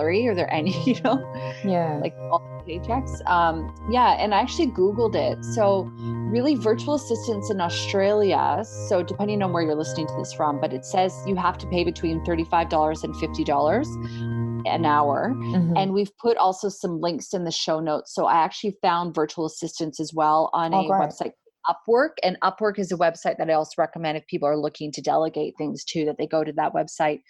salary 0.00 0.26
or 0.26 0.34
their 0.34 0.52
any 0.52 0.72
you 0.86 1.00
know 1.02 1.18
yeah. 1.64 1.98
like 2.02 2.14
all 2.30 2.40
the 2.66 2.72
paychecks. 2.72 3.26
Um 3.28 3.74
yeah 3.90 4.12
and 4.22 4.34
i 4.34 4.40
actually 4.40 4.68
googled 4.68 5.14
it. 5.14 5.44
So 5.44 5.90
really 6.32 6.54
virtual 6.54 6.94
assistants 6.94 7.50
in 7.50 7.60
australia 7.60 8.62
so 8.88 9.02
depending 9.02 9.42
on 9.42 9.52
where 9.52 9.62
you're 9.62 9.74
listening 9.74 10.06
to 10.06 10.14
this 10.18 10.32
from 10.32 10.60
but 10.60 10.72
it 10.72 10.84
says 10.84 11.12
you 11.26 11.34
have 11.36 11.58
to 11.58 11.66
pay 11.66 11.82
between 11.84 12.24
$35 12.24 13.04
and 13.04 13.14
$50 13.14 14.66
an 14.66 14.84
hour. 14.84 15.32
Mhm. 15.34 15.72
and 15.76 15.92
we've 15.92 16.16
put 16.18 16.36
also 16.36 16.68
some 16.68 17.00
links 17.00 17.32
in 17.32 17.44
the 17.44 17.50
show 17.50 17.80
notes. 17.80 18.14
So 18.14 18.26
i 18.26 18.34
actually 18.34 18.76
found 18.82 19.14
virtual 19.14 19.46
assistants 19.46 19.98
as 20.00 20.12
well 20.14 20.50
on 20.52 20.72
Oh, 20.74 20.80
a 20.80 20.90
website 20.90 21.32
upwork. 21.68 22.10
And 22.22 22.38
upwork 22.42 22.78
is 22.78 22.90
a 22.92 22.96
website 22.96 23.36
that 23.38 23.50
i 23.50 23.54
also 23.54 23.74
recommend 23.78 24.16
if 24.18 24.26
people 24.26 24.48
are 24.48 24.56
looking 24.56 24.90
to 24.92 25.00
delegate 25.02 25.54
things 25.58 25.84
to 25.92 26.04
that 26.06 26.16
they 26.18 26.26
go 26.26 26.42
to 26.44 26.52
that 26.52 26.72
website 26.74 27.20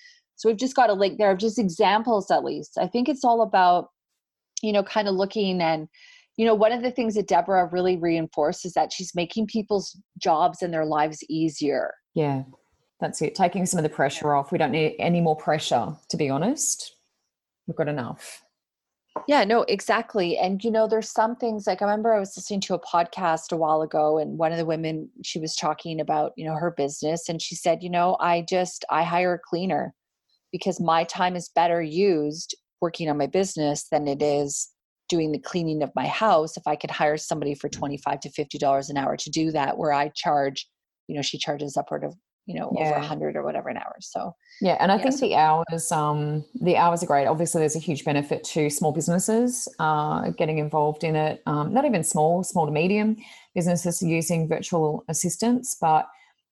so 0.40 0.48
we've 0.48 0.58
just 0.58 0.74
got 0.74 0.88
a 0.88 0.94
link 0.94 1.18
there 1.18 1.30
of 1.30 1.38
just 1.38 1.58
examples 1.58 2.30
at 2.30 2.44
least. 2.44 2.78
I 2.78 2.86
think 2.86 3.08
it's 3.08 3.24
all 3.24 3.42
about 3.42 3.88
you 4.62 4.72
know 4.72 4.82
kind 4.82 5.06
of 5.06 5.14
looking 5.14 5.60
and 5.60 5.86
you 6.36 6.46
know 6.46 6.54
one 6.54 6.72
of 6.72 6.82
the 6.82 6.90
things 6.90 7.14
that 7.14 7.28
deborah 7.28 7.68
really 7.70 7.96
reinforced 7.98 8.64
is 8.64 8.72
that 8.72 8.92
she's 8.92 9.14
making 9.14 9.46
people's 9.46 9.98
jobs 10.18 10.62
and 10.62 10.72
their 10.72 10.86
lives 10.86 11.22
easier. 11.28 11.92
Yeah 12.14 12.44
that's 13.00 13.22
it. 13.22 13.34
Taking 13.34 13.66
some 13.66 13.78
of 13.78 13.82
the 13.82 13.88
pressure 13.88 14.34
off. 14.34 14.52
We 14.52 14.58
don't 14.58 14.72
need 14.72 14.94
any 14.98 15.20
more 15.20 15.36
pressure 15.36 15.96
to 16.08 16.16
be 16.16 16.28
honest. 16.28 16.96
We've 17.66 17.76
got 17.76 17.88
enough. 17.88 18.42
Yeah, 19.26 19.44
no, 19.44 19.62
exactly. 19.62 20.38
And 20.38 20.62
you 20.62 20.70
know, 20.70 20.86
there's 20.86 21.10
some 21.10 21.34
things 21.34 21.66
like 21.66 21.82
I 21.82 21.84
remember 21.84 22.14
I 22.14 22.20
was 22.20 22.36
listening 22.36 22.60
to 22.62 22.74
a 22.74 22.80
podcast 22.80 23.52
a 23.52 23.56
while 23.56 23.82
ago 23.82 24.18
and 24.18 24.38
one 24.38 24.52
of 24.52 24.58
the 24.58 24.64
women 24.64 25.10
she 25.24 25.40
was 25.40 25.56
talking 25.56 26.00
about, 26.00 26.32
you 26.36 26.44
know, 26.44 26.54
her 26.54 26.70
business 26.70 27.28
and 27.28 27.42
she 27.42 27.54
said, 27.54 27.82
you 27.82 27.90
know, 27.90 28.16
I 28.20 28.44
just 28.48 28.84
I 28.90 29.02
hire 29.02 29.34
a 29.34 29.38
cleaner 29.38 29.94
because 30.52 30.80
my 30.80 31.04
time 31.04 31.36
is 31.36 31.48
better 31.54 31.80
used 31.82 32.56
working 32.80 33.08
on 33.08 33.18
my 33.18 33.26
business 33.26 33.86
than 33.90 34.08
it 34.08 34.22
is 34.22 34.70
doing 35.08 35.32
the 35.32 35.38
cleaning 35.38 35.82
of 35.82 35.90
my 35.94 36.06
house 36.06 36.56
if 36.56 36.62
I 36.66 36.76
could 36.76 36.90
hire 36.90 37.16
somebody 37.16 37.54
for 37.54 37.68
25 37.68 38.20
to 38.20 38.30
50 38.30 38.58
dollars 38.58 38.90
an 38.90 38.96
hour 38.96 39.16
to 39.16 39.30
do 39.30 39.50
that 39.52 39.76
where 39.76 39.92
I 39.92 40.08
charge, 40.14 40.68
you 41.08 41.16
know, 41.16 41.22
she 41.22 41.36
charges 41.36 41.76
upward 41.76 42.04
of, 42.04 42.14
you 42.46 42.54
know, 42.58 42.68
over 42.68 42.78
Yeah. 42.90 42.96
a 42.96 43.00
100 43.00 43.36
or 43.36 43.42
whatever 43.42 43.68
an 43.68 43.76
hour. 43.76 43.96
So, 44.00 44.34
Yeah, 44.60 44.76
and 44.78 44.92
I 44.92 44.96
Yeah, 44.96 45.02
think 45.02 45.14
so- 45.14 45.26
the 45.26 45.34
hours, 45.34 45.90
um, 45.92 46.44
the 46.60 46.76
hours 46.76 47.02
are 47.02 47.06
great. 47.06 47.26
Obviously, 47.26 47.60
there's 47.60 47.76
a 47.76 47.80
huge 47.80 48.04
benefit 48.04 48.44
to 48.44 48.70
small 48.70 48.92
businesses 48.92 49.66
uh, 49.78 50.30
getting 50.30 50.58
involved 50.58 51.02
in 51.02 51.16
it. 51.16 51.42
Um, 51.46 51.72
not 51.74 51.84
even 51.84 52.04
small, 52.04 52.44
small 52.44 52.66
to 52.66 52.72
medium 52.72 53.16
businesses 53.54 54.00
using 54.02 54.48
virtual 54.48 55.04
assistants, 55.08 55.76
but 55.80 56.08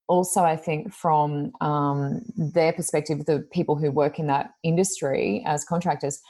also 0.08 0.42
I 0.42 0.56
think 0.56 0.92
from 0.92 1.52
um, 1.60 2.22
their 2.36 2.72
perspective, 2.72 3.26
the 3.26 3.46
people 3.52 3.76
who 3.76 3.90
work 3.90 4.18
in 4.18 4.26
that 4.26 4.50
industry 4.62 5.42
as 5.46 5.64
contractors, 5.64 6.20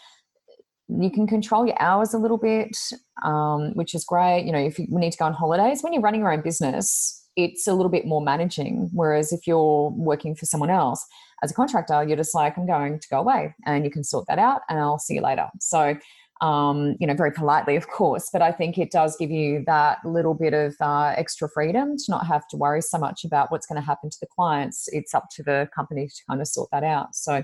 you 0.89 1.11
can 1.11 1.27
control 1.27 1.67
your 1.67 1.81
hours 1.81 2.15
a 2.15 2.19
little 2.19 2.39
bit, 2.39 2.77
um, 3.23 3.73
which 3.75 3.95
is 3.95 4.05
great. 4.05 4.45
You 4.45 4.53
know, 4.53 4.59
if 4.59 4.79
you 4.79 4.87
need 4.89 5.13
to 5.13 5.19
go 5.19 5.27
on 5.27 5.35
holidays, 5.35 5.83
when 5.83 5.93
you're 5.93 6.03
running 6.03 6.21
your 6.21 6.33
own 6.33 6.41
business, 6.41 7.27
it's 7.37 7.67
a 7.67 7.75
little 7.75 7.91
bit 7.91 8.07
more 8.07 8.21
managing. 8.21 8.91
Whereas 8.93 9.33
if 9.33 9.47
you're 9.47 9.91
working 9.91 10.35
for 10.35 10.47
someone 10.47 10.71
else, 10.71 11.07
as 11.43 11.51
a 11.51 11.55
contractor, 11.55 12.03
you're 12.03 12.17
just 12.17 12.35
like, 12.35 12.59
I'm 12.59 12.67
going 12.67 12.99
to 12.99 13.09
go 13.09 13.19
away 13.19 13.55
and 13.65 13.85
you 13.85 13.91
can 13.91 14.03
sort 14.03 14.27
that 14.29 14.39
out 14.39 14.63
and 14.69 14.79
I'll 14.79 14.99
see 14.99 15.15
you 15.15 15.23
later. 15.23 15.49
So, 15.61 15.97
um, 16.41 16.97
you 17.01 17.07
know, 17.07 17.15
very 17.15 17.33
politely, 17.33 17.77
of 17.77 17.89
course, 17.89 18.31
but 18.33 18.43
I 18.43 18.53
think 18.53 18.79
it 18.79 18.91
does 18.91 19.17
give 19.17 19.31
you 19.31 19.65
that 19.67 19.99
little 20.05 20.35
bit 20.35 20.55
of 20.55 20.75
uh, 20.81 21.15
extra 21.17 21.49
freedom 21.49 21.97
to 21.97 22.05
not 22.09 22.27
have 22.27 22.47
to 22.49 22.57
worry 22.57 22.81
so 22.81 22.99
much 22.99 23.25
about 23.25 23.51
what's 23.51 23.67
going 23.67 23.81
to 23.81 23.87
happen 23.87 24.11
to 24.11 24.17
the 24.21 24.29
clients. 24.35 24.89
It's 24.93 25.15
up 25.15 25.27
to 25.37 25.43
the 25.43 25.69
company 25.75 26.07
to 26.07 26.23
kind 26.29 26.41
of 26.41 26.49
sort 26.49 26.69
that 26.73 26.85
out. 26.85 27.15
So, 27.15 27.43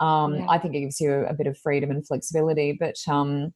um, 0.00 0.34
Yeah. 0.34 0.46
I 0.48 0.58
think 0.58 0.74
it 0.74 0.80
gives 0.80 1.00
you 1.00 1.26
a 1.26 1.34
bit 1.34 1.46
of 1.46 1.58
freedom 1.58 1.90
and 1.90 2.06
flexibility. 2.06 2.72
But 2.78 2.96
um, 3.06 3.52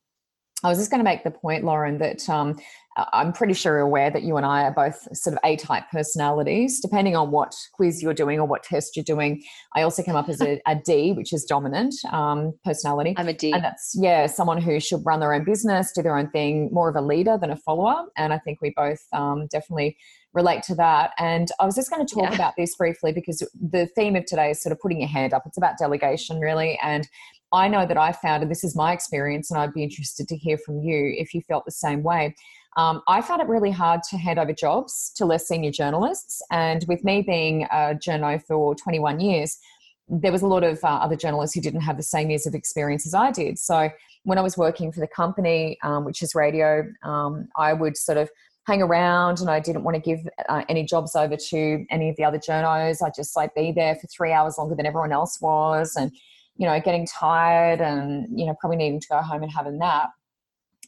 I 0.62 0.68
was 0.68 0.78
just 0.78 0.90
going 0.90 1.00
to 1.00 1.04
make 1.04 1.24
the 1.24 1.30
point, 1.30 1.64
Lauren, 1.64 1.98
that 1.98 2.28
um, 2.28 2.58
I'm 2.96 3.32
pretty 3.32 3.54
sure 3.54 3.74
you're 3.74 3.80
aware 3.80 4.10
that 4.10 4.22
you 4.22 4.36
and 4.36 4.46
I 4.46 4.62
are 4.62 4.72
both 4.72 5.08
sort 5.16 5.34
of 5.34 5.40
A 5.44 5.56
type 5.56 5.84
personalities, 5.90 6.80
depending 6.80 7.16
on 7.16 7.30
what 7.30 7.54
quiz 7.72 8.02
you're 8.02 8.14
doing 8.14 8.38
or 8.38 8.46
what 8.46 8.62
test 8.62 8.96
you're 8.96 9.04
doing. 9.04 9.42
I 9.74 9.82
also 9.82 10.02
come 10.02 10.14
up 10.14 10.28
as 10.28 10.40
a, 10.40 10.60
a 10.66 10.76
D, 10.76 11.12
which 11.12 11.32
is 11.32 11.44
dominant 11.44 11.94
um, 12.12 12.54
personality. 12.64 13.14
I'm 13.16 13.28
a 13.28 13.32
D. 13.32 13.52
And 13.52 13.64
that's, 13.64 13.96
yeah, 13.98 14.26
someone 14.26 14.60
who 14.60 14.78
should 14.78 15.04
run 15.04 15.20
their 15.20 15.34
own 15.34 15.44
business, 15.44 15.92
do 15.92 16.02
their 16.02 16.16
own 16.16 16.30
thing, 16.30 16.68
more 16.72 16.88
of 16.88 16.96
a 16.96 17.00
leader 17.00 17.36
than 17.36 17.50
a 17.50 17.56
follower. 17.56 18.04
And 18.16 18.32
I 18.32 18.38
think 18.38 18.60
we 18.60 18.72
both 18.76 19.00
um, 19.12 19.48
definitely 19.48 19.96
relate 20.32 20.62
to 20.64 20.74
that. 20.74 21.12
And 21.18 21.48
I 21.60 21.66
was 21.66 21.74
just 21.74 21.90
going 21.90 22.06
to 22.06 22.14
talk 22.14 22.30
Yeah. 22.30 22.34
about 22.34 22.54
this 22.56 22.76
briefly 22.76 23.12
because 23.12 23.42
the 23.60 23.86
theme 23.96 24.16
of 24.16 24.24
today 24.26 24.50
is 24.50 24.62
sort 24.62 24.72
of 24.72 24.80
putting 24.80 25.00
your 25.00 25.08
hand 25.08 25.32
up. 25.32 25.44
It's 25.46 25.58
about 25.58 25.78
delegation, 25.78 26.38
really. 26.40 26.78
And 26.82 27.08
I 27.52 27.68
know 27.68 27.86
that 27.86 27.96
I 27.96 28.10
found, 28.10 28.42
and 28.42 28.50
this 28.50 28.64
is 28.64 28.74
my 28.74 28.92
experience, 28.92 29.50
and 29.50 29.60
I'd 29.60 29.72
be 29.72 29.84
interested 29.84 30.26
to 30.26 30.36
hear 30.36 30.58
from 30.58 30.80
you 30.80 31.14
if 31.16 31.34
you 31.34 31.40
felt 31.42 31.64
the 31.64 31.70
same 31.70 32.02
way. 32.02 32.34
Um, 32.76 33.02
I 33.06 33.20
found 33.20 33.40
it 33.40 33.48
really 33.48 33.70
hard 33.70 34.02
to 34.10 34.18
hand 34.18 34.38
over 34.38 34.52
jobs 34.52 35.12
to 35.16 35.24
less 35.24 35.46
senior 35.46 35.70
journalists. 35.70 36.42
And 36.50 36.84
with 36.88 37.04
me 37.04 37.22
being 37.22 37.64
a 37.64 37.94
journo 37.94 38.42
for 38.44 38.74
21 38.74 39.20
years, 39.20 39.58
there 40.08 40.32
was 40.32 40.42
a 40.42 40.46
lot 40.46 40.64
of 40.64 40.82
uh, 40.82 40.88
other 40.88 41.16
journalists 41.16 41.54
who 41.54 41.60
didn't 41.60 41.80
have 41.80 41.96
the 41.96 42.02
same 42.02 42.30
years 42.30 42.46
of 42.46 42.54
experience 42.54 43.06
as 43.06 43.14
I 43.14 43.30
did. 43.30 43.58
So 43.58 43.90
when 44.24 44.38
I 44.38 44.42
was 44.42 44.56
working 44.56 44.92
for 44.92 45.00
the 45.00 45.06
company, 45.06 45.78
um, 45.82 46.04
which 46.04 46.22
is 46.22 46.34
radio, 46.34 46.84
um, 47.02 47.48
I 47.56 47.72
would 47.72 47.96
sort 47.96 48.18
of 48.18 48.28
hang 48.66 48.82
around 48.82 49.40
and 49.40 49.50
I 49.50 49.60
didn't 49.60 49.84
want 49.84 49.94
to 49.94 50.00
give 50.00 50.26
uh, 50.48 50.64
any 50.68 50.84
jobs 50.84 51.14
over 51.14 51.36
to 51.36 51.86
any 51.90 52.10
of 52.10 52.16
the 52.16 52.24
other 52.24 52.38
journos. 52.38 53.02
I'd 53.04 53.14
just 53.14 53.36
like 53.36 53.54
be 53.54 53.72
there 53.72 53.94
for 53.94 54.06
three 54.08 54.32
hours 54.32 54.58
longer 54.58 54.74
than 54.74 54.86
everyone 54.86 55.12
else 55.12 55.40
was 55.40 55.94
and, 55.96 56.10
you 56.56 56.66
know, 56.66 56.80
getting 56.80 57.06
tired 57.06 57.80
and, 57.80 58.26
you 58.38 58.46
know, 58.46 58.54
probably 58.60 58.78
needing 58.78 59.00
to 59.00 59.08
go 59.08 59.18
home 59.18 59.42
and 59.42 59.52
have 59.52 59.66
a 59.66 59.72
nap 59.72 60.10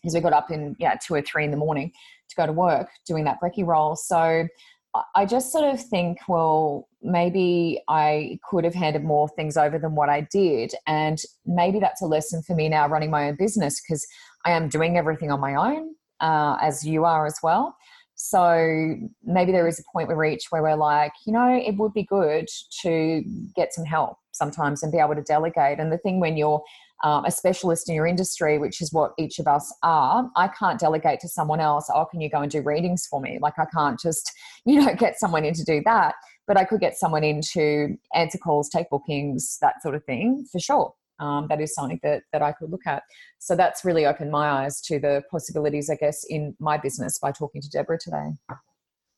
because 0.06 0.14
we 0.14 0.20
got 0.20 0.32
up 0.32 0.52
in, 0.52 0.76
yeah, 0.78 0.94
two 1.04 1.14
or 1.14 1.20
three 1.20 1.44
in 1.44 1.50
the 1.50 1.56
morning 1.56 1.90
to 2.28 2.36
go 2.36 2.46
to 2.46 2.52
work 2.52 2.88
doing 3.06 3.24
that 3.24 3.40
brekkie 3.40 3.66
role. 3.66 3.96
So 3.96 4.46
I- 4.94 5.02
I 5.16 5.26
just 5.26 5.50
sort 5.50 5.64
of 5.64 5.80
think, 5.80 6.18
well, 6.28 6.86
maybe 7.02 7.82
I 7.88 8.38
could 8.48 8.62
have 8.62 8.74
handed 8.74 9.02
more 9.02 9.28
things 9.28 9.56
over 9.56 9.80
than 9.80 9.96
what 9.96 10.08
I 10.08 10.20
did. 10.20 10.74
And 10.86 11.20
maybe 11.44 11.80
that's 11.80 12.02
a 12.02 12.06
lesson 12.06 12.40
for 12.42 12.54
me 12.54 12.68
now 12.68 12.86
running 12.86 13.10
my 13.10 13.28
own 13.28 13.34
business 13.34 13.80
because 13.80 14.06
I 14.44 14.52
am 14.52 14.68
doing 14.68 14.96
everything 14.96 15.32
on 15.32 15.40
my 15.40 15.56
own, 15.56 15.96
uh, 16.20 16.56
as 16.62 16.86
you 16.86 17.04
are 17.04 17.26
as 17.26 17.40
well. 17.42 17.76
So 18.14 18.94
maybe 19.24 19.50
there 19.50 19.66
is 19.66 19.80
a 19.80 19.82
point 19.92 20.08
we 20.08 20.14
reach 20.14 20.46
where 20.50 20.62
we're 20.62 20.76
like, 20.76 21.12
you 21.26 21.32
know, 21.32 21.48
it 21.52 21.76
would 21.76 21.92
be 21.92 22.04
good 22.04 22.48
to 22.82 23.24
get 23.56 23.74
some 23.74 23.84
help 23.84 24.18
sometimes 24.30 24.82
and 24.84 24.92
be 24.92 24.98
able 24.98 25.16
to 25.16 25.22
delegate. 25.22 25.80
And 25.80 25.90
the 25.90 25.98
thing 25.98 26.20
when 26.20 26.36
you're 26.36 26.62
um, 27.04 27.24
a 27.24 27.30
specialist 27.30 27.88
in 27.88 27.94
your 27.94 28.06
industry, 28.06 28.58
which 28.58 28.80
is 28.80 28.92
what 28.92 29.12
each 29.18 29.38
of 29.38 29.46
us 29.46 29.74
are, 29.82 30.30
I 30.36 30.48
can't 30.48 30.80
delegate 30.80 31.20
to 31.20 31.28
someone 31.28 31.60
else. 31.60 31.90
Oh, 31.92 32.06
can 32.06 32.20
you 32.20 32.30
go 32.30 32.40
and 32.40 32.50
do 32.50 32.62
readings 32.62 33.06
for 33.06 33.20
me? 33.20 33.38
Like 33.40 33.58
I 33.58 33.66
can't 33.66 33.98
just, 34.00 34.32
you 34.64 34.80
know, 34.80 34.94
get 34.94 35.18
someone 35.18 35.44
in 35.44 35.54
to 35.54 35.64
do 35.64 35.82
that. 35.84 36.14
But 36.46 36.56
I 36.56 36.64
could 36.64 36.80
get 36.80 36.96
someone 36.96 37.24
in 37.24 37.40
to 37.52 37.96
answer 38.14 38.38
calls, 38.38 38.68
take 38.68 38.88
bookings, 38.88 39.58
that 39.60 39.82
sort 39.82 39.94
of 39.94 40.04
thing 40.04 40.46
for 40.50 40.60
sure. 40.60 40.94
Um, 41.18 41.46
that 41.48 41.62
is 41.62 41.74
something 41.74 41.98
that 42.02 42.24
that 42.32 42.42
I 42.42 42.52
could 42.52 42.70
look 42.70 42.86
at. 42.86 43.02
So 43.38 43.56
that's 43.56 43.84
really 43.84 44.04
opened 44.04 44.30
my 44.30 44.48
eyes 44.48 44.82
to 44.82 44.98
the 44.98 45.22
possibilities, 45.30 45.88
I 45.88 45.96
guess, 45.96 46.24
in 46.28 46.54
my 46.60 46.76
business 46.76 47.18
by 47.18 47.32
talking 47.32 47.62
to 47.62 47.70
Deborah 47.70 47.98
today. 47.98 48.32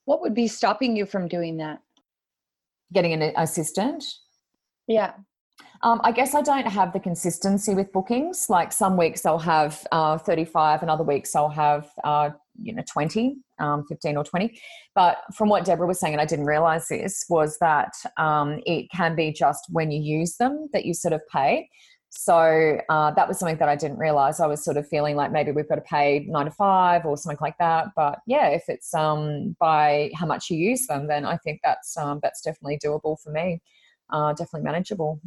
what 0.04 0.20
would 0.20 0.34
be 0.34 0.46
stopping 0.46 0.96
you 0.96 1.06
from 1.06 1.26
doing 1.26 1.56
that? 1.58 1.80
Getting 2.92 3.12
an 3.12 3.32
assistant. 3.36 4.04
Yeah. 4.86 5.12
Um, 5.82 6.00
I 6.02 6.12
guess 6.12 6.34
I 6.34 6.42
don't 6.42 6.66
have 6.66 6.92
the 6.92 7.00
consistency 7.00 7.74
with 7.74 7.92
bookings. 7.92 8.50
Like 8.50 8.72
some 8.72 8.96
weeks 8.96 9.24
I'll 9.24 9.38
have 9.38 9.86
uh, 9.92 10.18
35 10.18 10.82
and 10.82 10.90
other 10.90 11.04
weeks 11.04 11.36
I'll 11.36 11.48
have, 11.48 11.88
uh, 12.02 12.30
you 12.60 12.74
know, 12.74 12.82
20, 12.90 13.36
um, 13.60 13.84
15 13.88 14.16
or 14.16 14.24
20. 14.24 14.60
But 14.94 15.18
from 15.34 15.48
what 15.48 15.64
Deborah 15.64 15.86
was 15.86 16.00
saying, 16.00 16.14
and 16.14 16.20
I 16.20 16.24
didn't 16.24 16.46
realize 16.46 16.88
this, 16.88 17.24
was 17.28 17.58
that 17.60 17.92
um, 18.16 18.60
it 18.66 18.90
can 18.90 19.14
be 19.14 19.32
just 19.32 19.66
when 19.70 19.90
you 19.90 20.02
use 20.02 20.36
them 20.36 20.68
that 20.72 20.84
you 20.84 20.94
sort 20.94 21.14
of 21.14 21.20
pay. 21.32 21.68
So 22.10 22.80
uh, 22.88 23.10
that 23.12 23.28
was 23.28 23.38
something 23.38 23.58
that 23.58 23.68
I 23.68 23.76
didn't 23.76 23.98
realize. 23.98 24.40
I 24.40 24.46
was 24.46 24.64
sort 24.64 24.78
of 24.78 24.88
feeling 24.88 25.14
like 25.14 25.30
maybe 25.30 25.52
we've 25.52 25.68
got 25.68 25.76
to 25.76 25.82
pay 25.82 26.26
nine 26.28 26.46
to 26.46 26.50
five 26.50 27.04
or 27.04 27.16
something 27.16 27.38
like 27.40 27.58
that. 27.58 27.88
But 27.94 28.18
yeah, 28.26 28.48
if 28.48 28.64
it's 28.68 28.94
um, 28.94 29.54
by 29.60 30.10
how 30.14 30.26
much 30.26 30.50
you 30.50 30.56
use 30.56 30.86
them, 30.86 31.06
then 31.06 31.24
I 31.24 31.36
think 31.36 31.60
that's 31.62 31.96
um, 31.96 32.18
that's 32.22 32.40
definitely 32.40 32.78
doable 32.82 33.20
for 33.22 33.30
me. 33.30 33.60
Uh, 34.10 34.32
definitely 34.32 34.64
manageable. 34.64 35.20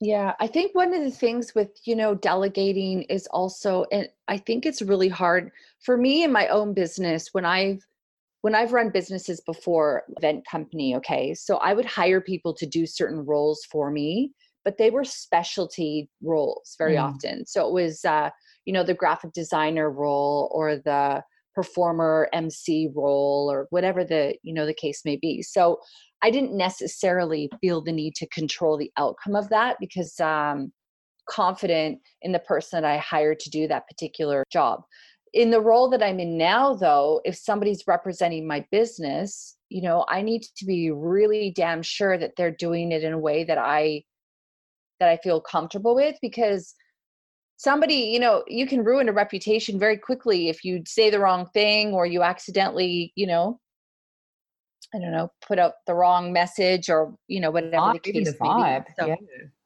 Yeah, 0.00 0.34
I 0.40 0.48
think 0.48 0.74
one 0.74 0.92
of 0.92 1.02
the 1.02 1.12
things 1.12 1.54
with, 1.54 1.70
you 1.84 1.94
know, 1.94 2.14
delegating 2.14 3.02
is 3.02 3.28
also 3.28 3.84
and 3.92 4.08
I 4.26 4.36
think 4.36 4.66
it's 4.66 4.82
really 4.82 5.08
hard 5.08 5.52
for 5.80 5.96
me 5.96 6.24
in 6.24 6.32
my 6.32 6.48
own 6.48 6.74
business 6.74 7.28
when 7.32 7.44
I've 7.44 7.86
when 8.40 8.56
I've 8.56 8.72
run 8.72 8.90
businesses 8.90 9.40
before, 9.40 10.02
event 10.16 10.44
company, 10.50 10.96
okay? 10.96 11.34
So 11.34 11.58
I 11.58 11.74
would 11.74 11.84
hire 11.84 12.20
people 12.20 12.52
to 12.54 12.66
do 12.66 12.86
certain 12.86 13.24
roles 13.24 13.64
for 13.70 13.92
me, 13.92 14.32
but 14.64 14.78
they 14.78 14.90
were 14.90 15.04
specialty 15.04 16.10
roles 16.20 16.74
very 16.76 16.96
Mm. 16.96 17.02
often. 17.04 17.46
So 17.46 17.68
it 17.68 17.72
was 17.72 18.04
uh, 18.04 18.30
you 18.64 18.72
know, 18.72 18.82
the 18.82 18.94
graphic 18.94 19.32
designer 19.32 19.88
role 19.90 20.50
or 20.52 20.76
the 20.76 21.22
performer 21.54 22.28
MC 22.32 22.88
role 22.94 23.50
or 23.50 23.66
whatever 23.70 24.04
the, 24.04 24.34
you 24.42 24.54
know, 24.54 24.66
the 24.66 24.74
case 24.74 25.02
may 25.04 25.16
be. 25.16 25.42
So 25.42 25.78
I 26.22 26.30
didn't 26.30 26.56
necessarily 26.56 27.50
feel 27.60 27.82
the 27.82 27.92
need 27.92 28.14
to 28.16 28.28
control 28.28 28.76
the 28.76 28.92
outcome 28.96 29.34
of 29.34 29.48
that 29.50 29.76
because 29.80 30.18
um, 30.20 30.72
confident 31.28 31.98
in 32.22 32.32
the 32.32 32.38
person 32.38 32.80
that 32.82 32.88
I 32.88 32.98
hired 32.98 33.40
to 33.40 33.50
do 33.50 33.68
that 33.68 33.88
particular 33.88 34.44
job. 34.50 34.82
In 35.32 35.50
the 35.50 35.60
role 35.60 35.88
that 35.90 36.02
I'm 36.02 36.20
in 36.20 36.36
now, 36.36 36.74
though, 36.74 37.20
if 37.24 37.36
somebody's 37.36 37.84
representing 37.86 38.46
my 38.46 38.64
business, 38.70 39.56
you 39.70 39.80
know, 39.80 40.04
I 40.08 40.20
need 40.20 40.42
to 40.56 40.66
be 40.66 40.90
really 40.90 41.52
damn 41.56 41.82
sure 41.82 42.18
that 42.18 42.32
they're 42.36 42.50
doing 42.50 42.92
it 42.92 43.02
in 43.02 43.14
a 43.14 43.18
way 43.18 43.44
that 43.44 43.58
I 43.58 44.02
that 45.00 45.08
I 45.08 45.16
feel 45.16 45.40
comfortable 45.40 45.96
with 45.96 46.16
because 46.22 46.74
somebody, 47.56 47.94
you 47.94 48.18
know, 48.18 48.42
you 48.46 48.66
can 48.66 48.84
ruin 48.84 49.08
a 49.08 49.12
reputation 49.12 49.78
very 49.78 49.96
quickly 49.96 50.48
if 50.48 50.64
you 50.64 50.82
say 50.86 51.10
the 51.10 51.20
wrong 51.20 51.46
thing 51.46 51.92
or 51.92 52.06
you 52.06 52.22
accidentally, 52.22 53.12
you 53.14 53.26
know, 53.26 53.60
I 54.94 54.98
don't 54.98 55.12
know, 55.12 55.30
put 55.46 55.58
out 55.58 55.74
the 55.86 55.94
wrong 55.94 56.32
message 56.32 56.90
or, 56.90 57.14
you 57.28 57.40
know, 57.40 57.50
whatever 57.50 57.92
the 57.94 57.98
case 57.98 58.32
the 58.32 58.38
vibe. 58.38 58.86
be. 58.86 58.92
So, 58.98 59.06
yeah. 59.06 59.16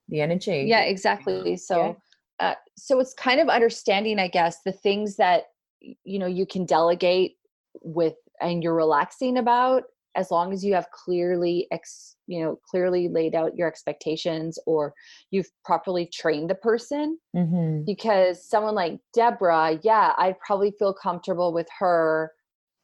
The 0.09 0.21
energy. 0.21 0.65
yeah, 0.69 0.83
exactly. 0.83 1.57
So, 1.57 1.97
uh, 2.39 2.55
so 2.77 3.01
it's 3.01 3.15
kind 3.15 3.41
of 3.41 3.49
understanding, 3.49 4.21
I 4.21 4.29
guess, 4.29 4.63
the 4.65 4.73
things 4.73 5.17
that 5.17 5.45
you 5.81 6.19
know 6.19 6.27
you 6.27 6.47
can 6.47 6.65
delegate 6.65 7.37
with 7.83 8.15
and 8.41 8.63
you're 8.63 8.75
relaxing 8.75 9.39
about, 9.39 9.85
as 10.17 10.31
long 10.31 10.53
as 10.53 10.65
you 10.65 10.75
have 10.75 10.91
clearly, 10.91 11.69
ex, 11.71 12.17
you 12.27 12.41
know, 12.43 12.59
clearly 12.71 13.09
laid 13.09 13.35
out 13.35 13.57
your 13.57 13.69
expectations 13.69 14.59
or 14.67 14.95
you've 15.31 15.51
properly 15.65 16.07
trained 16.13 16.51
the 16.51 16.55
person. 16.57 17.19
hmm 17.35 17.83
Because 17.85 18.49
someone 18.49 18.75
like 18.75 19.01
Deborah, 19.15 19.79
yeah, 19.83 20.13
I'd 20.19 20.39
probably 20.41 20.73
feel 20.79 20.95
comfortable 20.95 21.53
with 21.53 21.69
her 21.79 22.33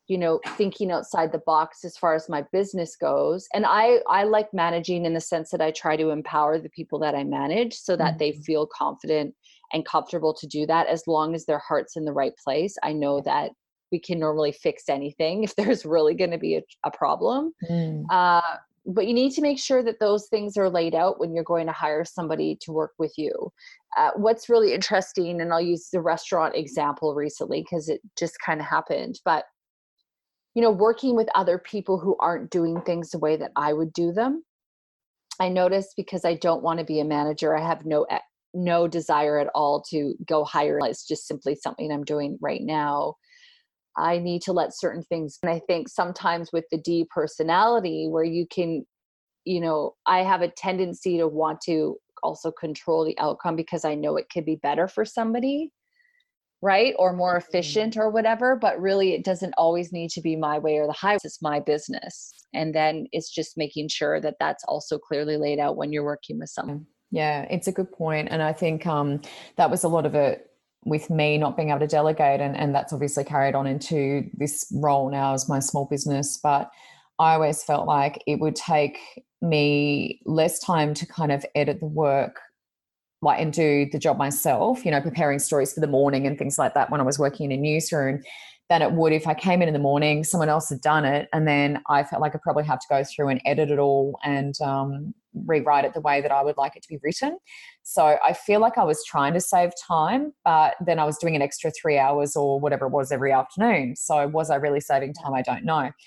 you 0.08 0.18
know 0.18 0.40
thinking 0.56 0.90
outside 0.90 1.32
the 1.32 1.38
box 1.46 1.84
as 1.84 1.96
far 1.96 2.14
as 2.14 2.28
my 2.28 2.44
business 2.52 2.96
goes 2.96 3.46
and 3.54 3.64
i 3.66 4.00
i 4.08 4.24
like 4.24 4.52
managing 4.52 5.04
in 5.04 5.14
the 5.14 5.20
sense 5.20 5.50
that 5.50 5.60
i 5.60 5.70
try 5.70 5.96
to 5.96 6.10
empower 6.10 6.58
the 6.58 6.68
people 6.70 6.98
that 6.98 7.14
i 7.14 7.22
manage 7.24 7.74
so 7.74 7.96
that 7.96 8.18
they 8.18 8.32
Mhm. 8.32 8.44
feel 8.44 8.66
confident 8.66 9.34
and 9.72 9.86
comfortable 9.86 10.34
to 10.34 10.46
do 10.46 10.66
that 10.66 10.86
as 10.88 11.06
long 11.06 11.34
as 11.34 11.46
their 11.46 11.60
heart's 11.60 11.96
in 11.96 12.04
the 12.04 12.12
right 12.12 12.32
place 12.44 12.76
i 12.82 12.92
know 12.92 13.20
that 13.20 13.52
we 13.92 14.00
can 14.00 14.18
normally 14.18 14.50
fix 14.52 14.88
anything 14.88 15.44
if 15.44 15.54
there's 15.56 15.84
really 15.84 16.14
going 16.14 16.32
to 16.32 16.38
be 16.38 16.56
a, 16.56 16.62
a 16.84 16.90
problem 16.90 17.52
Mm. 17.70 18.04
uh, 18.10 18.56
but 18.84 19.06
you 19.06 19.14
need 19.14 19.30
to 19.32 19.42
make 19.42 19.58
sure 19.58 19.82
that 19.82 20.00
those 20.00 20.26
things 20.26 20.56
are 20.56 20.68
laid 20.68 20.94
out 20.94 21.20
when 21.20 21.34
you're 21.34 21.44
going 21.44 21.66
to 21.66 21.72
hire 21.72 22.04
somebody 22.04 22.56
to 22.62 22.72
work 22.72 22.92
with 22.98 23.12
you. 23.16 23.52
Uh, 23.96 24.10
what's 24.16 24.48
really 24.48 24.72
interesting, 24.74 25.40
and 25.40 25.52
I'll 25.52 25.60
use 25.60 25.88
the 25.92 26.00
restaurant 26.00 26.56
example 26.56 27.14
recently 27.14 27.62
because 27.62 27.88
it 27.88 28.00
just 28.18 28.34
kind 28.44 28.60
of 28.60 28.66
happened, 28.66 29.20
but 29.24 29.44
you 30.54 30.62
know, 30.62 30.70
working 30.70 31.16
with 31.16 31.28
other 31.34 31.58
people 31.58 31.98
who 31.98 32.16
aren't 32.20 32.50
doing 32.50 32.80
things 32.82 33.10
the 33.10 33.18
way 33.18 33.36
that 33.36 33.52
I 33.56 33.72
would 33.72 33.92
do 33.92 34.12
them. 34.12 34.44
I 35.40 35.48
noticed 35.48 35.94
because 35.96 36.24
I 36.26 36.34
don't 36.34 36.62
want 36.62 36.78
to 36.78 36.84
be 36.84 37.00
a 37.00 37.04
manager, 37.04 37.56
I 37.56 37.66
have 37.66 37.86
no 37.86 38.06
e- 38.12 38.18
no 38.54 38.86
desire 38.86 39.38
at 39.38 39.48
all 39.54 39.82
to 39.90 40.14
go 40.26 40.44
higher. 40.44 40.78
It's 40.82 41.06
just 41.06 41.26
simply 41.26 41.54
something 41.54 41.90
I'm 41.90 42.04
doing 42.04 42.36
right 42.40 42.60
now. 42.62 43.14
I 43.96 44.18
need 44.18 44.42
to 44.42 44.52
let 44.52 44.76
certain 44.76 45.02
things. 45.02 45.38
And 45.42 45.50
I 45.50 45.60
think 45.66 45.88
sometimes 45.88 46.50
with 46.52 46.64
the 46.70 46.78
D 46.78 47.06
personality, 47.14 48.08
where 48.08 48.24
you 48.24 48.46
can, 48.46 48.86
you 49.44 49.60
know, 49.60 49.94
I 50.06 50.22
have 50.22 50.42
a 50.42 50.48
tendency 50.48 51.18
to 51.18 51.28
want 51.28 51.60
to 51.62 51.96
also 52.22 52.50
control 52.50 53.04
the 53.04 53.18
outcome 53.18 53.56
because 53.56 53.84
I 53.84 53.94
know 53.94 54.16
it 54.16 54.30
could 54.32 54.44
be 54.44 54.56
better 54.56 54.88
for 54.88 55.04
somebody, 55.04 55.72
right? 56.62 56.94
Or 56.98 57.12
more 57.12 57.36
efficient 57.36 57.96
or 57.96 58.10
whatever. 58.10 58.56
But 58.56 58.80
really, 58.80 59.14
it 59.14 59.24
doesn't 59.24 59.54
always 59.58 59.92
need 59.92 60.10
to 60.10 60.20
be 60.20 60.36
my 60.36 60.58
way 60.58 60.78
or 60.78 60.86
the 60.86 60.92
highway. 60.92 61.18
It's 61.24 61.42
my 61.42 61.60
business. 61.60 62.32
And 62.54 62.74
then 62.74 63.06
it's 63.12 63.30
just 63.30 63.56
making 63.56 63.88
sure 63.88 64.20
that 64.20 64.36
that's 64.38 64.64
also 64.64 64.98
clearly 64.98 65.36
laid 65.36 65.58
out 65.58 65.76
when 65.76 65.92
you're 65.92 66.04
working 66.04 66.38
with 66.38 66.50
someone. 66.50 66.86
Yeah, 67.10 67.42
it's 67.50 67.66
a 67.68 67.72
good 67.72 67.92
point. 67.92 68.28
And 68.30 68.42
I 68.42 68.52
think 68.52 68.86
um, 68.86 69.20
that 69.56 69.70
was 69.70 69.84
a 69.84 69.88
lot 69.88 70.06
of 70.06 70.14
it 70.14 70.51
with 70.84 71.10
me 71.10 71.38
not 71.38 71.56
being 71.56 71.70
able 71.70 71.80
to 71.80 71.86
delegate. 71.86 72.40
And, 72.40 72.56
and 72.56 72.74
that's 72.74 72.92
obviously 72.92 73.24
carried 73.24 73.54
on 73.54 73.66
into 73.66 74.28
this 74.34 74.66
role 74.74 75.10
now 75.10 75.34
as 75.34 75.48
my 75.48 75.60
small 75.60 75.86
business. 75.86 76.38
But 76.42 76.70
I 77.18 77.34
always 77.34 77.62
felt 77.62 77.86
like 77.86 78.22
it 78.26 78.40
would 78.40 78.56
take 78.56 78.98
me 79.40 80.20
less 80.24 80.58
time 80.58 80.94
to 80.94 81.06
kind 81.06 81.32
of 81.32 81.44
edit 81.54 81.80
the 81.80 81.86
work 81.86 82.40
like 83.22 83.40
and 83.40 83.52
do 83.52 83.86
the 83.92 83.98
job 83.98 84.18
myself, 84.18 84.84
you 84.84 84.90
know, 84.90 85.00
preparing 85.00 85.38
stories 85.38 85.72
for 85.72 85.80
the 85.80 85.86
morning 85.86 86.26
and 86.26 86.36
things 86.36 86.58
like 86.58 86.74
that 86.74 86.90
when 86.90 87.00
I 87.00 87.04
was 87.04 87.18
working 87.18 87.50
in 87.50 87.58
a 87.58 87.62
newsroom 87.62 88.22
than 88.72 88.80
it 88.80 88.92
would 88.92 89.12
if 89.12 89.28
I 89.28 89.34
came 89.34 89.60
in 89.60 89.68
in 89.68 89.74
the 89.74 89.78
morning, 89.78 90.24
someone 90.24 90.48
else 90.48 90.70
had 90.70 90.80
done 90.80 91.04
it, 91.04 91.28
and 91.34 91.46
then 91.46 91.82
I 91.90 92.04
felt 92.04 92.22
like 92.22 92.34
I 92.34 92.38
probably 92.42 92.64
have 92.64 92.78
to 92.78 92.86
go 92.88 93.04
through 93.04 93.28
and 93.28 93.38
edit 93.44 93.70
it 93.70 93.78
all 93.78 94.18
and 94.24 94.54
um, 94.62 95.12
rewrite 95.34 95.84
it 95.84 95.92
the 95.92 96.00
way 96.00 96.22
that 96.22 96.32
I 96.32 96.42
would 96.42 96.56
like 96.56 96.74
it 96.74 96.82
to 96.84 96.88
be 96.88 96.98
written. 97.02 97.36
So 97.82 98.16
I 98.24 98.32
feel 98.32 98.60
like 98.60 98.78
I 98.78 98.84
was 98.84 99.04
trying 99.04 99.34
to 99.34 99.42
save 99.42 99.72
time, 99.86 100.32
but 100.42 100.76
then 100.86 100.98
I 100.98 101.04
was 101.04 101.18
doing 101.18 101.36
an 101.36 101.42
extra 101.42 101.70
three 101.70 101.98
hours 101.98 102.34
or 102.34 102.58
whatever 102.60 102.86
it 102.86 102.92
was 102.92 103.12
every 103.12 103.30
afternoon. 103.30 103.94
So 103.94 104.26
was 104.28 104.48
I 104.48 104.54
really 104.54 104.80
saving 104.80 105.12
time? 105.12 105.34
I 105.34 105.42
don't 105.42 105.64
know. 105.64 105.90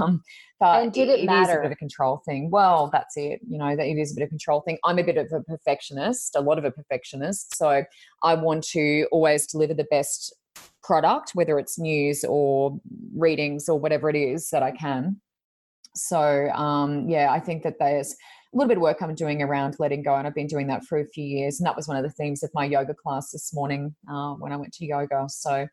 Um, 0.00 0.22
but 0.60 0.84
And 0.84 0.92
did 0.92 1.08
it 1.08 1.18
is 1.18 1.22
a 1.24 1.26
matter? 1.26 1.56
bit 1.58 1.66
of 1.66 1.72
a 1.72 1.76
control 1.76 2.22
thing. 2.24 2.50
Well, 2.50 2.88
that's 2.90 3.16
it. 3.18 3.40
You 3.46 3.58
know, 3.58 3.76
that 3.76 3.86
it 3.86 3.98
is 3.98 4.12
a 4.12 4.14
bit 4.14 4.22
of 4.22 4.28
a 4.28 4.30
control 4.30 4.62
thing. 4.62 4.78
I'm 4.82 4.98
a 4.98 5.04
bit 5.04 5.18
of 5.18 5.30
a 5.30 5.42
perfectionist, 5.42 6.34
a 6.34 6.40
lot 6.40 6.58
of 6.58 6.64
a 6.64 6.70
perfectionist. 6.70 7.54
So 7.54 7.84
I 8.22 8.34
want 8.34 8.64
to 8.68 9.06
always 9.12 9.46
deliver 9.46 9.74
the 9.74 9.84
best 9.90 10.34
product, 10.82 11.32
whether 11.34 11.58
it's 11.58 11.78
news 11.78 12.24
or 12.24 12.78
readings 13.14 13.68
or 13.68 13.78
whatever 13.78 14.08
it 14.08 14.16
is 14.16 14.50
that 14.50 14.62
I 14.62 14.70
can. 14.70 15.20
So 15.94 16.48
um, 16.50 17.08
yeah, 17.08 17.30
I 17.30 17.40
think 17.40 17.62
that 17.64 17.74
there's 17.78 18.12
a 18.12 18.56
little 18.56 18.68
bit 18.68 18.78
of 18.78 18.82
work 18.82 19.02
I'm 19.02 19.14
doing 19.14 19.42
around 19.42 19.76
letting 19.78 20.02
go, 20.02 20.14
and 20.14 20.26
I've 20.26 20.34
been 20.34 20.46
doing 20.46 20.68
that 20.68 20.84
for 20.84 20.98
a 20.98 21.06
few 21.06 21.24
years. 21.24 21.60
And 21.60 21.66
that 21.66 21.76
was 21.76 21.88
one 21.88 21.96
of 21.96 22.04
the 22.04 22.10
themes 22.10 22.42
of 22.42 22.50
my 22.54 22.64
yoga 22.64 22.94
class 22.94 23.30
this 23.30 23.52
morning 23.52 23.94
uh, 24.10 24.34
when 24.34 24.52
I 24.52 24.56
went 24.56 24.72
to 24.74 24.86
yoga. 24.86 25.26
So 25.28 25.66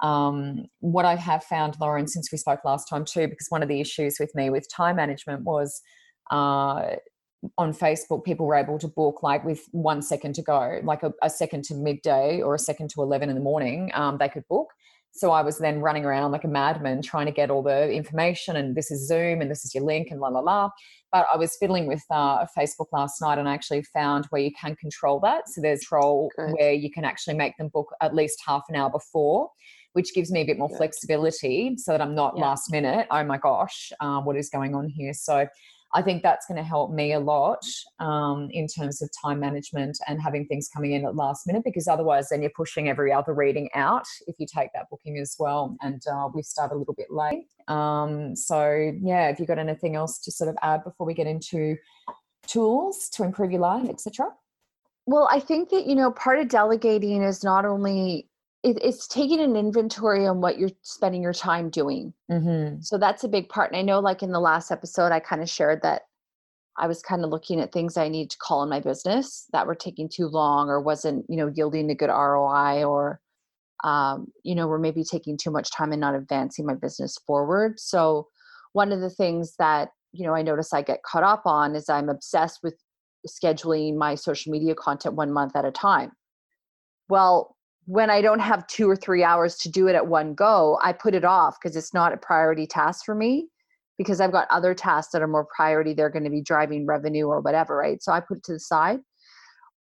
um, 0.00 0.64
what 0.80 1.04
I 1.04 1.14
have 1.16 1.44
found, 1.44 1.76
Lauren, 1.80 2.08
since 2.08 2.32
we 2.32 2.38
spoke 2.38 2.64
last 2.64 2.88
time 2.88 3.04
too, 3.04 3.28
because 3.28 3.46
one 3.50 3.62
of 3.62 3.68
the 3.68 3.80
issues 3.80 4.16
with 4.18 4.34
me 4.34 4.50
with 4.50 4.66
time 4.68 4.96
management 4.96 5.44
was 5.44 5.82
uh, 6.30 6.96
on 7.56 7.72
Facebook, 7.72 8.24
people 8.24 8.46
were 8.46 8.54
able 8.54 8.78
to 8.78 8.88
book 8.88 9.22
like 9.22 9.44
with 9.44 9.66
one 9.72 10.02
second 10.02 10.34
to 10.34 10.42
go, 10.42 10.80
like 10.84 11.02
a, 11.02 11.12
a 11.22 11.30
second 11.30 11.64
to 11.64 11.74
midday 11.74 12.40
or 12.42 12.54
a 12.54 12.58
second 12.58 12.90
to 12.90 13.02
11 13.02 13.28
in 13.28 13.34
the 13.34 13.40
morning, 13.40 13.90
um, 13.94 14.18
they 14.18 14.28
could 14.28 14.46
book. 14.48 14.68
So 15.12 15.32
I 15.32 15.42
was 15.42 15.58
then 15.58 15.80
running 15.80 16.04
around 16.04 16.30
like 16.30 16.44
a 16.44 16.48
madman 16.48 17.02
trying 17.02 17.26
to 17.26 17.32
get 17.32 17.50
all 17.50 17.62
the 17.62 17.90
information 17.90 18.56
and 18.56 18.76
this 18.76 18.90
is 18.92 19.08
Zoom 19.08 19.40
and 19.40 19.50
this 19.50 19.64
is 19.64 19.74
your 19.74 19.82
link 19.82 20.08
and 20.10 20.20
la 20.20 20.28
la 20.28 20.40
la. 20.40 20.70
But 21.10 21.26
I 21.32 21.36
was 21.36 21.56
fiddling 21.56 21.86
with 21.86 22.02
uh, 22.10 22.46
Facebook 22.56 22.86
last 22.92 23.20
night 23.20 23.38
and 23.38 23.48
I 23.48 23.54
actually 23.54 23.82
found 23.82 24.26
where 24.26 24.40
you 24.40 24.52
can 24.52 24.76
control 24.76 25.18
that. 25.20 25.48
So 25.48 25.60
there's 25.60 25.80
control 25.80 26.30
Good. 26.36 26.52
where 26.52 26.72
you 26.72 26.92
can 26.92 27.04
actually 27.04 27.34
make 27.34 27.56
them 27.56 27.68
book 27.68 27.88
at 28.00 28.14
least 28.14 28.40
half 28.46 28.62
an 28.68 28.76
hour 28.76 28.88
before, 28.88 29.50
which 29.94 30.14
gives 30.14 30.30
me 30.30 30.42
a 30.42 30.44
bit 30.44 30.58
more 30.58 30.68
Good. 30.68 30.76
flexibility 30.76 31.74
so 31.76 31.90
that 31.90 32.00
I'm 32.00 32.14
not 32.14 32.34
Yeah. 32.36 32.42
last 32.44 32.70
minute. 32.70 33.08
Oh 33.10 33.24
my 33.24 33.38
gosh, 33.38 33.90
uh, 33.98 34.20
what 34.20 34.36
is 34.36 34.48
going 34.48 34.76
on 34.76 34.88
here? 34.88 35.12
So 35.12 35.48
I 35.92 36.02
think 36.02 36.22
that's 36.22 36.46
going 36.46 36.56
to 36.56 36.62
help 36.62 36.92
me 36.92 37.12
a 37.12 37.20
lot 37.20 37.64
um, 37.98 38.48
in 38.52 38.68
terms 38.68 39.02
of 39.02 39.10
time 39.20 39.40
management 39.40 39.98
and 40.06 40.22
having 40.22 40.46
things 40.46 40.68
coming 40.68 40.92
in 40.92 41.04
at 41.04 41.16
last 41.16 41.46
minute 41.46 41.64
because 41.64 41.88
otherwise 41.88 42.28
then 42.28 42.42
you're 42.42 42.52
pushing 42.56 42.88
every 42.88 43.12
other 43.12 43.34
reading 43.34 43.68
out 43.74 44.04
if 44.28 44.36
you 44.38 44.46
take 44.46 44.70
that 44.72 44.86
booking 44.90 45.18
as 45.18 45.34
well. 45.38 45.76
And 45.82 46.00
uh, 46.06 46.28
we 46.32 46.42
start 46.42 46.70
a 46.70 46.76
little 46.76 46.94
bit 46.94 47.10
late. 47.10 47.48
Um, 47.66 48.36
so, 48.36 48.92
yeah, 49.02 49.26
have 49.26 49.40
you 49.40 49.46
got 49.46 49.58
anything 49.58 49.96
else 49.96 50.18
to 50.20 50.30
sort 50.30 50.48
of 50.48 50.56
add 50.62 50.84
before 50.84 51.06
we 51.06 51.14
get 51.14 51.26
into 51.26 51.76
tools 52.46 53.08
to 53.14 53.24
improve 53.24 53.50
your 53.50 53.60
life, 53.60 53.88
etc.? 53.88 54.28
Well, 55.06 55.28
I 55.30 55.40
think 55.40 55.70
that, 55.70 55.86
you 55.86 55.96
know, 55.96 56.12
part 56.12 56.38
of 56.38 56.48
delegating 56.48 57.24
is 57.24 57.42
not 57.42 57.64
only 57.64 58.29
it, 58.62 58.78
it's 58.82 59.06
taking 59.06 59.40
an 59.40 59.56
inventory 59.56 60.26
on 60.26 60.40
what 60.40 60.58
you're 60.58 60.70
spending 60.82 61.22
your 61.22 61.32
time 61.32 61.70
doing. 61.70 62.12
Mm-hmm. 62.30 62.80
So 62.82 62.98
that's 62.98 63.24
a 63.24 63.28
big 63.28 63.48
part. 63.48 63.70
And 63.70 63.78
I 63.78 63.82
know, 63.82 64.00
like 64.00 64.22
in 64.22 64.32
the 64.32 64.40
last 64.40 64.70
episode, 64.70 65.12
I 65.12 65.20
kind 65.20 65.42
of 65.42 65.48
shared 65.48 65.82
that 65.82 66.02
I 66.78 66.86
was 66.86 67.02
kind 67.02 67.24
of 67.24 67.30
looking 67.30 67.60
at 67.60 67.72
things 67.72 67.96
I 67.96 68.08
need 68.08 68.30
to 68.30 68.38
call 68.38 68.62
in 68.62 68.68
my 68.68 68.80
business 68.80 69.46
that 69.52 69.66
were 69.66 69.74
taking 69.74 70.08
too 70.08 70.26
long 70.26 70.68
or 70.68 70.80
wasn't, 70.80 71.26
you 71.28 71.36
know, 71.36 71.50
yielding 71.54 71.90
a 71.90 71.94
good 71.94 72.10
ROI 72.10 72.84
or, 72.84 73.20
um, 73.82 74.28
you 74.44 74.54
know, 74.54 74.66
were 74.66 74.78
maybe 74.78 75.04
taking 75.04 75.36
too 75.36 75.50
much 75.50 75.70
time 75.72 75.92
and 75.92 76.00
not 76.00 76.14
advancing 76.14 76.66
my 76.66 76.74
business 76.74 77.18
forward. 77.26 77.80
So 77.80 78.28
one 78.72 78.92
of 78.92 79.00
the 79.00 79.10
things 79.10 79.56
that, 79.58 79.90
you 80.12 80.26
know, 80.26 80.34
I 80.34 80.42
notice 80.42 80.72
I 80.72 80.82
get 80.82 81.02
caught 81.02 81.22
up 81.22 81.42
on 81.44 81.74
is 81.74 81.88
I'm 81.88 82.08
obsessed 82.08 82.60
with 82.62 82.74
scheduling 83.26 83.96
my 83.96 84.14
social 84.14 84.52
media 84.52 84.74
content 84.74 85.14
one 85.14 85.32
month 85.32 85.56
at 85.56 85.64
a 85.64 85.70
time. 85.70 86.12
Well, 87.08 87.56
when 87.90 88.08
I 88.08 88.20
don't 88.22 88.38
have 88.38 88.68
two 88.68 88.88
or 88.88 88.94
three 88.94 89.24
hours 89.24 89.56
to 89.56 89.68
do 89.68 89.88
it 89.88 89.96
at 89.96 90.06
one 90.06 90.32
go, 90.32 90.78
I 90.80 90.92
put 90.92 91.12
it 91.12 91.24
off 91.24 91.56
because 91.60 91.74
it's 91.74 91.92
not 91.92 92.12
a 92.12 92.16
priority 92.16 92.64
task 92.64 93.04
for 93.04 93.16
me 93.16 93.48
because 93.98 94.20
I've 94.20 94.30
got 94.30 94.46
other 94.48 94.74
tasks 94.74 95.10
that 95.10 95.22
are 95.22 95.26
more 95.26 95.48
priority. 95.56 95.92
They're 95.92 96.08
going 96.08 96.22
to 96.22 96.30
be 96.30 96.40
driving 96.40 96.86
revenue 96.86 97.26
or 97.26 97.40
whatever, 97.40 97.76
right? 97.76 98.00
So 98.00 98.12
I 98.12 98.20
put 98.20 98.36
it 98.38 98.44
to 98.44 98.52
the 98.52 98.60
side. 98.60 99.00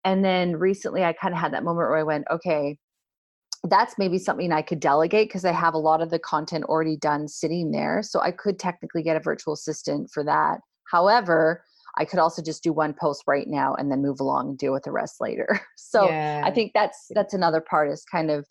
And 0.03 0.25
then 0.25 0.55
recently 0.55 1.03
I 1.03 1.13
kind 1.13 1.35
of 1.35 1.39
had 1.39 1.53
that 1.53 1.63
moment 1.63 1.87
where 1.87 1.99
I 1.99 2.03
went, 2.03 2.25
okay, 2.31 2.79
that's 3.65 3.99
maybe 3.99 4.17
something 4.17 4.51
I 4.51 4.63
could 4.63 4.79
delegate 4.79 5.29
because 5.29 5.45
I 5.45 5.51
have 5.51 5.75
a 5.75 5.77
lot 5.77 6.01
of 6.01 6.09
the 6.09 6.17
content 6.17 6.63
already 6.63 6.97
done 6.97 7.27
sitting 7.27 7.69
there. 7.69 8.01
So 8.01 8.21
I 8.21 8.31
could 8.31 8.57
technically 8.57 9.03
get 9.03 9.17
a 9.17 9.19
virtual 9.19 9.53
assistant 9.53 10.09
for 10.11 10.23
that. 10.23 10.61
However, 10.91 11.63
I 11.99 12.05
could 12.05 12.19
also 12.19 12.41
just 12.41 12.63
do 12.63 12.71
one 12.71 12.95
post 12.99 13.23
right 13.27 13.47
now 13.47 13.75
and 13.75 13.91
then 13.91 14.01
move 14.01 14.19
along 14.19 14.49
and 14.49 14.57
deal 14.57 14.71
with 14.73 14.83
the 14.83 14.91
rest 14.91 15.17
later. 15.19 15.61
So 15.77 16.11
Yeah. 16.11 16.43
I 16.45 16.51
think 16.51 16.71
that's 16.73 17.07
that's 17.15 17.33
another 17.33 17.61
part 17.61 17.89
is 17.91 18.05
kind 18.11 18.29
of, 18.29 18.45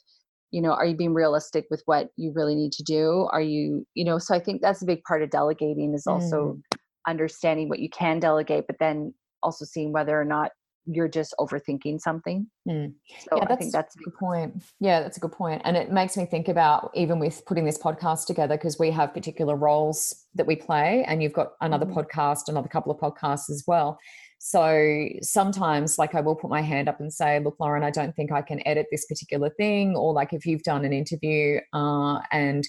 you 0.51 0.61
know, 0.61 0.73
are 0.73 0.85
you 0.85 0.97
being 0.97 1.15
realistic 1.15 1.67
with 1.71 1.83
what 1.87 2.09
you 2.17 2.33
really 2.35 2.55
need 2.55 2.73
to 2.73 2.83
do? 2.83 3.29
Are 3.33 3.41
you, 3.41 3.87
you 3.95 4.05
know, 4.05 4.19
so 4.19 4.35
I 4.35 4.41
think 4.41 4.61
that's 4.61 4.83
a 4.83 4.87
big 4.87 5.03
part 5.05 5.23
of 5.23 5.31
delegating 5.31 5.95
is 5.95 6.07
also 6.07 6.59
Mm. 6.59 6.63
understanding 7.07 7.69
what 7.69 7.79
you 7.79 7.89
can 7.91 8.19
delegate, 8.21 8.67
but 8.67 8.79
then 8.81 9.15
also 9.43 9.65
seeing 9.65 9.93
whether 9.93 10.21
or 10.21 10.25
not 10.25 10.51
you're 10.91 11.09
just 11.09 11.35
overthinking 11.39 12.01
something. 12.01 12.47
Mm. 12.67 12.95
So 13.21 13.37
yeah, 13.37 13.43
I 13.43 13.47
that's, 13.47 13.61
think 13.61 13.73
that's 13.73 13.95
a 13.95 13.99
good 13.99 14.15
point. 14.15 14.63
Yeah, 14.81 15.01
that's 15.01 15.17
a 15.17 15.21
good 15.21 15.33
point. 15.33 15.63
And 15.65 15.77
it 15.77 15.93
makes 15.93 16.17
me 16.17 16.25
think 16.25 16.49
about 16.49 16.91
even 16.95 17.19
with 17.19 17.45
putting 17.47 17.65
this 17.65 17.79
podcast 17.79 18.27
together, 18.27 18.57
because 18.57 18.79
we 18.79 18.91
have 18.91 19.13
particular 19.13 19.55
roles 19.55 20.25
that 20.35 20.47
we 20.47 20.57
play, 20.57 21.05
and 21.07 21.23
you've 21.23 21.33
got 21.33 21.53
another 21.61 21.87
Mhm. 21.87 21.95
podcast, 21.95 22.49
another 22.49 22.69
couple 22.69 22.91
of 22.91 22.99
podcasts 22.99 23.51
as 23.51 23.65
well. 23.67 23.99
So 24.39 25.09
sometimes, 25.21 25.99
like, 25.99 26.15
I 26.15 26.21
will 26.21 26.37
put 26.37 26.49
my 26.49 26.63
hand 26.63 26.89
up 26.89 27.01
and 27.01 27.13
say, 27.13 27.41
Look, 27.41 27.57
Lauren, 27.59 27.83
I 27.83 27.91
don't 27.91 28.15
think 28.15 28.31
I 28.31 28.41
can 28.41 28.65
edit 28.67 28.87
this 28.91 29.05
particular 29.07 29.51
thing. 29.51 29.97
Or, 29.97 30.13
like, 30.13 30.33
if 30.33 30.47
you've 30.47 30.63
done 30.63 30.85
an 30.85 30.93
interview 30.93 31.61
uh, 31.73 32.21
and 32.31 32.67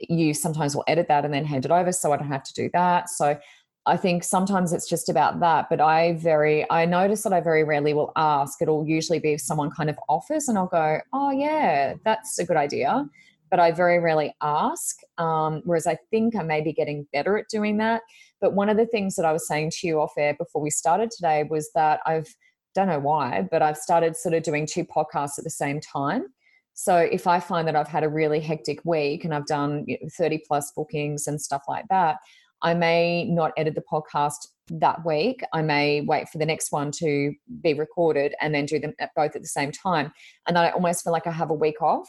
you 0.00 0.34
sometimes 0.34 0.74
will 0.74 0.84
edit 0.88 1.06
that 1.08 1.24
and 1.24 1.32
then 1.32 1.44
hand 1.44 1.64
it 1.64 1.70
over 1.70 1.92
so 1.92 2.12
I 2.12 2.16
don't 2.16 2.28
have 2.28 2.42
to 2.42 2.54
do 2.54 2.68
that. 2.72 3.08
So 3.10 3.38
I 3.86 3.98
think 3.98 4.24
sometimes 4.24 4.72
it's 4.72 4.88
just 4.88 5.08
about 5.08 5.40
that. 5.40 5.68
But 5.68 5.80
I 5.80 6.14
very, 6.14 6.68
I 6.70 6.86
notice 6.86 7.22
that 7.22 7.32
I 7.32 7.40
very 7.40 7.64
rarely 7.64 7.92
will 7.92 8.12
ask. 8.16 8.62
It'll 8.62 8.86
usually 8.86 9.18
be 9.18 9.32
if 9.34 9.40
someone 9.40 9.70
kind 9.70 9.90
of 9.90 9.98
offers 10.08 10.48
and 10.48 10.56
I'll 10.56 10.66
go, 10.66 11.00
oh, 11.12 11.30
yeah, 11.30 11.94
that's 12.04 12.38
a 12.38 12.44
good 12.44 12.56
idea. 12.56 13.06
But 13.50 13.60
I 13.60 13.72
very 13.72 13.98
rarely 13.98 14.34
ask. 14.40 15.00
Um, 15.18 15.60
whereas 15.64 15.86
I 15.86 15.98
think 16.10 16.34
I 16.34 16.42
may 16.42 16.62
be 16.62 16.72
getting 16.72 17.06
better 17.12 17.36
at 17.36 17.48
doing 17.48 17.76
that. 17.78 18.02
But 18.40 18.54
one 18.54 18.70
of 18.70 18.78
the 18.78 18.86
things 18.86 19.16
that 19.16 19.26
I 19.26 19.32
was 19.32 19.46
saying 19.46 19.72
to 19.78 19.86
you 19.86 20.00
off 20.00 20.12
air 20.16 20.34
before 20.34 20.62
we 20.62 20.70
started 20.70 21.10
today 21.10 21.44
was 21.48 21.70
that 21.74 22.00
I've, 22.06 22.34
don't 22.74 22.88
know 22.88 22.98
why, 22.98 23.46
but 23.50 23.60
I've 23.60 23.76
started 23.76 24.16
sort 24.16 24.34
of 24.34 24.42
doing 24.42 24.66
two 24.66 24.84
podcasts 24.84 25.38
at 25.38 25.44
the 25.44 25.50
same 25.50 25.78
time. 25.80 26.26
So 26.74 26.96
if 26.96 27.26
I 27.26 27.38
find 27.38 27.68
that 27.68 27.76
I've 27.76 27.88
had 27.88 28.02
a 28.02 28.08
really 28.08 28.40
hectic 28.40 28.84
week 28.84 29.24
and 29.24 29.32
I've 29.32 29.46
done 29.46 29.84
you 29.86 29.96
know, 30.02 30.08
30 30.16 30.42
plus 30.46 30.72
bookings 30.72 31.28
and 31.28 31.40
stuff 31.40 31.62
like 31.68 31.84
that, 31.88 32.16
I 32.64 32.74
may 32.74 33.24
not 33.26 33.52
edit 33.56 33.74
the 33.76 33.82
podcast 33.82 34.48
that 34.68 35.04
week. 35.04 35.42
I 35.52 35.60
may 35.62 36.00
wait 36.00 36.28
for 36.30 36.38
the 36.38 36.46
next 36.46 36.72
one 36.72 36.90
to 36.92 37.32
be 37.62 37.74
recorded 37.74 38.34
and 38.40 38.54
then 38.54 38.64
do 38.64 38.78
them 38.80 38.94
at 38.98 39.10
both 39.14 39.36
at 39.36 39.42
the 39.42 39.48
same 39.48 39.70
time. 39.70 40.10
And 40.48 40.56
then 40.56 40.64
I 40.64 40.70
almost 40.70 41.04
feel 41.04 41.12
like 41.12 41.26
I 41.26 41.30
have 41.30 41.50
a 41.50 41.54
week 41.54 41.80
off. 41.82 42.08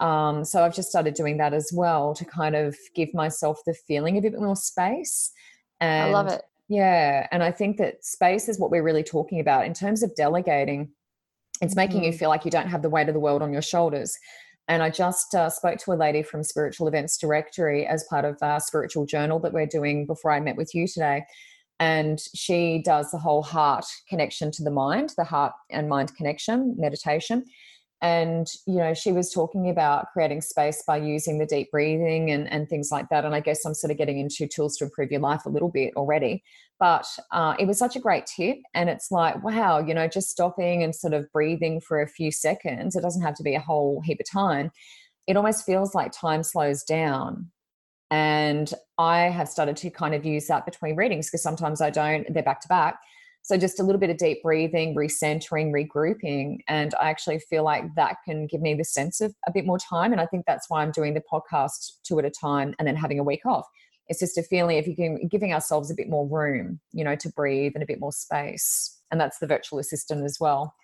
Um, 0.00 0.44
so 0.44 0.62
I've 0.64 0.74
just 0.74 0.90
started 0.90 1.14
doing 1.14 1.38
that 1.38 1.54
as 1.54 1.70
well 1.72 2.12
to 2.14 2.24
kind 2.24 2.54
of 2.56 2.76
give 2.94 3.14
myself 3.14 3.60
the 3.64 3.72
feeling 3.86 4.18
of 4.18 4.24
a 4.24 4.30
bit 4.30 4.40
more 4.40 4.56
space. 4.56 5.30
And 5.80 6.08
I 6.08 6.10
love 6.10 6.26
it. 6.32 6.42
yeah. 6.68 7.28
And 7.30 7.42
I 7.42 7.52
think 7.52 7.76
that 7.78 8.04
space 8.04 8.48
is 8.48 8.58
what 8.58 8.70
we're 8.72 8.82
really 8.82 9.04
talking 9.04 9.40
about 9.40 9.64
in 9.66 9.72
terms 9.72 10.02
of 10.02 10.14
delegating. 10.16 10.90
It's 11.62 11.76
making 11.76 12.04
you 12.04 12.10
Mhm. 12.12 12.18
feel 12.18 12.28
like 12.28 12.44
you 12.44 12.50
don't 12.50 12.68
have 12.68 12.82
the 12.82 12.90
weight 12.90 13.08
of 13.08 13.14
the 13.14 13.20
world 13.20 13.40
on 13.40 13.52
your 13.52 13.62
shoulders. 13.62 14.18
And 14.68 14.82
I 14.82 14.90
just 14.90 15.34
uh, 15.34 15.48
spoke 15.48 15.78
to 15.78 15.92
a 15.92 15.94
lady 15.94 16.22
from 16.22 16.42
Spiritual 16.42 16.88
Events 16.88 17.16
Directory 17.18 17.86
as 17.86 18.04
part 18.10 18.24
of 18.24 18.36
our 18.42 18.60
spiritual 18.60 19.06
journal 19.06 19.38
that 19.40 19.52
we're 19.52 19.66
doing 19.66 20.06
before 20.06 20.32
I 20.32 20.40
met 20.40 20.56
with 20.56 20.74
you 20.74 20.88
today. 20.88 21.24
And 21.78 22.18
she 22.34 22.82
does 22.84 23.10
the 23.10 23.18
whole 23.18 23.42
heart 23.42 23.84
connection 24.08 24.50
to 24.52 24.64
the 24.64 24.70
mind, 24.70 25.12
the 25.16 25.24
heart 25.24 25.52
and 25.70 25.88
mind 25.88 26.16
connection 26.16 26.74
meditation. 26.78 27.44
And, 28.02 28.46
you 28.66 28.76
know, 28.76 28.92
she 28.92 29.10
was 29.10 29.32
talking 29.32 29.70
about 29.70 30.12
creating 30.12 30.42
space 30.42 30.82
by 30.86 30.98
using 30.98 31.38
the 31.38 31.46
deep 31.46 31.70
breathing 31.70 32.30
and, 32.30 32.50
and 32.52 32.68
things 32.68 32.90
like 32.92 33.08
that. 33.08 33.24
And 33.24 33.34
I 33.34 33.40
guess 33.40 33.64
I'm 33.64 33.74
sort 33.74 33.90
of 33.90 33.96
getting 33.96 34.18
into 34.18 34.46
tools 34.46 34.76
to 34.76 34.84
improve 34.84 35.10
your 35.10 35.20
life 35.20 35.46
a 35.46 35.50
little 35.50 35.70
bit 35.70 35.94
already. 35.96 36.42
But 36.78 37.06
uh, 37.32 37.54
it 37.58 37.66
was 37.66 37.78
such 37.78 37.96
a 37.96 38.00
great 38.00 38.26
tip. 38.26 38.58
And 38.74 38.90
it's 38.90 39.10
like, 39.10 39.42
wow, 39.42 39.78
you 39.78 39.94
know, 39.94 40.08
just 40.08 40.28
stopping 40.28 40.82
and 40.82 40.94
sort 40.94 41.14
of 41.14 41.30
breathing 41.32 41.80
for 41.80 42.02
a 42.02 42.08
few 42.08 42.30
seconds, 42.30 42.96
it 42.96 43.00
doesn't 43.00 43.22
have 43.22 43.34
to 43.36 43.42
be 43.42 43.54
a 43.54 43.60
whole 43.60 44.02
heap 44.04 44.20
of 44.20 44.30
time. 44.30 44.70
It 45.26 45.36
almost 45.36 45.64
feels 45.64 45.94
like 45.94 46.12
time 46.12 46.42
slows 46.42 46.82
down. 46.82 47.50
And 48.10 48.72
I 48.98 49.20
have 49.22 49.48
started 49.48 49.76
to 49.78 49.90
kind 49.90 50.14
of 50.14 50.24
use 50.24 50.46
that 50.46 50.66
between 50.66 50.96
readings 50.96 51.28
because 51.28 51.42
sometimes 51.42 51.80
I 51.80 51.90
don't, 51.90 52.32
they're 52.32 52.42
back 52.42 52.60
to 52.60 52.68
back. 52.68 52.98
So 53.46 53.56
just 53.56 53.78
a 53.78 53.84
little 53.84 54.00
bit 54.00 54.10
of 54.10 54.16
deep 54.16 54.42
breathing, 54.42 54.96
recentering, 54.96 55.70
regrouping. 55.70 56.58
And 56.66 56.92
I 57.00 57.10
actually 57.10 57.38
feel 57.38 57.62
like 57.62 57.84
that 57.94 58.16
can 58.24 58.48
give 58.48 58.60
me 58.60 58.74
the 58.74 58.82
sense 58.82 59.20
of 59.20 59.32
a 59.46 59.52
bit 59.52 59.64
more 59.64 59.78
time. 59.78 60.10
And 60.10 60.20
I 60.20 60.26
think 60.26 60.46
that's 60.48 60.68
why 60.68 60.82
I'm 60.82 60.90
doing 60.90 61.14
the 61.14 61.22
podcast 61.32 61.92
two 62.02 62.18
at 62.18 62.24
a 62.24 62.30
time 62.30 62.74
and 62.80 62.88
then 62.88 62.96
having 62.96 63.20
a 63.20 63.22
week 63.22 63.46
off. 63.46 63.64
It's 64.08 64.18
just 64.18 64.36
a 64.36 64.42
feeling 64.42 64.78
if 64.78 64.88
you 64.88 64.96
can 64.96 65.28
giving 65.28 65.52
ourselves 65.52 65.92
a 65.92 65.94
bit 65.94 66.08
more 66.08 66.26
room, 66.26 66.80
you 66.92 67.04
know, 67.04 67.14
to 67.14 67.28
breathe 67.36 67.72
and 67.76 67.84
a 67.84 67.86
bit 67.86 68.00
more 68.00 68.10
space. 68.10 69.00
And 69.12 69.20
that's 69.20 69.38
the 69.38 69.46
virtual 69.46 69.78
assistant 69.78 70.24
as 70.24 70.38
well, 70.40 70.74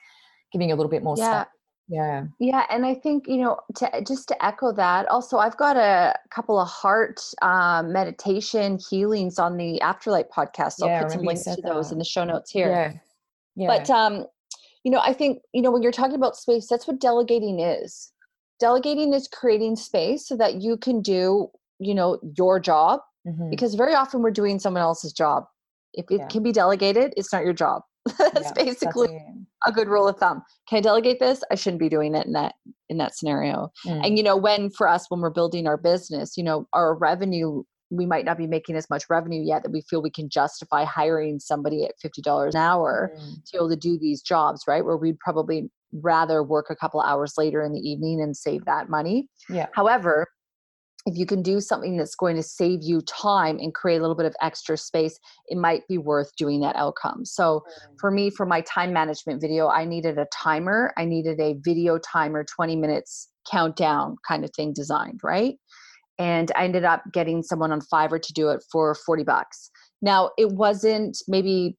giving 0.52 0.70
a 0.70 0.76
little 0.76 0.90
bit 0.90 1.02
more 1.02 1.16
Yeah. 1.18 1.42
space. 1.42 1.52
Yeah. 1.92 2.24
Yeah, 2.40 2.64
and 2.70 2.86
I 2.86 2.94
think 2.94 3.28
you 3.28 3.36
know 3.36 3.58
to 3.76 4.02
just 4.06 4.26
to 4.28 4.44
echo 4.44 4.72
that. 4.72 5.06
Also, 5.08 5.36
I've 5.36 5.56
got 5.58 5.76
a 5.76 6.14
couple 6.30 6.58
of 6.58 6.66
heart 6.66 7.20
um, 7.42 7.92
meditation 7.92 8.78
healings 8.88 9.38
on 9.38 9.58
the 9.58 9.78
Afterlight 9.82 10.30
podcast. 10.34 10.74
So 10.74 10.86
Yeah, 10.86 10.96
I'll 10.98 11.02
put 11.04 11.12
some 11.12 11.22
links 11.22 11.44
to 11.44 11.60
those 11.62 11.88
that. 11.88 11.94
in 11.96 11.98
the 11.98 12.04
show 12.06 12.24
notes 12.24 12.50
here. 12.50 12.68
Yeah. 12.68 12.92
Yeah. 13.56 13.66
But 13.66 13.90
um, 13.90 14.24
you 14.84 14.90
know, 14.90 15.00
I 15.00 15.12
think 15.12 15.42
you 15.52 15.60
know 15.60 15.70
when 15.70 15.82
you're 15.82 15.92
talking 15.92 16.16
about 16.16 16.34
space, 16.34 16.66
that's 16.66 16.86
what 16.88 16.98
delegating 16.98 17.60
is. 17.60 18.10
Delegating 18.58 19.12
is 19.12 19.28
creating 19.28 19.76
space 19.76 20.26
so 20.26 20.34
that 20.38 20.62
you 20.62 20.78
can 20.78 21.02
do 21.02 21.50
you 21.78 21.94
know 21.94 22.18
your 22.38 22.58
job 22.58 23.00
Mhm. 23.28 23.50
because 23.50 23.74
very 23.74 23.94
often 23.94 24.22
we're 24.22 24.30
doing 24.32 24.58
someone 24.58 24.82
else's 24.82 25.12
job. 25.12 25.44
If 25.92 26.06
it 26.10 26.20
Yeah. 26.20 26.26
can 26.28 26.42
be 26.42 26.52
delegated, 26.52 27.12
it's 27.18 27.32
not 27.32 27.44
your 27.44 27.52
job. 27.52 27.82
that's 28.18 28.32
that's 28.32 28.52
basically 28.52 29.08
it. 29.14 29.46
A 29.66 29.72
good 29.72 29.88
rule 29.88 30.08
of 30.08 30.16
thumb. 30.16 30.42
Can 30.68 30.78
I 30.78 30.80
delegate 30.80 31.20
this? 31.20 31.42
I 31.50 31.54
shouldn't 31.54 31.80
be 31.80 31.88
doing 31.88 32.14
it 32.14 32.26
in 32.26 32.32
that 32.32 32.54
in 32.88 32.98
that 32.98 33.14
scenario. 33.16 33.70
Mm. 33.86 34.06
And 34.06 34.16
you 34.18 34.22
know, 34.24 34.36
when 34.36 34.70
for 34.70 34.88
us 34.88 35.06
when 35.08 35.20
we're 35.20 35.30
building 35.30 35.66
our 35.66 35.76
business, 35.76 36.36
you 36.36 36.44
know, 36.44 36.66
our 36.72 36.94
revenue 36.94 37.62
we 37.94 38.06
might 38.06 38.24
not 38.24 38.38
be 38.38 38.46
making 38.46 38.74
as 38.74 38.88
much 38.88 39.04
revenue 39.10 39.42
yet 39.44 39.62
that 39.62 39.70
we 39.70 39.82
feel 39.82 40.00
we 40.00 40.10
can 40.10 40.30
justify 40.30 40.82
hiring 40.82 41.38
somebody 41.38 41.84
at 41.84 41.92
$50 42.02 42.54
an 42.54 42.56
hour 42.56 43.12
Mm. 43.14 43.34
to 43.44 43.52
be 43.52 43.58
able 43.58 43.68
to 43.68 43.76
do 43.76 43.98
these 43.98 44.22
jobs, 44.22 44.62
right? 44.66 44.82
Where 44.82 44.96
we'd 44.96 45.18
probably 45.18 45.70
rather 45.92 46.42
work 46.42 46.70
a 46.70 46.76
couple 46.76 47.02
hours 47.02 47.34
later 47.36 47.62
in 47.62 47.72
the 47.74 47.80
evening 47.80 48.22
and 48.22 48.34
save 48.34 48.64
that 48.64 48.88
money. 48.88 49.28
Yeah. 49.50 49.66
However, 49.74 50.26
if 51.06 51.16
you 51.16 51.26
can 51.26 51.42
do 51.42 51.60
something 51.60 51.96
that's 51.96 52.14
going 52.14 52.36
to 52.36 52.42
save 52.42 52.80
you 52.82 53.00
time 53.02 53.58
and 53.58 53.74
create 53.74 53.98
a 53.98 54.00
little 54.00 54.14
bit 54.14 54.26
of 54.26 54.34
extra 54.40 54.76
space, 54.76 55.18
it 55.48 55.58
might 55.58 55.86
be 55.88 55.98
worth 55.98 56.34
doing 56.36 56.60
that 56.60 56.76
outcome. 56.76 57.24
So, 57.24 57.64
for 57.98 58.10
me, 58.10 58.30
for 58.30 58.46
my 58.46 58.60
time 58.62 58.92
management 58.92 59.40
video, 59.40 59.68
I 59.68 59.84
needed 59.84 60.18
a 60.18 60.26
timer. 60.32 60.92
I 60.96 61.04
needed 61.04 61.40
a 61.40 61.56
video 61.64 61.98
timer, 61.98 62.44
20 62.44 62.76
minutes 62.76 63.28
countdown 63.50 64.16
kind 64.26 64.44
of 64.44 64.50
thing 64.54 64.72
designed, 64.72 65.20
right? 65.24 65.56
And 66.18 66.52
I 66.56 66.64
ended 66.64 66.84
up 66.84 67.02
getting 67.12 67.42
someone 67.42 67.72
on 67.72 67.80
Fiverr 67.80 68.22
to 68.22 68.32
do 68.32 68.50
it 68.50 68.62
for 68.70 68.94
40 68.94 69.24
bucks. 69.24 69.70
Now, 70.02 70.30
it 70.38 70.52
wasn't 70.52 71.18
maybe 71.26 71.76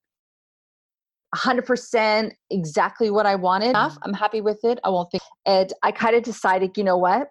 100% 1.36 2.32
exactly 2.50 3.10
what 3.10 3.26
I 3.26 3.36
wanted. 3.36 3.70
Enough. 3.70 3.98
I'm 4.04 4.14
happy 4.14 4.42
with 4.42 4.60
it. 4.64 4.80
I 4.84 4.90
won't 4.90 5.12
think. 5.12 5.24
And 5.46 5.72
I 5.82 5.92
kind 5.92 6.16
of 6.16 6.24
decided, 6.24 6.72
you 6.78 6.84
know 6.84 6.98
what? 6.98 7.30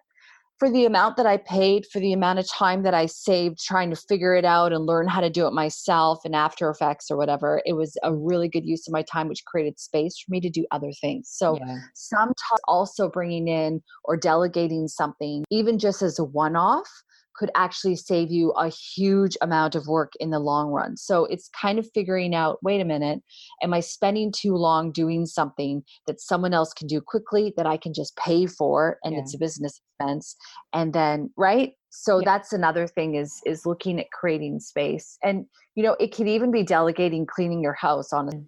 For 0.59 0.69
the 0.69 0.85
amount 0.85 1.17
that 1.17 1.25
I 1.25 1.37
paid, 1.37 1.85
for 1.91 1.99
the 1.99 2.13
amount 2.13 2.39
of 2.39 2.47
time 2.47 2.83
that 2.83 2.93
I 2.93 3.07
saved 3.07 3.59
trying 3.59 3.89
to 3.89 3.95
figure 3.95 4.33
it 4.35 4.45
out 4.45 4.71
and 4.71 4.85
learn 4.85 5.07
how 5.07 5.19
to 5.19 5.29
do 5.29 5.45
it 5.47 5.51
myself 5.53 6.19
in 6.25 6.33
After 6.33 6.69
Effects 6.69 7.11
or 7.11 7.17
whatever, 7.17 7.61
it 7.65 7.73
was 7.73 7.97
a 8.03 8.15
really 8.15 8.47
good 8.47 8.65
use 8.65 8.87
of 8.87 8.93
my 8.93 9.01
time, 9.01 9.27
which 9.27 9.43
created 9.45 9.79
space 9.79 10.17
for 10.19 10.31
me 10.31 10.39
to 10.39 10.49
do 10.49 10.65
other 10.71 10.91
things. 11.01 11.29
So 11.29 11.57
yeah. 11.57 11.79
sometimes 11.95 12.37
also 12.67 13.09
bringing 13.09 13.47
in 13.47 13.81
or 14.05 14.15
delegating 14.15 14.87
something, 14.87 15.43
even 15.49 15.79
just 15.79 16.01
as 16.01 16.19
a 16.19 16.23
one 16.23 16.55
off, 16.55 16.89
could 17.35 17.51
actually 17.55 17.95
save 17.95 18.31
you 18.31 18.51
a 18.51 18.69
huge 18.69 19.37
amount 19.41 19.75
of 19.75 19.87
work 19.87 20.13
in 20.19 20.29
the 20.29 20.39
long 20.39 20.69
run. 20.69 20.97
So 20.97 21.25
it's 21.25 21.49
kind 21.49 21.79
of 21.79 21.89
figuring 21.93 22.35
out 22.35 22.59
wait 22.63 22.81
a 22.81 22.85
minute, 22.85 23.21
am 23.61 23.73
I 23.73 23.79
spending 23.79 24.31
too 24.31 24.55
long 24.55 24.91
doing 24.91 25.25
something 25.25 25.83
that 26.07 26.21
someone 26.21 26.53
else 26.53 26.73
can 26.73 26.87
do 26.87 27.01
quickly 27.01 27.53
that 27.57 27.65
I 27.65 27.77
can 27.77 27.93
just 27.93 28.15
pay 28.17 28.45
for 28.45 28.97
and 29.03 29.13
Yeah. 29.13 29.21
it's 29.21 29.35
a 29.35 29.37
business 29.37 29.79
expense? 29.99 30.35
And 30.73 30.93
then, 30.93 31.31
right? 31.37 31.73
So 31.89 32.19
Yeah. 32.19 32.25
that's 32.25 32.53
another 32.53 32.87
thing 32.87 33.15
is 33.15 33.41
is 33.45 33.65
looking 33.65 33.99
at 33.99 34.11
creating 34.11 34.59
space. 34.59 35.17
And 35.23 35.45
you 35.75 35.83
know, 35.83 35.95
it 35.99 36.15
could 36.15 36.27
even 36.27 36.51
be 36.51 36.63
delegating 36.63 37.25
cleaning 37.25 37.61
your 37.61 37.73
house 37.73 38.13
on 38.13 38.47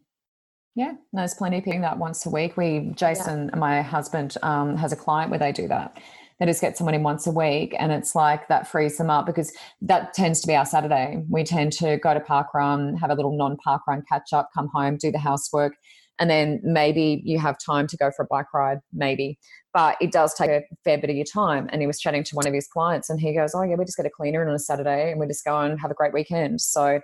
Yeah, 0.76 0.94
there's 1.14 1.34
plenty 1.34 1.60
of 1.60 1.64
people 1.64 1.82
that 1.82 1.98
once 1.98 2.26
a 2.26 2.30
week. 2.30 2.58
We, 2.58 2.92
Jason, 2.96 3.50
my 3.56 3.82
husband, 3.82 4.36
um, 4.44 4.76
has 4.76 4.92
a 4.92 4.96
client 4.98 5.30
where 5.30 5.40
they 5.40 5.54
do 5.54 5.70
that. 5.70 5.98
They 6.40 6.46
just 6.46 6.62
get 6.62 6.78
someone 6.78 6.94
in 6.94 7.04
once 7.04 7.26
a 7.26 7.32
week, 7.32 7.76
and 7.80 7.92
it's 7.92 8.14
like 8.14 8.48
that 8.50 8.68
frees 8.68 8.98
them 8.98 9.10
up 9.10 9.26
because 9.26 9.54
that 9.82 10.14
tends 10.14 10.42
to 10.42 10.48
be 10.48 10.56
our 10.56 10.66
Saturday. 10.66 11.24
We 11.30 11.44
tend 11.44 11.72
to 11.74 11.98
go 11.98 12.14
to 12.14 12.20
park 12.20 12.54
run, 12.54 12.96
have 12.98 13.10
a 13.10 13.16
little 13.16 13.38
non-park 13.38 13.84
run 13.88 14.04
catch 14.10 14.34
up, 14.34 14.50
come 14.54 14.70
home, 14.74 14.98
do 14.98 15.12
the 15.12 15.20
housework, 15.20 15.74
and 16.20 16.30
then 16.30 16.60
maybe 16.64 17.22
you 17.24 17.40
have 17.40 17.58
time 17.66 17.88
to 17.88 17.98
go 17.98 18.12
for 18.16 18.24
a 18.24 18.28
bike 18.30 18.54
ride, 18.54 18.80
maybe. 18.92 19.38
But 19.74 19.98
it 20.02 20.12
does 20.12 20.34
take 20.34 20.50
a 20.50 20.64
fair 20.84 20.98
bit 20.98 21.10
of 21.10 21.16
your 21.16 21.26
time. 21.26 21.70
And 21.72 21.82
he 21.82 21.88
was 21.88 22.00
chatting 22.00 22.24
to 22.26 22.36
one 22.36 22.48
of 22.48 22.54
his 22.54 22.68
clients, 22.68 23.10
and 23.10 23.20
he 23.20 23.34
goes, 23.34 23.54
"Oh 23.56 23.64
yeah, 23.64 23.76
we 23.76 23.86
just 23.86 23.98
get 23.98 24.06
a 24.06 24.10
cleaner 24.10 24.42
in 24.42 24.50
on 24.50 24.56
a 24.56 24.60
Saturday, 24.60 25.12
and 25.12 25.20
we 25.20 25.28
just 25.28 25.46
go 25.46 25.60
and 25.60 25.80
have 25.80 25.92
a 25.92 25.96
great 25.96 26.14
weekend." 26.14 26.60
So 26.60 27.00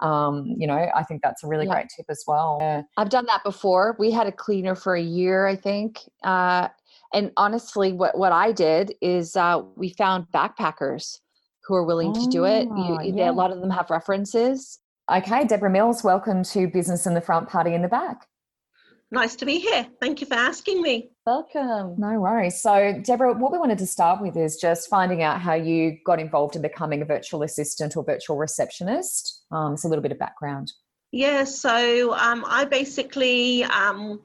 um, 0.00 0.54
you 0.58 0.66
know, 0.66 0.90
I 0.94 1.02
think 1.04 1.22
that's 1.22 1.44
a 1.44 1.46
really 1.46 1.66
yeah. 1.66 1.74
great 1.74 1.86
tip 1.94 2.06
as 2.08 2.24
well. 2.26 2.58
Yeah. 2.60 2.82
I've 2.96 3.10
done 3.10 3.26
that 3.26 3.44
before. 3.44 3.96
We 3.98 4.10
had 4.10 4.26
a 4.26 4.32
cleaner 4.32 4.74
for 4.74 4.94
a 4.94 5.02
year, 5.02 5.46
I 5.46 5.56
think. 5.56 5.98
Uh, 6.24 6.68
and 7.12 7.32
honestly, 7.36 7.92
what, 7.92 8.16
what 8.16 8.32
I 8.32 8.52
did 8.52 8.94
is 9.00 9.36
uh, 9.36 9.62
we 9.76 9.90
found 9.90 10.26
backpackers 10.32 11.18
who 11.64 11.74
are 11.74 11.84
willing 11.84 12.14
oh, 12.16 12.24
to 12.24 12.30
do 12.30 12.44
it. 12.44 12.64
You, 12.64 12.98
yeah. 13.02 13.14
they, 13.14 13.26
a 13.26 13.32
lot 13.32 13.50
of 13.50 13.60
them 13.60 13.70
have 13.70 13.90
references. 13.90 14.78
Okay, 15.10 15.44
Deborah 15.44 15.70
Mills, 15.70 16.04
welcome 16.04 16.44
to 16.44 16.68
Business 16.68 17.06
in 17.06 17.14
the 17.14 17.20
Front, 17.20 17.48
Party 17.48 17.74
in 17.74 17.82
the 17.82 17.88
Back. 17.88 18.26
Nice 19.12 19.34
to 19.36 19.44
be 19.44 19.58
here. 19.58 19.88
Thank 20.00 20.20
you 20.20 20.26
for 20.28 20.34
asking 20.34 20.82
me. 20.82 21.10
Welcome. 21.26 21.96
No 21.98 22.20
worries. 22.20 22.62
So, 22.62 23.00
Deborah, 23.02 23.32
what 23.32 23.50
we 23.50 23.58
wanted 23.58 23.78
to 23.78 23.86
start 23.86 24.22
with 24.22 24.36
is 24.36 24.56
just 24.56 24.88
finding 24.88 25.24
out 25.24 25.40
how 25.40 25.54
you 25.54 25.98
got 26.06 26.20
involved 26.20 26.54
in 26.54 26.62
becoming 26.62 27.02
a 27.02 27.04
virtual 27.04 27.42
assistant 27.42 27.96
or 27.96 28.04
virtual 28.04 28.36
receptionist. 28.36 29.42
Um, 29.50 29.72
it's 29.72 29.84
a 29.84 29.88
little 29.88 30.02
bit 30.02 30.12
of 30.12 30.18
background. 30.20 30.72
Yeah, 31.10 31.42
so 31.42 32.14
um, 32.14 32.44
I 32.46 32.64
basically 32.66 33.64
um, 33.64 34.20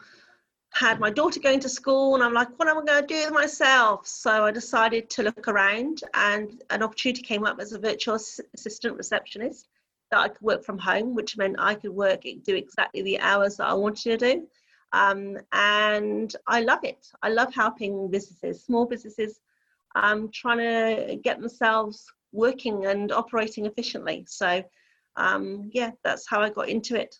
had 0.76 1.00
my 1.00 1.10
daughter 1.10 1.40
going 1.40 1.62
to 1.62 1.70
school, 1.70 2.16
and 2.16 2.24
I'm 2.24 2.34
like, 2.34 2.50
what 2.60 2.68
am 2.68 2.78
I 2.78 2.86
going 2.86 3.02
to 3.02 3.08
do 3.08 3.24
with 3.24 3.34
myself? 3.34 4.06
So 4.06 4.44
I 4.44 4.52
decided 4.52 5.10
to 5.12 5.24
look 5.24 5.48
around, 5.48 6.02
and 6.14 6.62
an 6.70 6.84
opportunity 6.84 7.22
came 7.22 7.46
up 7.46 7.60
as 7.62 7.72
a 7.72 7.80
virtual 7.80 8.16
assistant 8.16 8.98
receptionist 8.98 9.70
that 10.12 10.20
I 10.20 10.28
could 10.28 10.42
work 10.42 10.66
from 10.66 10.78
home, 10.78 11.16
which 11.16 11.38
meant 11.38 11.56
I 11.60 11.76
could 11.76 11.92
work, 11.92 12.24
do 12.24 12.56
exactly 12.56 13.02
the 13.02 13.20
hours 13.22 13.56
that 13.58 13.68
I 13.68 13.74
wanted 13.74 14.20
to 14.20 14.34
do. 14.34 14.48
Um, 14.92 15.38
and 15.54 16.36
I 16.46 16.62
love 16.62 16.84
it. 16.84 17.08
I 17.24 17.30
love 17.30 17.54
helping 17.54 18.12
businesses, 18.12 18.64
small 18.64 18.86
businesses, 18.86 19.40
um, 19.96 20.30
trying 20.30 20.58
to 20.58 21.16
get 21.16 21.40
themselves 21.40 22.06
working 22.34 22.86
and 22.86 23.14
operating 23.14 23.66
efficiently. 23.66 24.26
So, 24.28 24.64
um, 25.16 25.70
yeah, 25.74 25.92
that's 26.04 26.28
how 26.30 26.42
I 26.42 26.50
got 26.50 26.68
into 26.68 27.00
it. 27.00 27.18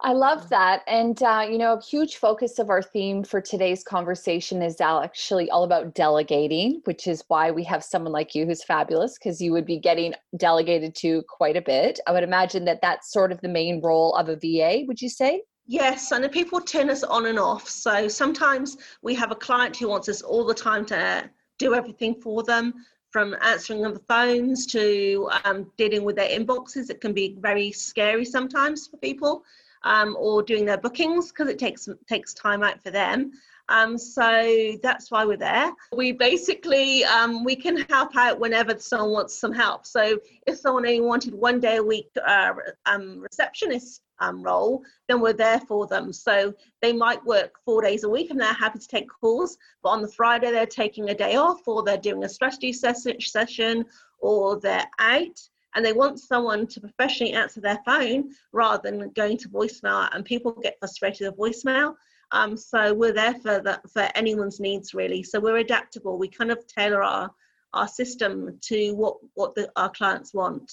I 0.00 0.12
love 0.12 0.48
that. 0.50 0.82
And, 0.86 1.22
uh, 1.22 1.46
you 1.50 1.58
know, 1.58 1.74
a 1.74 1.82
huge 1.82 2.16
focus 2.16 2.58
of 2.58 2.70
our 2.70 2.82
theme 2.82 3.24
for 3.24 3.40
today's 3.40 3.82
conversation 3.82 4.62
is 4.62 4.80
actually 4.80 5.50
all 5.50 5.64
about 5.64 5.94
delegating, 5.94 6.80
which 6.84 7.06
is 7.06 7.24
why 7.28 7.50
we 7.50 7.64
have 7.64 7.82
someone 7.82 8.12
like 8.12 8.34
you 8.34 8.46
who's 8.46 8.62
fabulous 8.62 9.18
because 9.18 9.40
you 9.40 9.52
would 9.52 9.66
be 9.66 9.78
getting 9.78 10.14
delegated 10.36 10.94
to 10.96 11.22
quite 11.28 11.56
a 11.56 11.62
bit. 11.62 11.98
I 12.06 12.12
would 12.12 12.24
imagine 12.24 12.64
that 12.66 12.80
that's 12.82 13.12
sort 13.12 13.32
of 13.32 13.40
the 13.40 13.48
main 13.48 13.80
role 13.80 14.14
of 14.14 14.28
a 14.28 14.36
VA, 14.36 14.84
would 14.86 15.00
you 15.00 15.08
say? 15.08 15.42
Yes, 15.66 16.12
and 16.12 16.30
people 16.30 16.60
turn 16.60 16.90
us 16.90 17.02
on 17.02 17.26
and 17.26 17.38
off. 17.38 17.68
So 17.68 18.06
sometimes 18.06 18.76
we 19.02 19.14
have 19.14 19.32
a 19.32 19.36
client 19.36 19.76
who 19.76 19.88
wants 19.88 20.08
us 20.08 20.22
all 20.22 20.44
the 20.44 20.54
time 20.54 20.84
to 20.86 21.28
do 21.58 21.74
everything 21.74 22.20
for 22.20 22.44
them, 22.44 22.74
from 23.16 23.34
answering 23.40 23.80
the 23.80 23.98
phones 24.00 24.66
to 24.66 25.30
um, 25.46 25.72
dealing 25.78 26.04
with 26.04 26.16
their 26.16 26.28
inboxes. 26.28 26.90
It 26.90 27.00
can 27.00 27.14
be 27.14 27.34
very 27.40 27.72
scary 27.72 28.26
sometimes 28.26 28.88
for 28.88 28.98
people, 28.98 29.42
um, 29.84 30.14
or 30.20 30.42
doing 30.42 30.66
their 30.66 30.76
bookings 30.76 31.32
because 31.32 31.48
it 31.48 31.58
takes 31.58 31.88
takes 32.06 32.34
time 32.34 32.62
out 32.62 32.82
for 32.82 32.90
them. 32.90 33.32
Um, 33.70 33.96
so 33.96 34.76
that's 34.82 35.10
why 35.10 35.24
we're 35.24 35.38
there. 35.38 35.72
We 35.92 36.12
basically 36.12 37.04
um, 37.04 37.42
we 37.42 37.56
can 37.56 37.78
help 37.88 38.14
out 38.18 38.38
whenever 38.38 38.78
someone 38.78 39.12
wants 39.12 39.34
some 39.34 39.54
help. 39.54 39.86
So 39.86 40.18
if 40.46 40.58
someone 40.58 40.84
only 40.84 41.00
wanted 41.00 41.32
one 41.32 41.58
day 41.58 41.76
a 41.76 41.82
week 41.82 42.10
uh, 42.22 42.52
um, 42.84 43.20
receptionist 43.20 44.02
um, 44.20 44.42
role, 44.42 44.82
then 45.08 45.20
we're 45.20 45.32
there 45.32 45.60
for 45.60 45.86
them. 45.86 46.12
So 46.12 46.54
they 46.82 46.92
might 46.92 47.24
work 47.24 47.54
four 47.64 47.82
days 47.82 48.04
a 48.04 48.08
week 48.08 48.30
and 48.30 48.40
they're 48.40 48.52
happy 48.52 48.78
to 48.78 48.88
take 48.88 49.08
calls, 49.08 49.56
but 49.82 49.90
on 49.90 50.02
the 50.02 50.08
Friday 50.08 50.50
they're 50.50 50.66
taking 50.66 51.10
a 51.10 51.14
day 51.14 51.36
off 51.36 51.66
or 51.66 51.82
they're 51.82 51.96
doing 51.96 52.24
a 52.24 52.28
strategy 52.28 52.72
session 52.72 53.84
or 54.20 54.60
they're 54.60 54.88
out 54.98 55.38
and 55.74 55.84
they 55.84 55.92
want 55.92 56.18
someone 56.18 56.66
to 56.66 56.80
professionally 56.80 57.34
answer 57.34 57.60
their 57.60 57.78
phone 57.84 58.30
rather 58.52 58.90
than 58.90 59.10
going 59.10 59.36
to 59.36 59.48
voicemail 59.48 60.08
and 60.12 60.24
people 60.24 60.52
get 60.62 60.78
frustrated 60.78 61.32
with 61.36 61.54
voicemail. 61.54 61.94
Um, 62.32 62.56
so 62.56 62.92
we're 62.92 63.12
there 63.12 63.34
for 63.34 63.60
that 63.60 63.88
for 63.90 64.08
anyone's 64.14 64.58
needs 64.58 64.94
really. 64.94 65.22
So 65.22 65.38
we're 65.38 65.58
adaptable. 65.58 66.18
We 66.18 66.28
kind 66.28 66.50
of 66.50 66.66
tailor 66.66 67.02
our 67.02 67.30
our 67.72 67.86
system 67.86 68.58
to 68.62 68.92
what 68.92 69.16
what 69.34 69.54
the, 69.54 69.70
our 69.76 69.90
clients 69.90 70.32
want. 70.34 70.72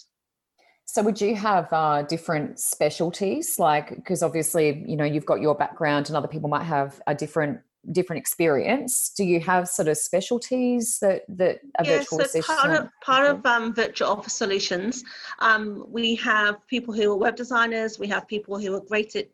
So, 0.94 1.02
would 1.02 1.20
you 1.20 1.36
have 1.36 1.74
uh, 1.74 2.04
different 2.04 2.60
specialties? 2.60 3.58
Like, 3.58 3.96
because 3.96 4.22
obviously, 4.22 4.86
you 4.88 4.96
know, 4.96 5.06
you've 5.06 5.26
got 5.26 5.42
your 5.42 5.56
background, 5.56 6.08
and 6.08 6.16
other 6.16 6.28
people 6.28 6.50
might 6.50 6.66
have 6.66 7.02
a 7.08 7.16
different 7.16 7.62
different 7.92 8.20
experience. 8.20 9.10
Do 9.10 9.24
you 9.24 9.40
have 9.40 9.68
sort 9.68 9.88
of 9.88 9.98
specialties 9.98 11.00
that 11.00 11.24
that 11.30 11.62
a 11.80 11.84
yes, 11.84 12.04
virtual 12.12 12.24
so 12.26 12.42
part 12.44 12.70
of 12.80 12.90
part 13.04 13.28
of 13.28 13.44
um, 13.44 13.74
virtual 13.74 14.12
office 14.12 14.34
solutions, 14.34 15.04
um, 15.40 15.84
we 15.90 16.14
have 16.18 16.58
people 16.68 16.94
who 16.94 17.12
are 17.12 17.18
web 17.18 17.36
designers. 17.36 17.98
We 17.98 18.08
have 18.10 18.28
people 18.28 18.60
who 18.60 18.76
are 18.76 18.82
great 18.82 19.16
at 19.16 19.30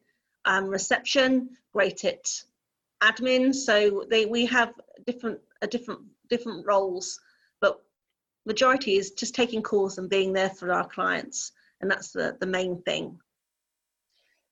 um, 0.45 0.65
reception, 0.67 1.49
great 1.73 2.05
at 2.05 2.41
admin. 3.03 3.53
So 3.53 4.05
they 4.09 4.25
we 4.25 4.45
have 4.45 4.71
different 5.05 5.39
a 5.61 5.67
different 5.67 5.99
different 6.29 6.65
roles 6.65 7.19
majority 8.49 8.97
is 8.97 9.11
just 9.11 9.35
taking 9.35 9.61
calls 9.61 9.99
and 9.99 10.09
being 10.09 10.33
there 10.33 10.49
for 10.49 10.73
our 10.73 10.87
clients. 10.87 11.51
And 11.81 11.89
that's 11.89 12.11
the, 12.11 12.35
the 12.39 12.47
main 12.47 12.81
thing 12.81 13.19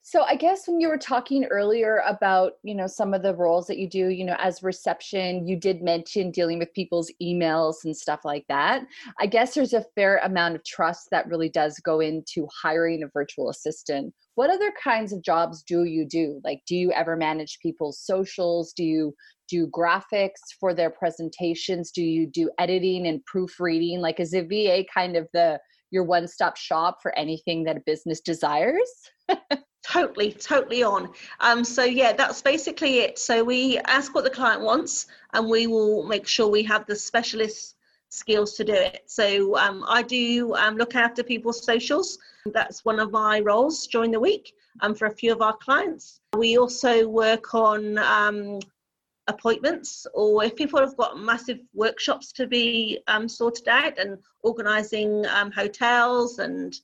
so 0.08 0.22
i 0.24 0.36
guess 0.36 0.68
when 0.68 0.80
you 0.80 0.88
were 0.88 0.98
talking 0.98 1.44
earlier 1.46 2.02
about 2.08 2.54
you 2.64 2.74
know 2.74 2.88
some 2.88 3.14
of 3.14 3.22
the 3.22 3.36
roles 3.36 3.68
that 3.68 3.78
you 3.78 3.90
do 3.90 4.08
you 4.08 4.24
know 4.24 4.38
as 4.40 4.64
reception 4.64 5.46
you 5.46 5.58
did 5.60 5.82
mention 5.82 6.32
dealing 6.32 6.60
with 6.60 6.74
people's 6.74 7.12
emails 7.22 7.76
and 7.84 7.96
stuff 7.96 8.22
like 8.24 8.46
that. 8.48 8.84
I 9.20 9.26
guess 9.26 9.54
there's 9.54 9.74
a 9.74 9.86
fair 9.96 10.18
amount 10.24 10.56
of 10.56 10.64
trust 10.64 11.08
that 11.12 11.28
really 11.28 11.50
does 11.50 11.80
go 11.80 12.00
into 12.00 12.48
hiring 12.62 13.04
a 13.04 13.08
virtual 13.08 13.50
assistant. 13.50 14.14
What 14.36 14.50
other 14.50 14.72
kinds 14.82 15.12
of 15.12 15.24
jobs 15.24 15.64
do 15.64 15.84
you 15.84 16.06
do? 16.08 16.40
Like 16.44 16.62
do 16.68 16.76
you 16.76 16.92
ever 16.92 17.16
manage 17.16 17.60
people's 17.62 18.00
socials? 18.00 18.74
Do 18.74 18.84
you 18.84 19.14
do 19.50 19.68
graphics 19.68 20.42
for 20.60 20.74
their 20.74 20.90
presentations? 20.90 21.92
Do 21.92 22.04
you 22.04 22.28
do 22.28 22.50
editing 22.60 23.08
and 23.08 23.24
proofreading? 23.26 24.00
Like 24.00 24.20
is 24.20 24.34
a 24.34 24.42
va 24.42 24.86
kind 24.94 25.16
of 25.18 25.28
the 25.34 25.60
your 25.90 26.04
one-stop 26.04 26.58
shop 26.58 26.98
for 27.02 27.18
anything 27.18 27.64
that 27.64 27.78
a 27.78 27.82
business 27.86 28.20
desires 28.20 28.92
totally 29.92 30.32
totally 30.34 30.84
on. 30.84 31.10
Um, 31.40 31.64
so 31.64 31.84
yeah 31.84 32.14
that's 32.14 32.42
basically 32.42 33.00
it. 33.00 33.20
So 33.20 33.44
we 33.44 33.78
ask 33.80 34.14
what 34.14 34.24
the 34.24 34.30
client 34.30 34.62
wants 34.62 35.08
and 35.34 35.50
we 35.50 35.68
will 35.68 36.04
make 36.04 36.28
sure 36.28 36.48
we 36.48 36.64
have 36.64 36.86
the 36.86 36.96
specialist 36.96 37.76
skills 38.10 38.54
to 38.54 38.64
do 38.64 38.74
it. 38.74 39.04
So 39.06 39.58
um, 39.58 39.84
i 39.88 40.02
do 40.02 40.56
um, 40.56 40.78
look 40.78 40.96
after 40.96 41.24
people's 41.24 41.64
socials. 41.64 42.18
That's 42.46 42.86
one 42.86 43.00
of 43.00 43.12
my 43.12 43.40
roles 43.42 43.88
during 43.88 44.12
the 44.12 44.20
week 44.20 44.54
um, 44.82 44.96
for 44.96 45.08
a 45.08 45.12
few 45.12 45.32
of 45.32 45.42
our 45.42 45.58
clients. 45.58 46.22
We 46.36 46.58
also 46.58 47.08
work 47.08 47.54
on 47.54 47.98
um, 47.98 48.60
appointments 49.28 50.08
or 50.14 50.44
if 50.44 50.56
people 50.56 50.80
have 50.80 50.96
got 50.96 51.20
massive 51.20 51.60
workshops 51.74 52.32
to 52.34 52.48
be 52.48 53.00
um, 53.08 53.28
sorted 53.28 53.68
out 53.68 53.98
and 53.98 54.18
organising 54.44 55.26
um, 55.28 55.52
hotels 55.52 56.40
and 56.40 56.80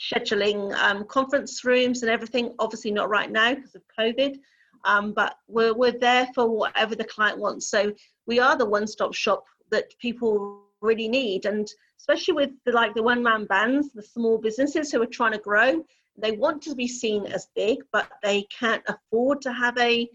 scheduling 0.00 0.74
um, 0.74 1.04
conference 1.04 1.64
rooms 1.64 2.02
and 2.02 2.10
everything 2.10 2.54
obviously 2.58 2.90
not 2.90 3.08
right 3.08 3.30
now 3.30 3.54
because 3.54 3.74
of 3.74 3.82
covid 3.98 4.38
um, 4.86 5.12
but 5.12 5.36
we're, 5.48 5.74
we're 5.74 5.98
there 5.98 6.28
for 6.34 6.48
whatever 6.48 6.94
the 6.94 7.04
client 7.04 7.38
wants. 7.38 7.66
So 7.66 7.92
we 8.26 8.38
are 8.38 8.56
the 8.56 8.64
one-stop 8.64 9.14
shop 9.14 9.44
that 9.70 9.98
people 9.98 10.62
really 10.80 11.08
need 11.08 11.46
and 11.46 11.68
especially 11.98 12.34
with 12.34 12.50
the 12.64 12.72
like 12.72 12.94
the 12.94 13.02
one-man 13.02 13.46
bands 13.46 13.88
the 13.94 14.02
small 14.02 14.38
businesses 14.38 14.92
who 14.92 15.02
are 15.02 15.06
trying 15.06 15.32
to 15.32 15.38
grow 15.38 15.82
they 16.18 16.32
want 16.32 16.62
to 16.62 16.74
be 16.74 16.86
seen 16.86 17.26
as 17.26 17.48
big 17.56 17.78
but 17.92 18.08
they 18.22 18.42
can't 18.42 18.82
afford 18.86 19.40
to 19.40 19.52
have 19.52 19.76
a 19.78 20.08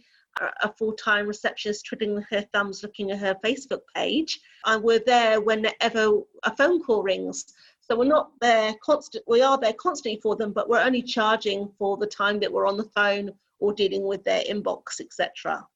a 0.63 0.71
full-time 0.77 1.27
receptionist 1.27 1.85
twiddling 1.85 2.23
her 2.29 2.41
thumbs 2.53 2.83
looking 2.83 3.11
at 3.11 3.19
her 3.19 3.35
facebook 3.43 3.81
page. 3.93 4.39
And 4.65 4.81
we're 4.81 5.03
there 5.05 5.41
whenever 5.41 6.21
a 6.43 6.55
phone 6.55 6.81
call 6.81 7.03
rings 7.03 7.53
so 7.91 7.97
we're 7.97 8.05
not 8.05 8.31
there 8.39 8.73
constant 8.81 9.21
we 9.27 9.41
are 9.41 9.57
there 9.57 9.73
constantly 9.73 10.17
for 10.21 10.37
them 10.37 10.53
but 10.53 10.69
we're 10.69 10.79
only 10.79 11.01
charging 11.01 11.69
for 11.77 11.97
the 11.97 12.07
time 12.07 12.39
that 12.39 12.49
we're 12.49 12.65
on 12.65 12.77
the 12.77 12.89
phone 12.95 13.29
or 13.59 13.73
dealing 13.73 14.05
with 14.05 14.23
their 14.23 14.41
inbox 14.43 15.01
etc 15.01 15.67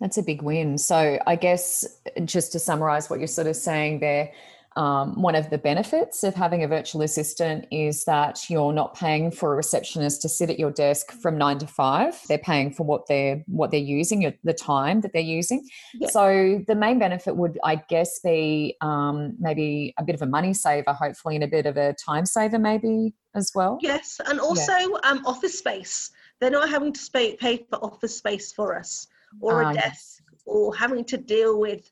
that's 0.00 0.18
a 0.18 0.22
big 0.22 0.42
win. 0.42 0.76
So 0.76 1.20
i 1.28 1.36
guess 1.36 2.00
just 2.24 2.50
to 2.52 2.58
summarize 2.58 3.08
what 3.08 3.20
you're 3.20 3.28
sort 3.28 3.46
of 3.46 3.54
saying 3.54 4.00
there 4.00 4.32
um, 4.76 5.20
one 5.22 5.36
of 5.36 5.50
the 5.50 5.58
benefits 5.58 6.24
of 6.24 6.34
having 6.34 6.64
a 6.64 6.68
virtual 6.68 7.02
assistant 7.02 7.66
is 7.70 8.04
that 8.04 8.50
you're 8.50 8.72
not 8.72 8.96
paying 8.96 9.30
for 9.30 9.52
a 9.52 9.56
receptionist 9.56 10.20
to 10.22 10.28
sit 10.28 10.50
at 10.50 10.58
your 10.58 10.72
desk 10.72 11.12
from 11.12 11.38
nine 11.38 11.58
to 11.58 11.66
five. 11.66 12.20
They're 12.28 12.38
paying 12.38 12.72
for 12.72 12.84
what 12.84 13.06
they're 13.06 13.44
what 13.46 13.70
they're 13.70 13.80
using, 13.80 14.32
the 14.42 14.52
time 14.52 15.00
that 15.02 15.12
they're 15.12 15.22
using. 15.22 15.68
Yeah. 15.94 16.08
So 16.08 16.64
the 16.66 16.74
main 16.74 16.98
benefit 16.98 17.36
would, 17.36 17.58
I 17.62 17.76
guess, 17.76 18.18
be 18.18 18.76
um, 18.80 19.36
maybe 19.38 19.94
a 19.96 20.04
bit 20.04 20.16
of 20.16 20.22
a 20.22 20.26
money 20.26 20.54
saver, 20.54 20.92
hopefully, 20.92 21.36
and 21.36 21.44
a 21.44 21.48
bit 21.48 21.66
of 21.66 21.76
a 21.76 21.94
time 21.94 22.26
saver, 22.26 22.58
maybe 22.58 23.14
as 23.36 23.52
well. 23.54 23.78
Yes, 23.80 24.20
and 24.26 24.40
also 24.40 24.72
yeah. 24.72 24.98
um, 25.04 25.24
office 25.24 25.58
space. 25.58 26.10
They're 26.40 26.50
not 26.50 26.68
having 26.68 26.92
to 26.92 27.00
pay, 27.12 27.36
pay 27.36 27.64
for 27.70 27.76
office 27.76 28.16
space 28.16 28.52
for 28.52 28.76
us, 28.76 29.06
or 29.40 29.62
a 29.62 29.66
ah, 29.66 29.72
desk, 29.72 30.22
or 30.46 30.74
having 30.74 31.04
to 31.04 31.16
deal 31.16 31.60
with 31.60 31.90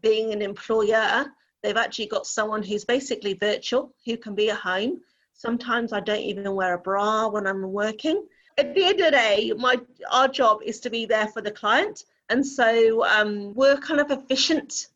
being 0.00 0.32
an 0.32 0.42
employer 0.42 1.26
they've 1.64 1.76
actually 1.76 2.06
got 2.06 2.26
someone 2.26 2.62
who's 2.62 2.84
basically 2.84 3.34
virtual 3.34 3.92
who 4.04 4.16
can 4.16 4.36
be 4.36 4.50
at 4.50 4.58
home 4.58 5.00
Sometimes 5.34 5.92
I 5.92 6.00
don't 6.00 6.20
even 6.20 6.54
wear 6.54 6.74
a 6.74 6.78
bra 6.78 7.28
when 7.28 7.46
I'm 7.46 7.72
working. 7.72 8.26
At 8.56 8.74
the 8.74 8.84
end 8.84 9.00
of 9.00 9.06
the 9.06 9.10
day, 9.10 9.52
my 9.56 9.80
our 10.10 10.28
job 10.28 10.60
is 10.64 10.78
to 10.80 10.90
be 10.90 11.06
there 11.06 11.26
for 11.26 11.42
the 11.42 11.50
client, 11.50 12.04
and 12.28 12.46
so 12.46 13.04
um, 13.04 13.52
we're 13.54 13.76
kind 13.76 14.00
of 14.00 14.12
efficient 14.12 14.86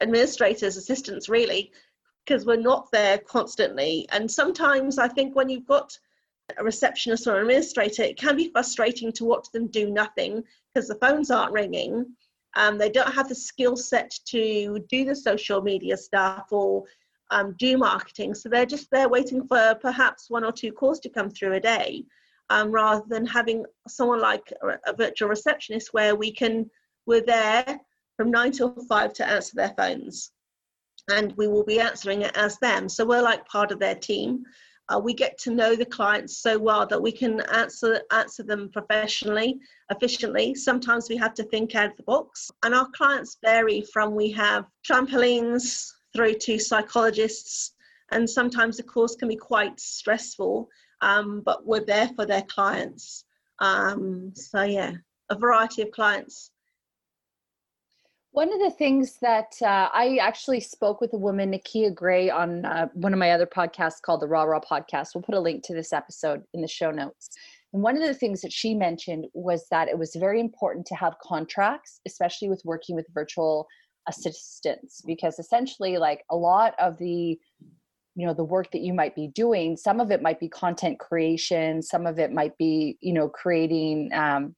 administrators, 0.00 0.78
assistants, 0.78 1.28
really, 1.28 1.70
because 2.24 2.46
we're 2.46 2.56
not 2.56 2.90
there 2.92 3.18
constantly. 3.18 4.08
And 4.10 4.30
sometimes 4.30 4.98
I 4.98 5.08
think 5.08 5.36
when 5.36 5.50
you've 5.50 5.66
got 5.66 5.98
a 6.56 6.64
receptionist 6.64 7.26
or 7.26 7.36
an 7.36 7.42
administrator, 7.42 8.04
it 8.04 8.16
can 8.16 8.36
be 8.36 8.48
frustrating 8.50 9.12
to 9.12 9.26
watch 9.26 9.50
them 9.52 9.66
do 9.66 9.90
nothing 9.90 10.42
because 10.72 10.88
the 10.88 10.94
phones 10.94 11.30
aren't 11.30 11.52
ringing. 11.52 12.16
Um, 12.56 12.78
they 12.78 12.90
don't 12.90 13.12
have 13.12 13.28
the 13.28 13.34
skill 13.34 13.76
set 13.76 14.10
to 14.26 14.84
do 14.88 15.04
the 15.04 15.14
social 15.14 15.62
media 15.62 15.96
stuff 15.96 16.46
or 16.50 16.84
um, 17.30 17.54
do 17.58 17.76
marketing. 17.76 18.34
So 18.34 18.48
they're 18.48 18.66
just 18.66 18.90
there 18.90 19.08
waiting 19.08 19.46
for 19.46 19.74
perhaps 19.80 20.30
one 20.30 20.44
or 20.44 20.52
two 20.52 20.72
calls 20.72 21.00
to 21.00 21.08
come 21.10 21.30
through 21.30 21.54
a 21.54 21.60
day, 21.60 22.04
um, 22.50 22.70
rather 22.70 23.04
than 23.08 23.26
having 23.26 23.64
someone 23.86 24.20
like 24.20 24.52
a, 24.62 24.90
a 24.90 24.96
virtual 24.96 25.28
receptionist 25.28 25.92
where 25.92 26.16
we 26.16 26.32
can 26.32 26.68
we're 27.06 27.24
there 27.24 27.80
from 28.16 28.30
nine 28.30 28.52
till 28.52 28.74
five 28.88 29.12
to 29.14 29.26
answer 29.26 29.52
their 29.54 29.74
phones, 29.76 30.32
and 31.10 31.32
we 31.36 31.48
will 31.48 31.64
be 31.64 31.80
answering 31.80 32.22
it 32.22 32.36
as 32.36 32.58
them. 32.58 32.88
So 32.88 33.04
we're 33.04 33.22
like 33.22 33.46
part 33.46 33.72
of 33.72 33.78
their 33.78 33.94
team. 33.94 34.42
Uh, 34.90 34.98
we 34.98 35.12
get 35.12 35.36
to 35.38 35.50
know 35.50 35.76
the 35.76 35.84
clients 35.84 36.38
so 36.38 36.58
well 36.58 36.86
that 36.86 37.00
we 37.00 37.12
can 37.12 37.40
answer 37.52 38.00
answer 38.10 38.42
them 38.42 38.70
professionally, 38.70 39.60
efficiently. 39.90 40.54
Sometimes 40.54 41.08
we 41.08 41.16
have 41.16 41.34
to 41.34 41.42
think 41.44 41.74
out 41.74 41.90
of 41.90 41.96
the 41.96 42.02
box, 42.04 42.50
and 42.62 42.74
our 42.74 42.88
clients 42.96 43.36
vary 43.44 43.82
from 43.92 44.14
we 44.14 44.30
have 44.32 44.64
trampolines 44.88 45.88
through 46.14 46.34
to 46.34 46.58
psychologists, 46.58 47.74
and 48.10 48.28
sometimes 48.28 48.76
the 48.76 48.82
course 48.82 49.14
can 49.14 49.28
be 49.28 49.36
quite 49.36 49.78
stressful. 49.78 50.68
Um, 51.00 51.42
but 51.44 51.64
we're 51.66 51.84
there 51.84 52.08
for 52.16 52.26
their 52.26 52.42
clients. 52.42 53.24
Um, 53.60 54.32
so 54.34 54.62
yeah, 54.62 54.92
a 55.30 55.36
variety 55.36 55.82
of 55.82 55.90
clients. 55.90 56.50
One 58.38 58.52
of 58.52 58.60
the 58.60 58.70
things 58.70 59.16
that 59.20 59.56
uh, 59.62 59.88
I 59.92 60.18
actually 60.22 60.60
spoke 60.60 61.00
with 61.00 61.12
a 61.12 61.18
woman, 61.18 61.50
Nakia 61.50 61.92
Gray, 61.92 62.30
on 62.30 62.64
uh, 62.64 62.86
one 62.94 63.12
of 63.12 63.18
my 63.18 63.32
other 63.32 63.48
podcasts 63.48 64.00
called 64.00 64.20
the 64.20 64.28
Raw 64.28 64.44
Raw 64.44 64.60
Podcast. 64.60 65.08
We'll 65.12 65.22
put 65.22 65.34
a 65.34 65.40
link 65.40 65.64
to 65.64 65.74
this 65.74 65.92
episode 65.92 66.44
in 66.54 66.60
the 66.60 66.68
show 66.68 66.92
notes. 66.92 67.30
And 67.72 67.82
one 67.82 67.96
of 67.96 68.04
the 68.04 68.14
things 68.14 68.40
that 68.42 68.52
she 68.52 68.74
mentioned 68.76 69.26
was 69.34 69.66
that 69.72 69.88
it 69.88 69.98
was 69.98 70.14
very 70.14 70.38
important 70.38 70.86
to 70.86 70.94
have 70.94 71.18
contracts, 71.20 71.98
especially 72.06 72.48
with 72.48 72.62
working 72.64 72.94
with 72.94 73.08
virtual 73.12 73.66
assistants, 74.06 75.02
because 75.04 75.40
essentially, 75.40 75.98
like 75.98 76.22
a 76.30 76.36
lot 76.36 76.74
of 76.78 76.96
the 76.98 77.36
you 78.14 78.24
know 78.24 78.34
the 78.34 78.44
work 78.44 78.70
that 78.70 78.82
you 78.82 78.94
might 78.94 79.16
be 79.16 79.26
doing 79.34 79.76
some 79.76 79.98
of 79.98 80.12
it 80.12 80.22
might 80.22 80.40
be 80.40 80.48
content 80.48 80.98
creation 80.98 81.80
some 81.80 82.04
of 82.04 82.18
it 82.18 82.32
might 82.32 82.58
be 82.58 82.98
you 83.00 83.12
know 83.12 83.28
creating 83.28 84.10
um, 84.12 84.56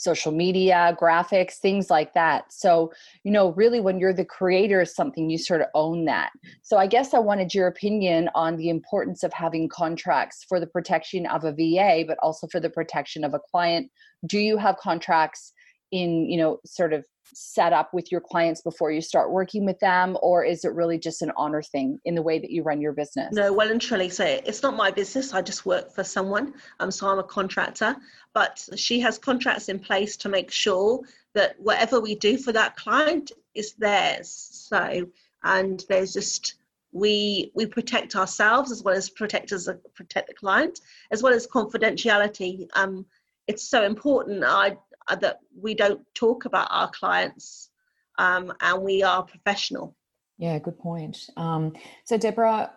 social 0.00 0.32
media, 0.32 0.96
graphics, 0.98 1.56
things 1.56 1.90
like 1.90 2.14
that. 2.14 2.50
So, 2.50 2.90
you 3.22 3.30
know, 3.30 3.52
really 3.52 3.80
when 3.80 3.98
you're 3.98 4.14
the 4.14 4.24
creator 4.24 4.80
of 4.80 4.88
something, 4.88 5.28
you 5.28 5.36
sort 5.36 5.60
of 5.60 5.66
own 5.74 6.06
that. 6.06 6.30
So, 6.62 6.78
I 6.78 6.86
guess 6.86 7.12
I 7.12 7.18
wanted 7.18 7.52
your 7.52 7.66
opinion 7.66 8.30
on 8.34 8.56
the 8.56 8.70
importance 8.70 9.22
of 9.22 9.32
having 9.34 9.68
contracts 9.68 10.44
for 10.48 10.58
the 10.58 10.66
protection 10.66 11.26
of 11.26 11.44
a 11.44 11.52
VA, 11.52 12.04
but 12.06 12.16
also 12.22 12.46
for 12.46 12.60
the 12.60 12.70
protection 12.70 13.24
of 13.24 13.34
a 13.34 13.40
client. 13.50 13.90
Do 14.26 14.38
you 14.38 14.56
have 14.56 14.78
contracts 14.78 15.52
in, 15.90 16.28
you 16.28 16.36
know, 16.36 16.60
sort 16.64 16.92
of 16.92 17.04
set 17.34 17.72
up 17.72 17.92
with 17.94 18.10
your 18.10 18.20
clients 18.20 18.60
before 18.60 18.90
you 18.90 19.00
start 19.00 19.30
working 19.30 19.64
with 19.64 19.78
them 19.80 20.16
or 20.22 20.44
is 20.44 20.64
it 20.64 20.74
really 20.74 20.98
just 20.98 21.22
an 21.22 21.32
honor 21.36 21.62
thing 21.62 21.98
in 22.04 22.14
the 22.14 22.22
way 22.22 22.38
that 22.38 22.50
you 22.50 22.62
run 22.62 22.80
your 22.80 22.92
business? 22.92 23.32
No 23.32 23.52
well 23.52 23.70
and 23.70 23.80
truly 23.80 24.08
so 24.08 24.24
it's 24.24 24.62
not 24.62 24.76
my 24.76 24.90
business 24.90 25.32
i 25.32 25.42
just 25.42 25.66
work 25.66 25.94
for 25.94 26.04
someone 26.04 26.54
um, 26.80 26.90
so 26.90 27.08
i'm 27.08 27.18
a 27.18 27.24
contractor 27.24 27.96
but 28.34 28.66
she 28.76 29.00
has 29.00 29.18
contracts 29.18 29.68
in 29.68 29.78
place 29.78 30.16
to 30.18 30.28
make 30.28 30.50
sure 30.50 31.00
that 31.34 31.54
whatever 31.58 32.00
we 32.00 32.14
do 32.14 32.36
for 32.36 32.52
that 32.52 32.76
client 32.76 33.32
is 33.54 33.74
theirs 33.74 34.48
so 34.52 35.06
and 35.44 35.84
there's 35.88 36.12
just 36.12 36.54
we 36.92 37.52
we 37.54 37.66
protect 37.66 38.16
ourselves 38.16 38.72
as 38.72 38.82
well 38.82 38.96
as 38.96 39.10
protect 39.10 39.52
as 39.52 39.68
a, 39.68 39.74
protect 39.94 40.28
the 40.28 40.34
client 40.34 40.80
as 41.12 41.22
well 41.22 41.32
as 41.32 41.46
confidentiality 41.46 42.66
um 42.74 43.06
it's 43.46 43.68
so 43.68 43.84
important 43.84 44.42
i 44.44 44.76
that 45.16 45.40
we 45.58 45.74
don't 45.74 46.02
talk 46.14 46.44
about 46.44 46.68
our 46.70 46.90
clients 46.90 47.70
um, 48.18 48.52
and 48.60 48.82
we 48.82 49.02
are 49.02 49.22
professional. 49.22 49.96
Yeah, 50.38 50.58
good 50.58 50.78
point. 50.78 51.18
Um, 51.36 51.74
so, 52.04 52.16
Deborah, 52.16 52.70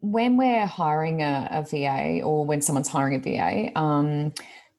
when 0.00 0.36
we're 0.36 0.66
hiring 0.66 1.22
a, 1.22 1.48
a, 1.50 1.62
VA 1.62 2.22
or 2.22 2.44
when 2.44 2.60
someone's 2.62 2.88
hiring 2.88 3.16
a 3.16 3.18
VA, 3.18 3.78
um, 3.78 4.32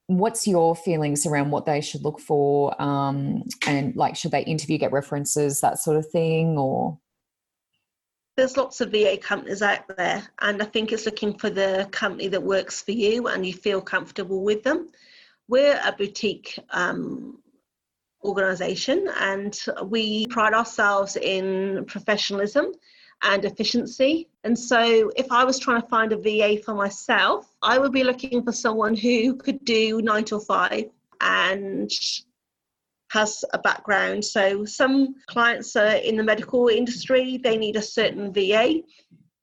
what's 0.07 0.47
your 0.47 0.75
feelings 0.75 1.25
around 1.25 1.51
what 1.51 1.65
they 1.65 1.81
should 1.81 2.03
look 2.03 2.19
for? 2.19 2.79
Um, 2.81 3.43
and 3.65 3.95
like, 3.95 4.15
should 4.15 4.31
they 4.31 4.43
interview, 4.43 4.77
get 4.77 4.91
references, 4.91 5.61
that 5.61 5.79
sort 5.79 5.97
of 5.97 6.09
thing, 6.09 6.57
or? 6.57 6.97
There's 8.37 8.57
lots 8.57 8.81
of 8.81 8.91
VA 8.91 9.17
companies 9.17 9.61
out 9.61 9.81
there, 9.97 10.27
and 10.39 10.61
I 10.61 10.65
think 10.65 10.91
it's 10.91 11.05
looking 11.05 11.37
for 11.37 11.49
the 11.49 11.87
company 11.91 12.27
that 12.29 12.41
works 12.41 12.81
for 12.81 12.91
you 12.91 13.27
and 13.27 13.45
you 13.45 13.53
feel 13.53 13.81
comfortable 13.81 14.41
with 14.41 14.63
them 14.63 14.89
we're 15.47 15.79
a 15.85 15.91
boutique 15.91 16.57
um, 16.69 17.39
organization 18.23 19.09
and 19.19 19.57
we 19.85 20.27
pride 20.27 20.53
ourselves 20.53 21.17
in 21.17 21.85
professionalism 21.85 22.71
and 23.23 23.45
efficiency. 23.45 24.29
And 24.43 24.57
so, 24.57 25.11
if 25.15 25.31
I 25.31 25.43
was 25.43 25.59
trying 25.59 25.81
to 25.81 25.87
find 25.87 26.11
a 26.11 26.17
VA 26.17 26.61
for 26.63 26.73
myself, 26.73 27.47
I 27.61 27.77
would 27.77 27.91
be 27.91 28.03
looking 28.03 28.43
for 28.43 28.51
someone 28.51 28.95
who 28.95 29.35
could 29.35 29.63
do 29.63 30.01
nine 30.01 30.25
to 30.25 30.39
five 30.39 30.85
and 31.19 31.91
has 33.11 33.45
a 33.53 33.59
background. 33.59 34.25
So, 34.25 34.65
some 34.65 35.15
clients 35.27 35.75
are 35.75 35.95
in 35.95 36.17
the 36.17 36.23
medical 36.23 36.67
industry, 36.67 37.37
they 37.37 37.57
need 37.57 37.75
a 37.75 37.81
certain 37.81 38.33
VA. 38.33 38.81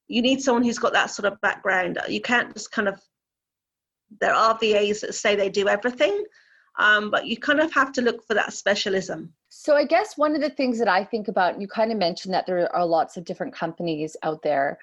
You 0.07 0.21
need 0.21 0.41
someone 0.41 0.63
who's 0.63 0.79
got 0.79 0.93
that 0.93 1.11
sort 1.11 1.31
of 1.31 1.39
background. 1.41 1.99
You 2.09 2.19
can't 2.19 2.53
just 2.53 2.71
kind 2.71 2.87
of 2.87 2.99
there 4.19 4.33
are 4.33 4.57
VAs 4.59 5.01
that 5.01 5.15
say 5.15 5.35
they 5.35 5.49
do 5.49 5.67
everything, 5.67 6.23
um, 6.77 7.11
but 7.11 7.27
you 7.27 7.37
kind 7.37 7.59
of 7.59 7.71
have 7.73 7.91
to 7.93 8.01
look 8.01 8.25
for 8.25 8.33
that 8.33 8.53
specialism. 8.53 9.33
So 9.49 9.75
I 9.75 9.85
guess 9.85 10.17
one 10.17 10.35
of 10.35 10.41
the 10.41 10.49
things 10.49 10.79
that 10.79 10.87
I 10.87 11.03
think 11.03 11.27
about, 11.27 11.53
and 11.53 11.61
you 11.61 11.67
kind 11.67 11.91
of 11.91 11.97
mentioned 11.97 12.33
that 12.33 12.45
there 12.45 12.73
are 12.75 12.85
lots 12.85 13.17
of 13.17 13.25
different 13.25 13.53
companies 13.53 14.15
out 14.23 14.41
there. 14.41 14.77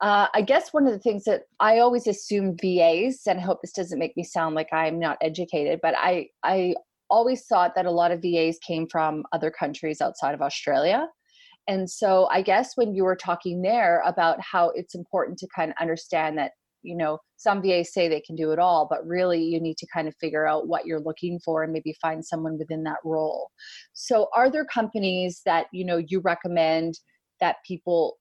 Uh, 0.00 0.28
I 0.32 0.40
guess 0.42 0.72
one 0.72 0.86
of 0.86 0.92
the 0.92 0.98
things 0.98 1.24
that 1.24 1.42
I 1.58 1.78
always 1.78 2.06
assume 2.06 2.56
VAs, 2.56 3.26
and 3.26 3.38
I 3.38 3.42
hope 3.42 3.60
this 3.60 3.72
doesn't 3.72 3.98
make 3.98 4.16
me 4.16 4.24
sound 4.24 4.54
like 4.54 4.72
I'm 4.72 4.98
not 4.98 5.18
educated, 5.20 5.80
but 5.82 5.94
I 5.96 6.28
I 6.42 6.74
always 7.10 7.44
thought 7.44 7.74
that 7.74 7.86
a 7.86 7.90
lot 7.90 8.12
of 8.12 8.22
VAs 8.22 8.58
came 8.60 8.86
from 8.86 9.24
other 9.32 9.50
countries 9.50 10.00
outside 10.00 10.32
of 10.32 10.40
Australia. 10.40 11.08
And 11.68 11.90
so 11.90 12.28
I 12.30 12.40
guess 12.40 12.76
when 12.76 12.94
you 12.94 13.04
were 13.04 13.16
talking 13.16 13.62
there 13.62 14.02
about 14.06 14.40
how 14.40 14.70
it's 14.70 14.94
important 14.94 15.38
to 15.38 15.48
kind 15.54 15.70
of 15.70 15.76
understand 15.80 16.38
that 16.38 16.52
you 16.82 16.96
know 16.96 17.18
some 17.36 17.62
vas 17.62 17.92
say 17.92 18.08
they 18.08 18.20
can 18.20 18.36
do 18.36 18.52
it 18.52 18.58
all 18.58 18.86
but 18.88 19.06
really 19.06 19.42
you 19.42 19.60
need 19.60 19.76
to 19.76 19.86
kind 19.92 20.08
of 20.08 20.14
figure 20.20 20.46
out 20.46 20.68
what 20.68 20.86
you're 20.86 21.00
looking 21.00 21.38
for 21.44 21.62
and 21.62 21.72
maybe 21.72 21.94
find 22.00 22.24
someone 22.24 22.58
within 22.58 22.82
that 22.84 22.98
role. 23.04 23.50
So 23.92 24.28
are 24.34 24.50
there 24.50 24.64
companies 24.64 25.42
that 25.46 25.66
you 25.72 25.84
know 25.84 26.00
you 26.06 26.20
recommend 26.20 26.94
that 27.40 27.56
people 27.66 28.16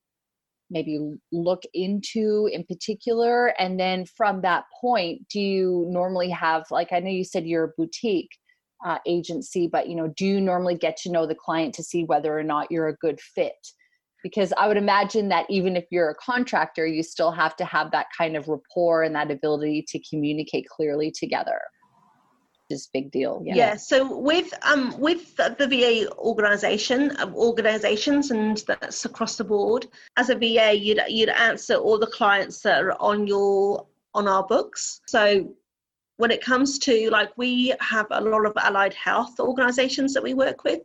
maybe 0.70 1.00
look 1.32 1.64
into 1.74 2.50
in 2.52 2.64
particular? 2.64 3.54
And 3.60 3.80
then 3.80 4.06
from 4.06 4.42
that 4.42 4.66
point 4.80 5.28
do 5.30 5.40
you 5.40 5.86
normally 5.90 6.30
have 6.30 6.64
like 6.72 6.90
i 6.92 7.00
know 7.00 7.10
you 7.10 7.24
said 7.24 7.46
you're 7.46 7.66
a 7.66 7.74
boutique 7.78 8.32
uh, 8.86 8.98
agency 9.06 9.68
but 9.68 9.90
you 9.90 9.96
know 9.96 10.08
do 10.16 10.26
you 10.26 10.40
normally 10.40 10.76
get 10.76 10.96
to 10.96 11.12
know 11.12 11.26
the 11.26 11.36
client 11.36 11.74
to 11.76 11.84
see 11.84 12.04
whether 12.06 12.38
or 12.38 12.44
not 12.44 12.72
you're 12.72 12.88
a 12.88 12.96
good 12.96 13.20
fit 13.20 13.56
because 14.24 14.54
i 14.58 14.68
would 14.68 14.78
imagine 14.78 15.30
that 15.30 15.46
even 15.50 15.76
if 15.76 15.86
you're 15.92 16.10
a 16.10 16.16
contractor 16.16 16.86
you 16.86 17.04
still 17.04 17.32
have 17.32 17.56
to 17.56 17.66
have 17.66 17.92
that 17.92 18.08
kind 18.18 18.36
of 18.36 18.48
rapport 18.48 19.04
and 19.04 19.16
that 19.16 19.32
ability 19.32 19.84
to 19.88 20.00
communicate 20.10 20.68
clearly 20.68 21.12
together 21.12 21.60
is 22.70 22.90
big 22.94 23.12
deal 23.12 23.42
yeah. 23.44 23.56
yeah 23.56 23.76
so 23.76 24.18
with 24.18 24.54
um 24.64 24.98
with 25.00 25.36
the 25.36 25.68
va 25.68 26.12
organization 26.18 27.16
um, 27.20 27.34
organizations 27.36 28.32
and 28.32 28.64
that's 28.68 29.06
across 29.06 29.36
the 29.36 29.44
board 29.44 29.88
as 30.18 30.30
a 30.30 30.36
va 30.36 30.74
you'd 30.74 31.02
you'd 31.08 31.30
answer 31.30 31.76
all 31.76 31.98
the 31.98 32.08
clients 32.08 32.62
that 32.62 32.84
are 32.84 32.94
on 33.02 33.26
your 33.26 33.86
on 34.14 34.28
our 34.28 34.46
books 34.46 35.02
so 35.08 35.52
when 36.18 36.32
it 36.32 36.42
comes 36.42 36.78
to 36.78 37.10
like 37.10 37.30
we 37.38 37.74
have 37.80 38.08
a 38.12 38.22
lot 38.22 38.46
of 38.46 38.54
allied 38.58 38.94
health 38.94 39.40
organizations 39.40 40.14
that 40.14 40.24
we 40.24 40.34
work 40.34 40.64
with 40.64 40.82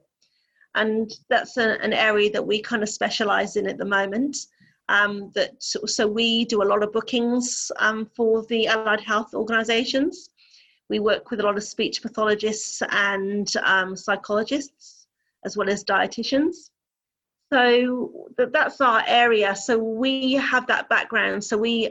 and 0.75 1.13
that's 1.29 1.57
a, 1.57 1.81
an 1.83 1.93
area 1.93 2.31
that 2.31 2.47
we 2.47 2.61
kind 2.61 2.83
of 2.83 2.89
specialize 2.89 3.57
in 3.57 3.69
at 3.69 3.79
the 3.79 3.85
moment 3.85 4.37
um, 4.89 5.31
that 5.35 5.53
so 5.63 6.07
we 6.07 6.45
do 6.45 6.63
a 6.63 6.71
lot 6.73 6.83
of 6.83 6.93
bookings 6.93 7.73
um, 7.79 8.11
for 8.15 8.45
the 8.47 8.67
allied 8.67 9.01
health 9.01 9.35
organizations 9.35 10.31
we 10.91 10.99
work 10.99 11.31
with 11.31 11.41
a 11.41 11.43
lot 11.43 11.57
of 11.57 11.65
speech 11.65 12.03
pathologists 12.03 12.83
and 12.91 13.57
um, 13.65 13.97
psychologists 13.97 15.07
as 15.45 15.57
well 15.57 15.71
as 15.71 15.85
dietitians 15.85 16.71
So 17.53 18.27
that's 18.37 18.81
our 18.81 19.05
area. 19.07 19.55
So 19.55 19.79
we 19.79 20.33
have 20.35 20.67
that 20.67 20.89
background. 20.89 21.45
So 21.45 21.57
we 21.57 21.89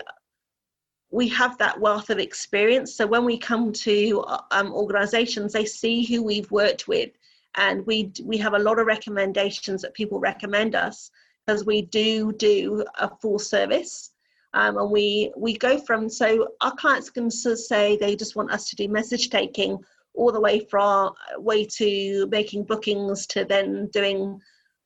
we 1.09 1.27
have 1.29 1.57
that 1.59 1.79
wealth 1.79 2.09
of 2.09 2.17
experience. 2.17 2.95
So 2.95 3.05
when 3.05 3.23
we 3.23 3.37
come 3.37 3.71
to 3.71 4.25
um, 4.51 4.73
organisations, 4.73 5.53
they 5.53 5.63
see 5.63 6.03
who 6.03 6.23
we've 6.23 6.49
worked 6.51 6.87
with, 6.87 7.11
and 7.55 7.85
we 7.85 8.11
we 8.23 8.37
have 8.37 8.53
a 8.53 8.59
lot 8.59 8.79
of 8.79 8.87
recommendations 8.87 9.81
that 9.81 9.93
people 9.93 10.19
recommend 10.19 10.75
us 10.75 11.11
because 11.45 11.65
we 11.65 11.83
do 11.83 12.31
do 12.33 12.85
a 12.99 13.09
full 13.21 13.39
service. 13.39 14.11
Um, 14.55 14.77
and 14.77 14.91
we 14.91 15.31
we 15.35 15.57
go 15.57 15.79
from 15.79 16.09
so 16.09 16.49
our 16.61 16.75
clients 16.75 17.09
can 17.09 17.29
say 17.31 17.97
they 17.97 18.15
just 18.15 18.35
want 18.35 18.51
us 18.51 18.69
to 18.69 18.75
do 18.75 18.87
message 18.87 19.29
taking 19.29 19.79
all 20.13 20.31
the 20.31 20.39
way 20.39 20.59
from 20.59 21.13
way 21.37 21.65
to 21.65 22.27
making 22.27 22.65
bookings 22.65 23.25
to 23.27 23.45
then 23.45 23.87
doing 23.87 24.39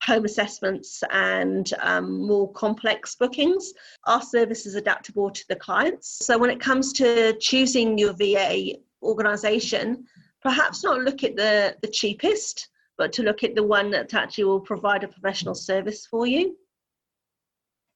home 0.03 0.25
assessments 0.25 1.03
and 1.11 1.73
um, 1.81 2.25
more 2.25 2.51
complex 2.53 3.15
bookings. 3.15 3.73
Our 4.05 4.21
service 4.21 4.65
is 4.65 4.75
adaptable 4.75 5.31
to 5.31 5.43
the 5.49 5.55
clients. 5.55 6.25
So 6.25 6.37
when 6.37 6.49
it 6.49 6.59
comes 6.59 6.93
to 6.93 7.35
choosing 7.39 7.97
your 7.97 8.13
VA 8.13 8.75
organization, 9.01 10.05
perhaps 10.47 10.81
not 10.81 11.01
look 11.01 11.25
at 11.25 11.35
the, 11.35 11.75
the 11.81 11.89
cheapest, 11.89 12.69
but 12.97 13.11
to 13.11 13.21
look 13.21 13.43
at 13.43 13.53
the 13.53 13.63
one 13.63 13.91
that 13.91 14.13
actually 14.13 14.45
will 14.45 14.61
provide 14.61 15.03
a 15.03 15.07
professional 15.09 15.53
service 15.53 16.05
for 16.05 16.25
you. 16.25 16.55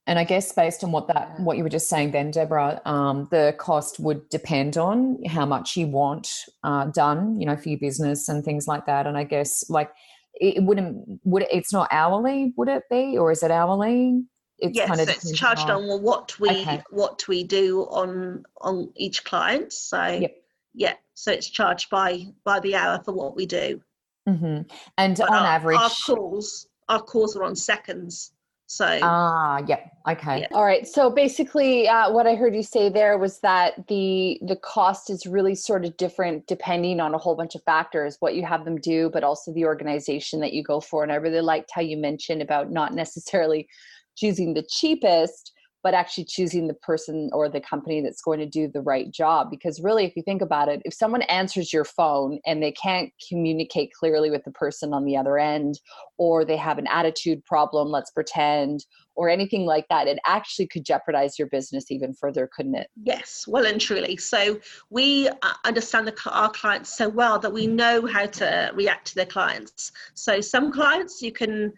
And 0.06 0.18
I 0.18 0.24
guess 0.24 0.52
based 0.52 0.84
on 0.84 0.92
what 0.92 1.06
that 1.08 1.38
what 1.40 1.56
you 1.56 1.62
were 1.62 1.70
just 1.70 1.88
saying 1.88 2.10
then, 2.10 2.30
Deborah, 2.30 2.82
um, 2.84 3.28
the 3.30 3.54
cost 3.58 4.00
would 4.00 4.28
depend 4.28 4.76
on 4.76 5.24
how 5.24 5.46
much 5.46 5.76
you 5.76 5.86
want 5.86 6.28
uh, 6.64 6.86
done, 6.86 7.40
you 7.40 7.46
know, 7.46 7.56
for 7.56 7.68
your 7.68 7.78
business 7.78 8.28
and 8.28 8.44
things 8.44 8.66
like 8.66 8.84
that. 8.86 9.06
And 9.06 9.16
I 9.16 9.24
guess 9.24 9.70
like 9.70 9.90
it 10.34 10.62
wouldn't 10.62 11.20
would 11.24 11.44
it, 11.44 11.48
it's 11.52 11.72
not 11.72 11.88
hourly 11.90 12.52
would 12.56 12.68
it 12.68 12.82
be 12.90 13.16
or 13.16 13.30
is 13.30 13.42
it 13.42 13.50
hourly 13.50 14.24
it's 14.58 14.76
yes 14.76 14.88
kind 14.88 15.00
of 15.00 15.08
it's 15.08 15.30
charged 15.32 15.68
on, 15.68 15.84
on 15.84 16.02
what 16.02 16.38
we 16.40 16.48
okay. 16.48 16.82
what 16.90 17.22
we 17.28 17.44
do 17.44 17.82
on 17.90 18.42
on 18.60 18.90
each 18.96 19.24
client 19.24 19.72
so 19.72 20.04
yep. 20.06 20.41
Yeah 20.74 20.94
so 21.14 21.30
it's 21.32 21.48
charged 21.48 21.90
by 21.90 22.24
by 22.44 22.60
the 22.60 22.74
hour 22.74 23.00
for 23.04 23.12
what 23.12 23.36
we 23.36 23.46
do 23.46 23.80
mm-hmm. 24.28 24.62
and 24.98 25.16
but 25.16 25.28
on 25.28 25.36
our, 25.36 25.46
average 25.46 25.78
our 25.78 25.90
calls 26.06 26.68
our 26.88 27.00
calls 27.00 27.36
are 27.36 27.44
on 27.44 27.54
seconds 27.54 28.32
so 28.72 29.00
ah, 29.02 29.62
yeah, 29.66 29.80
okay. 30.08 30.40
Yeah. 30.40 30.46
All 30.52 30.64
right. 30.64 30.88
So 30.88 31.10
basically, 31.10 31.86
uh, 31.86 32.10
what 32.10 32.26
I 32.26 32.34
heard 32.34 32.54
you 32.54 32.62
say 32.62 32.88
there 32.88 33.18
was 33.18 33.38
that 33.40 33.86
the 33.86 34.40
the 34.40 34.56
cost 34.56 35.10
is 35.10 35.26
really 35.26 35.54
sort 35.54 35.84
of 35.84 35.94
different 35.98 36.46
depending 36.46 36.98
on 36.98 37.12
a 37.12 37.18
whole 37.18 37.36
bunch 37.36 37.54
of 37.54 37.62
factors, 37.64 38.16
what 38.20 38.34
you 38.34 38.46
have 38.46 38.64
them 38.64 38.80
do, 38.80 39.10
but 39.12 39.24
also 39.24 39.52
the 39.52 39.66
organization 39.66 40.40
that 40.40 40.54
you 40.54 40.62
go 40.62 40.80
for. 40.80 41.02
And 41.02 41.12
I 41.12 41.16
really 41.16 41.42
liked 41.42 41.70
how 41.70 41.82
you 41.82 41.98
mentioned 41.98 42.40
about 42.40 42.70
not 42.70 42.94
necessarily 42.94 43.68
choosing 44.16 44.54
the 44.54 44.66
cheapest, 44.66 45.51
but 45.82 45.94
actually 45.94 46.24
choosing 46.24 46.68
the 46.68 46.74
person 46.74 47.30
or 47.32 47.48
the 47.48 47.60
company 47.60 48.00
that's 48.00 48.22
going 48.22 48.38
to 48.38 48.46
do 48.46 48.68
the 48.68 48.80
right 48.82 49.10
job. 49.10 49.50
Because 49.50 49.80
really, 49.80 50.04
if 50.04 50.14
you 50.16 50.22
think 50.22 50.42
about 50.42 50.68
it, 50.68 50.80
if 50.84 50.94
someone 50.94 51.22
answers 51.22 51.72
your 51.72 51.84
phone 51.84 52.38
and 52.46 52.62
they 52.62 52.72
can't 52.72 53.10
communicate 53.28 53.92
clearly 53.92 54.30
with 54.30 54.44
the 54.44 54.52
person 54.52 54.92
on 54.92 55.04
the 55.04 55.16
other 55.16 55.38
end, 55.38 55.80
or 56.18 56.44
they 56.44 56.56
have 56.56 56.78
an 56.78 56.86
attitude 56.86 57.44
problem, 57.44 57.88
let's 57.88 58.10
pretend, 58.10 58.84
or 59.14 59.28
anything 59.28 59.66
like 59.66 59.86
that, 59.88 60.06
it 60.06 60.18
actually 60.26 60.66
could 60.66 60.84
jeopardize 60.84 61.38
your 61.38 61.48
business 61.48 61.90
even 61.90 62.14
further, 62.14 62.48
couldn't 62.54 62.74
it? 62.74 62.88
Yes, 63.02 63.44
well 63.46 63.66
and 63.66 63.80
truly. 63.80 64.16
So 64.16 64.58
we 64.90 65.28
uh, 65.28 65.34
understand 65.64 66.06
the, 66.06 66.14
our 66.30 66.50
clients 66.50 66.96
so 66.96 67.08
well 67.08 67.38
that 67.38 67.52
we 67.52 67.66
know 67.66 68.06
how 68.06 68.26
to 68.26 68.70
react 68.74 69.08
to 69.08 69.14
their 69.16 69.26
clients. 69.26 69.92
So 70.14 70.40
some 70.40 70.72
clients 70.72 71.20
you 71.20 71.32
can 71.32 71.72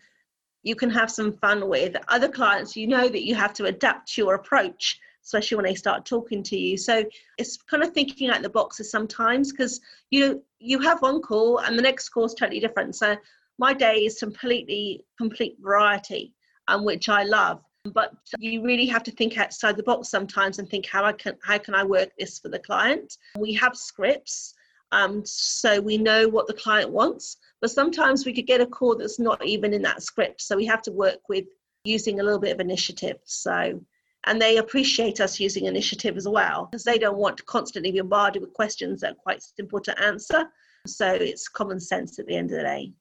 you 0.65 0.75
can 0.75 0.91
have 0.91 1.11
some 1.11 1.33
fun 1.33 1.69
with. 1.69 1.95
Other 2.09 2.29
clients, 2.29 2.75
you 2.75 2.89
know 2.89 3.09
that 3.09 3.25
you 3.25 3.35
have 3.35 3.53
to 3.55 3.67
adapt 3.67 4.19
your 4.19 4.35
approach, 4.35 4.99
especially 5.23 5.57
when 5.57 5.67
they 5.67 5.75
start 5.75 6.05
talking 6.05 6.43
to 6.43 6.57
you. 6.57 6.77
So 6.77 7.05
it's 7.39 7.59
kind 7.59 7.83
of 7.83 7.93
thinking 7.93 8.31
out 8.31 8.43
the 8.43 8.49
boxes 8.49 8.91
sometimes 8.91 9.53
because 9.53 9.81
you 10.11 10.43
you 10.59 10.81
have 10.81 11.03
one 11.03 11.21
call 11.21 11.59
and 11.59 11.79
the 11.79 11.83
next 11.83 12.09
call 12.09 12.25
is 12.25 12.35
totally 12.35 12.61
different. 12.61 12.97
So 12.97 13.17
my 13.59 13.73
day 13.73 14.07
is 14.07 14.19
completely 14.19 15.05
complete 15.19 15.57
variety, 15.61 16.35
um, 16.67 16.85
which 16.85 17.09
I 17.09 17.23
love. 17.23 17.61
But 17.93 18.15
you 18.39 18.65
really 18.65 18.87
have 18.87 19.03
to 19.03 19.11
think 19.11 19.37
outside 19.37 19.77
the 19.77 19.83
box 19.83 20.09
sometimes 20.09 20.59
and 20.59 20.67
think 20.69 20.87
how 20.87 21.05
I 21.05 21.13
can 21.13 21.37
how 21.43 21.59
can 21.59 21.75
I 21.75 21.85
work 21.85 22.09
this 22.19 22.39
for 22.39 22.49
the 22.49 22.59
client. 22.59 23.19
We 23.39 23.53
have 23.55 23.77
scripts, 23.77 24.55
um, 24.93 25.23
so 25.27 25.81
we 25.81 25.99
know 25.99 26.27
what 26.29 26.47
the 26.47 26.55
client 26.55 26.91
wants 26.91 27.37
but 27.65 27.71
sometimes 27.71 28.27
we 28.27 28.35
could 28.35 28.47
get 28.47 28.61
a 28.61 28.67
call 28.67 28.95
that's 28.95 29.19
not 29.19 29.43
even 29.43 29.73
in 29.73 29.81
that 29.81 30.03
script. 30.03 30.43
So 30.43 30.55
we 30.55 30.67
have 30.67 30.83
to 30.83 30.93
work 30.93 31.21
with 31.31 31.47
using 31.85 32.21
a 32.21 32.23
little 32.23 32.39
bit 32.39 32.53
of 32.53 32.61
initiative. 32.61 33.17
So, 33.25 33.81
and 34.27 34.39
they 34.39 34.59
appreciate 34.59 35.19
us 35.19 35.41
using 35.41 35.65
initiative 35.65 36.19
as 36.19 36.29
well 36.29 36.69
because 36.71 36.85
they 36.85 36.99
don't 36.99 37.17
want 37.17 37.39
to 37.39 37.43
constantly 37.45 37.91
be 37.91 38.01
bombarded 38.01 38.43
with 38.43 38.53
questions 38.53 39.01
that 39.01 39.13
are 39.13 39.15
quite 39.15 39.43
simple 39.43 39.81
to 39.81 39.99
answer. 39.99 40.45
So 40.87 41.11
it's 41.11 41.49
common 41.49 41.81
sense 41.81 42.19
at 42.19 42.27
the 42.27 42.37
end 42.37 42.51
of 42.51 42.59
the 42.59 42.65
day. 42.65 42.93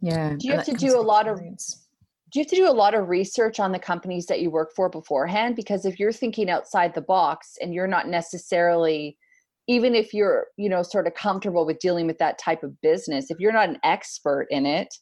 Yeah. 0.00 0.34
Do 0.36 0.48
you 0.48 0.54
have 0.54 0.64
to 0.64 0.72
do 0.72 0.98
a 0.98 1.00
lot 1.00 1.28
of 1.28 1.38
do 1.38 1.44
you 2.34 2.42
have 2.42 2.50
to 2.50 2.56
do 2.56 2.68
a 2.68 2.72
lot 2.72 2.96
of 2.96 3.08
research 3.08 3.60
on 3.60 3.70
the 3.70 3.78
companies 3.78 4.26
that 4.26 4.40
you 4.40 4.50
work 4.50 4.72
for 4.74 4.88
beforehand? 4.88 5.54
Because 5.54 5.84
if 5.84 6.00
you're 6.00 6.10
thinking 6.10 6.50
outside 6.50 6.94
the 6.94 7.00
box 7.00 7.58
and 7.62 7.72
you're 7.72 7.86
not 7.86 8.08
necessarily 8.08 9.16
even 9.70 9.94
if 9.94 10.12
you're 10.12 10.48
you 10.56 10.68
know 10.68 10.82
sort 10.82 11.06
of 11.06 11.14
comfortable 11.14 11.64
with 11.64 11.78
dealing 11.78 12.06
with 12.06 12.18
that 12.18 12.38
type 12.38 12.62
of 12.64 12.78
business 12.80 13.30
if 13.30 13.38
you're 13.38 13.52
not 13.52 13.68
an 13.68 13.78
expert 13.84 14.46
in 14.50 14.66
it 14.66 14.92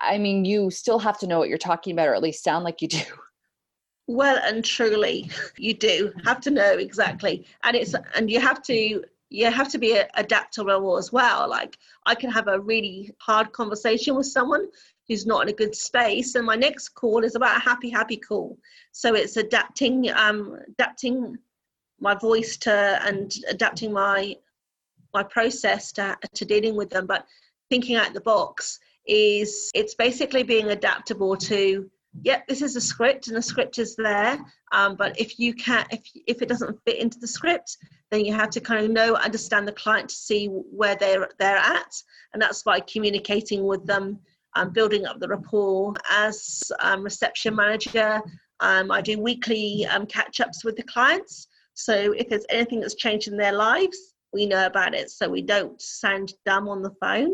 i 0.00 0.16
mean 0.16 0.44
you 0.44 0.70
still 0.70 0.98
have 0.98 1.18
to 1.18 1.26
know 1.26 1.38
what 1.38 1.48
you're 1.50 1.58
talking 1.58 1.92
about 1.92 2.08
or 2.08 2.14
at 2.14 2.22
least 2.22 2.42
sound 2.42 2.64
like 2.64 2.80
you 2.82 2.88
do. 2.88 3.00
Well 4.06 4.38
and 4.44 4.62
truly 4.62 5.30
you 5.56 5.72
do 5.72 6.12
have 6.26 6.38
to 6.42 6.50
know 6.50 6.72
exactly 6.72 7.46
and 7.62 7.74
it's 7.74 7.94
and 8.14 8.30
you 8.30 8.38
have 8.38 8.62
to 8.64 9.02
you 9.30 9.50
have 9.50 9.70
to 9.70 9.78
be 9.78 9.98
adaptable 10.16 10.98
as 10.98 11.10
well 11.10 11.48
like 11.48 11.78
i 12.04 12.14
can 12.14 12.30
have 12.30 12.46
a 12.48 12.60
really 12.60 13.10
hard 13.18 13.50
conversation 13.52 14.14
with 14.14 14.26
someone 14.26 14.66
who's 15.08 15.26
not 15.26 15.44
in 15.44 15.48
a 15.48 15.52
good 15.56 15.74
space 15.74 16.34
and 16.34 16.46
my 16.46 16.54
next 16.54 16.90
call 16.90 17.24
is 17.24 17.34
about 17.34 17.56
a 17.56 17.60
happy 17.60 17.90
happy 17.90 18.16
call. 18.16 18.58
So 18.92 19.14
it's 19.14 19.36
adapting 19.36 20.10
um 20.10 20.58
adapting 20.68 21.36
my 22.04 22.14
voice 22.14 22.56
to 22.58 23.00
and 23.04 23.34
adapting 23.48 23.92
my 23.92 24.36
my 25.14 25.22
process 25.22 25.90
to, 25.92 26.16
to 26.34 26.44
dealing 26.44 26.76
with 26.76 26.90
them. 26.90 27.06
But 27.06 27.26
thinking 27.70 27.96
out 27.96 28.12
the 28.12 28.20
box 28.20 28.78
is 29.06 29.70
it's 29.74 29.94
basically 29.94 30.42
being 30.42 30.68
adaptable 30.70 31.36
to 31.36 31.90
yep 32.22 32.46
this 32.46 32.62
is 32.62 32.76
a 32.76 32.80
script 32.80 33.26
and 33.26 33.36
the 33.36 33.42
script 33.42 33.78
is 33.78 33.96
there. 33.96 34.38
Um, 34.72 34.96
but 34.96 35.18
if 35.18 35.38
you 35.38 35.54
can't 35.54 35.88
if, 35.90 36.02
if 36.26 36.42
it 36.42 36.48
doesn't 36.48 36.78
fit 36.84 36.98
into 36.98 37.18
the 37.18 37.26
script 37.26 37.78
then 38.10 38.24
you 38.24 38.34
have 38.34 38.50
to 38.50 38.60
kind 38.60 38.84
of 38.84 38.90
know 38.90 39.14
understand 39.16 39.66
the 39.66 39.72
client 39.72 40.10
to 40.10 40.14
see 40.14 40.46
where 40.46 40.96
they're 40.96 41.28
they're 41.38 41.56
at. 41.56 41.92
And 42.32 42.42
that's 42.42 42.62
by 42.62 42.80
communicating 42.80 43.64
with 43.64 43.86
them 43.86 44.18
um, 44.56 44.70
building 44.70 45.06
up 45.06 45.18
the 45.18 45.28
rapport. 45.28 45.94
As 46.10 46.70
um, 46.80 47.02
reception 47.02 47.56
manager 47.56 48.20
um, 48.60 48.90
i 48.90 49.00
do 49.00 49.18
weekly 49.18 49.86
um, 49.86 50.06
catch-ups 50.06 50.64
with 50.64 50.76
the 50.76 50.82
clients 50.84 51.48
so 51.74 52.12
if 52.12 52.28
there's 52.28 52.46
anything 52.50 52.80
that's 52.80 52.94
changed 52.94 53.28
in 53.28 53.36
their 53.36 53.52
lives, 53.52 54.14
we 54.32 54.46
know 54.46 54.66
about 54.66 54.94
it. 54.94 55.10
So 55.10 55.28
we 55.28 55.42
don't 55.42 55.80
sound 55.80 56.32
dumb 56.44 56.68
on 56.68 56.82
the 56.82 56.92
phone. 57.00 57.32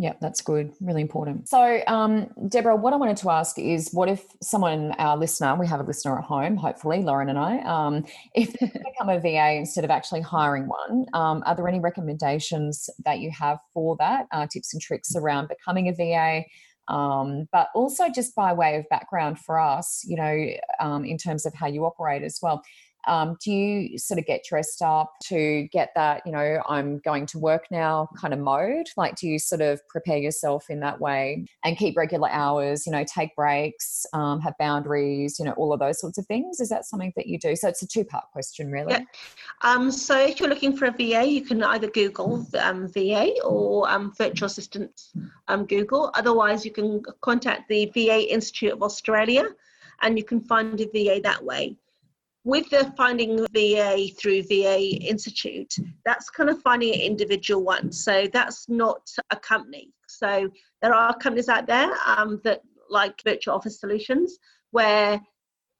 Yeah, 0.00 0.14
that's 0.18 0.40
good. 0.40 0.72
Really 0.80 1.02
important. 1.02 1.46
So, 1.46 1.82
um, 1.86 2.28
Deborah, 2.48 2.74
what 2.74 2.94
I 2.94 2.96
wanted 2.96 3.18
to 3.18 3.28
ask 3.28 3.58
is 3.58 3.90
what 3.92 4.08
if 4.08 4.24
someone, 4.42 4.92
our 4.92 5.14
listener, 5.14 5.54
we 5.56 5.66
have 5.66 5.78
a 5.78 5.82
listener 5.82 6.18
at 6.18 6.24
home, 6.24 6.56
hopefully, 6.56 7.02
Lauren 7.02 7.28
and 7.28 7.38
I, 7.38 7.58
um, 7.58 8.06
if 8.34 8.50
they 8.54 8.66
become 8.66 9.10
a 9.10 9.20
VA 9.20 9.56
instead 9.56 9.84
of 9.84 9.90
actually 9.90 10.22
hiring 10.22 10.68
one, 10.68 11.04
um, 11.12 11.42
are 11.44 11.54
there 11.54 11.68
any 11.68 11.80
recommendations 11.80 12.88
that 13.04 13.18
you 13.18 13.30
have 13.30 13.58
for 13.74 13.94
that? 13.98 14.24
Uh, 14.32 14.46
tips 14.50 14.72
and 14.72 14.80
tricks 14.80 15.14
around 15.14 15.48
becoming 15.48 15.88
a 15.88 15.92
VA? 15.92 16.44
Um, 16.88 17.46
but 17.52 17.68
also 17.74 18.08
just 18.08 18.34
by 18.34 18.54
way 18.54 18.76
of 18.76 18.88
background 18.88 19.38
for 19.38 19.60
us, 19.60 20.02
you 20.06 20.16
know, 20.16 20.46
um, 20.80 21.04
in 21.04 21.18
terms 21.18 21.44
of 21.44 21.52
how 21.52 21.66
you 21.66 21.84
operate 21.84 22.22
as 22.22 22.38
well 22.40 22.62
um, 23.06 23.36
do 23.42 23.50
you 23.50 23.98
sort 23.98 24.18
of 24.18 24.26
get 24.26 24.44
dressed 24.44 24.82
up 24.82 25.14
to 25.24 25.68
get 25.72 25.90
that 25.94 26.22
you 26.26 26.32
know 26.32 26.62
i'm 26.68 26.98
going 26.98 27.26
to 27.26 27.38
work 27.38 27.66
now 27.70 28.08
kind 28.16 28.34
of 28.34 28.40
mode? 28.40 28.86
Like 28.96 29.16
do 29.16 29.26
you 29.28 29.38
sort 29.38 29.60
of 29.60 29.86
prepare 29.88 30.18
yourself 30.18 30.70
in 30.70 30.80
that 30.80 31.00
way 31.00 31.46
and 31.64 31.76
keep 31.76 31.96
regular 31.96 32.28
hours 32.28 32.86
you 32.86 32.92
know 32.92 33.04
take 33.04 33.34
breaks 33.36 34.06
um, 34.12 34.40
have 34.40 34.54
boundaries 34.58 35.38
you 35.38 35.44
know 35.44 35.52
all 35.52 35.72
of 35.72 35.80
those 35.80 36.00
sorts 36.00 36.18
of 36.18 36.26
things? 36.26 36.60
Is 36.60 36.68
that 36.68 36.84
something 36.84 37.12
that 37.16 37.26
you 37.26 37.38
do? 37.38 37.56
So 37.56 37.68
it's 37.68 37.82
a 37.82 37.86
two 37.86 38.04
part 38.04 38.24
question 38.32 38.70
really. 38.70 38.92
Yeah. 38.92 39.04
um, 39.62 39.90
so 39.90 40.18
if 40.18 40.40
you're 40.40 40.48
looking 40.48 40.76
for 40.76 40.86
a 40.86 40.90
va 40.90 41.24
you 41.24 41.42
can 41.42 41.62
either 41.62 41.88
google 41.88 42.46
um, 42.58 42.88
va 42.88 43.32
or 43.44 43.90
um, 43.90 44.12
virtual 44.16 44.46
assistant 44.46 45.08
um, 45.48 45.64
google. 45.66 46.10
Otherwise 46.14 46.64
you 46.64 46.70
can 46.70 47.02
contact 47.20 47.68
the 47.68 47.90
va 47.94 48.32
institute 48.32 48.72
of 48.72 48.82
australia 48.82 49.46
and 50.02 50.18
you 50.18 50.24
can 50.24 50.40
find 50.40 50.80
a 50.80 50.84
va 50.86 51.20
that 51.22 51.42
way 51.42 51.76
with 52.44 52.68
the 52.70 52.92
finding 52.96 53.46
VA 53.52 54.08
through 54.18 54.42
VA 54.44 54.96
Institute, 55.00 55.74
that's 56.04 56.30
kind 56.30 56.48
of 56.48 56.60
finding 56.62 56.94
an 56.94 57.00
individual 57.00 57.62
one. 57.62 57.92
So 57.92 58.26
that's 58.32 58.68
not 58.68 59.10
a 59.30 59.36
company. 59.36 59.92
So 60.06 60.50
there 60.80 60.94
are 60.94 61.16
companies 61.16 61.48
out 61.48 61.66
there 61.66 61.90
um, 62.06 62.40
that 62.44 62.62
like 62.88 63.22
virtual 63.22 63.54
office 63.54 63.78
solutions 63.78 64.38
where 64.70 65.20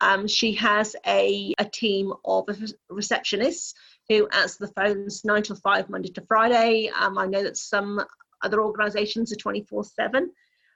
um, 0.01 0.27
she 0.27 0.53
has 0.55 0.97
a, 1.07 1.55
a 1.59 1.65
team 1.65 2.13
of 2.25 2.47
receptionists 2.91 3.75
who 4.09 4.29
answer 4.29 4.67
the 4.67 4.73
phones 4.73 5.25
9 5.25 5.43
to 5.45 5.55
5 5.55 5.91
Monday 5.91 6.11
to 6.11 6.23
Friday. 6.23 6.91
Um, 6.99 7.19
I 7.19 7.27
know 7.27 7.43
that 7.43 7.57
some 7.57 8.03
other 8.43 8.63
organizations 8.63 9.33
are 9.33 9.37
24 9.37 9.85
7 9.85 10.31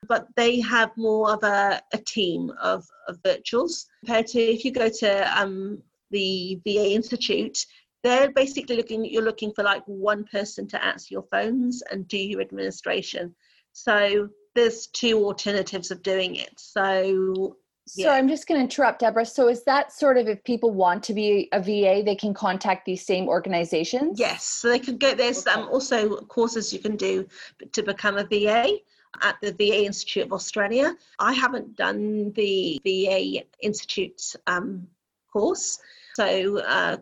but 0.09 0.27
they 0.37 0.61
have 0.61 0.90
more 0.97 1.33
of 1.33 1.43
a, 1.43 1.81
a 1.93 1.99
team 1.99 2.53
of, 2.61 2.87
of 3.09 3.21
virtuals 3.23 3.87
compared 4.05 4.27
to 4.29 4.40
if 4.40 4.64
you 4.64 4.73
go 4.73 4.88
to 4.88 5.40
um, 5.40 5.83
the 6.11 6.61
VA 6.64 6.95
Institute, 6.95 7.67
they're 8.03 8.31
basically 8.33 8.77
looking, 8.77 9.05
you're 9.05 9.23
looking 9.23 9.53
for 9.53 9.64
like 9.64 9.83
one 9.87 10.25
person 10.25 10.69
to 10.69 10.85
answer 10.85 11.09
your 11.11 11.25
phones 11.31 11.83
and 11.90 12.07
do 12.09 12.19
your 12.19 12.40
administration. 12.40 13.35
So 13.73 14.29
there's 14.55 14.87
two 14.88 15.25
alternatives 15.25 15.90
of 15.90 16.03
doing 16.03 16.37
it. 16.37 16.53
So 16.57 17.57
so 17.87 18.09
I'm 18.09 18.29
just 18.29 18.47
going 18.47 18.59
to 18.59 18.62
interrupt, 18.62 19.01
Deborah. 19.01 19.27
So 19.27 19.49
is 19.49 19.62
that 19.64 19.93
sort 19.93 20.17
of 20.17 20.27
if 20.27 20.43
people 20.45 20.71
want 20.71 21.03
to 21.05 21.14
be 21.14 21.51
a 21.53 21.61
VA, 21.61 22.03
they 22.03 22.14
can 22.14 22.33
contact 22.33 22.87
these 22.87 23.05
same 23.05 23.29
organizations? 23.29 24.19
Yes, 24.19 24.45
so 24.45 24.69
they 24.69 24.79
can 24.79 24.97
go. 24.97 25.14
There's 25.14 25.47
okay. 25.47 25.61
um, 25.61 25.69
also 25.69 26.17
courses 26.23 26.73
you 26.73 26.79
can 26.79 26.97
do 26.97 27.29
to 27.73 27.83
become 27.83 28.17
a 28.17 28.25
VA 28.25 28.79
at 29.22 29.37
the 29.40 29.53
VA 29.53 29.85
Institute 29.85 30.24
of 30.24 30.33
Australia. 30.33 30.96
I 31.18 31.33
haven't 31.33 31.77
done 31.77 32.33
the 32.33 32.81
VA 32.85 33.44
Institute 33.62 34.35
um, 34.46 34.87
course, 35.33 35.79
so 36.14 36.59
uh, 36.61 36.96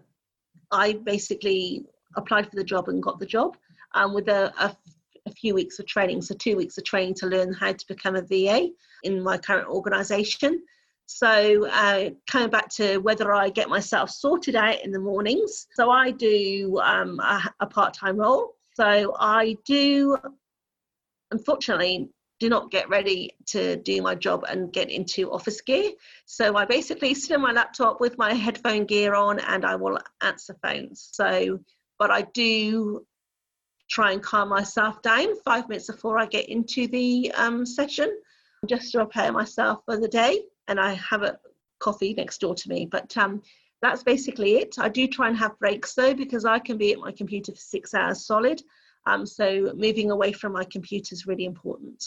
I 0.70 0.94
basically 0.94 1.84
applied 2.16 2.48
for 2.48 2.56
the 2.56 2.64
job 2.64 2.88
and 2.88 3.02
got 3.02 3.18
the 3.18 3.26
job 3.26 3.56
um, 3.94 4.14
with 4.14 4.28
a, 4.28 4.52
a, 4.58 4.76
a, 5.26 5.30
few 5.30 5.54
weeks 5.54 5.78
of 5.78 5.86
training. 5.86 6.22
So, 6.22 6.34
two 6.34 6.56
weeks 6.56 6.78
of 6.78 6.84
training 6.84 7.14
to 7.14 7.26
learn 7.26 7.52
how 7.52 7.72
to 7.72 7.86
become 7.86 8.16
a 8.16 8.22
VA 8.22 8.68
in 9.02 9.22
my 9.22 9.38
current 9.38 9.68
organisation. 9.68 10.62
So, 11.06 11.68
uh, 11.68 12.10
coming 12.30 12.50
back 12.50 12.68
to 12.76 12.98
whether 12.98 13.32
I 13.32 13.50
get 13.50 13.68
myself 13.68 14.10
sorted 14.10 14.56
out 14.56 14.82
in 14.82 14.90
the 14.92 14.98
mornings. 14.98 15.66
So, 15.74 15.90
I 15.90 16.10
do 16.10 16.80
um, 16.82 17.20
a, 17.20 17.42
a 17.60 17.66
part 17.66 17.94
time 17.94 18.16
role. 18.16 18.54
So, 18.74 19.14
I 19.18 19.56
do 19.66 20.16
unfortunately 21.32 22.08
do 22.42 22.48
not 22.48 22.72
get 22.72 22.88
ready 22.88 23.30
to 23.46 23.76
do 23.76 24.02
my 24.02 24.16
job 24.16 24.44
and 24.48 24.72
get 24.72 24.90
into 24.90 25.30
office 25.30 25.60
gear. 25.60 25.92
So 26.26 26.56
I 26.56 26.64
basically 26.64 27.14
sit 27.14 27.34
on 27.36 27.40
my 27.40 27.52
laptop 27.52 28.00
with 28.00 28.18
my 28.18 28.34
headphone 28.34 28.84
gear 28.84 29.14
on 29.14 29.38
and 29.38 29.64
I 29.64 29.76
will 29.76 29.98
answer 30.22 30.56
phones. 30.60 31.08
So, 31.12 31.60
but 32.00 32.10
I 32.10 32.22
do 32.34 33.06
try 33.88 34.10
and 34.10 34.20
calm 34.20 34.48
myself 34.48 35.02
down 35.02 35.36
five 35.44 35.68
minutes 35.68 35.86
before 35.86 36.18
I 36.18 36.26
get 36.26 36.48
into 36.48 36.88
the 36.88 37.30
um, 37.36 37.64
session 37.64 38.10
just 38.66 38.90
to 38.90 38.98
prepare 38.98 39.30
myself 39.30 39.84
for 39.84 39.96
the 39.96 40.08
day. 40.08 40.42
And 40.66 40.80
I 40.80 40.94
have 40.94 41.22
a 41.22 41.38
coffee 41.78 42.12
next 42.14 42.40
door 42.40 42.56
to 42.56 42.68
me. 42.68 42.86
But 42.86 43.16
um, 43.16 43.42
that's 43.82 44.02
basically 44.02 44.56
it. 44.56 44.80
I 44.80 44.88
do 44.88 45.06
try 45.06 45.28
and 45.28 45.36
have 45.36 45.58
breaks 45.60 45.94
though, 45.94 46.14
because 46.14 46.44
I 46.44 46.58
can 46.58 46.76
be 46.76 46.92
at 46.92 46.98
my 46.98 47.12
computer 47.12 47.52
for 47.52 47.58
six 47.58 47.94
hours 47.94 48.26
solid. 48.26 48.62
Um, 49.06 49.26
so 49.26 49.72
moving 49.74 50.10
away 50.10 50.32
from 50.32 50.52
my 50.52 50.64
computer 50.64 51.12
is 51.12 51.26
really 51.26 51.44
important. 51.44 52.04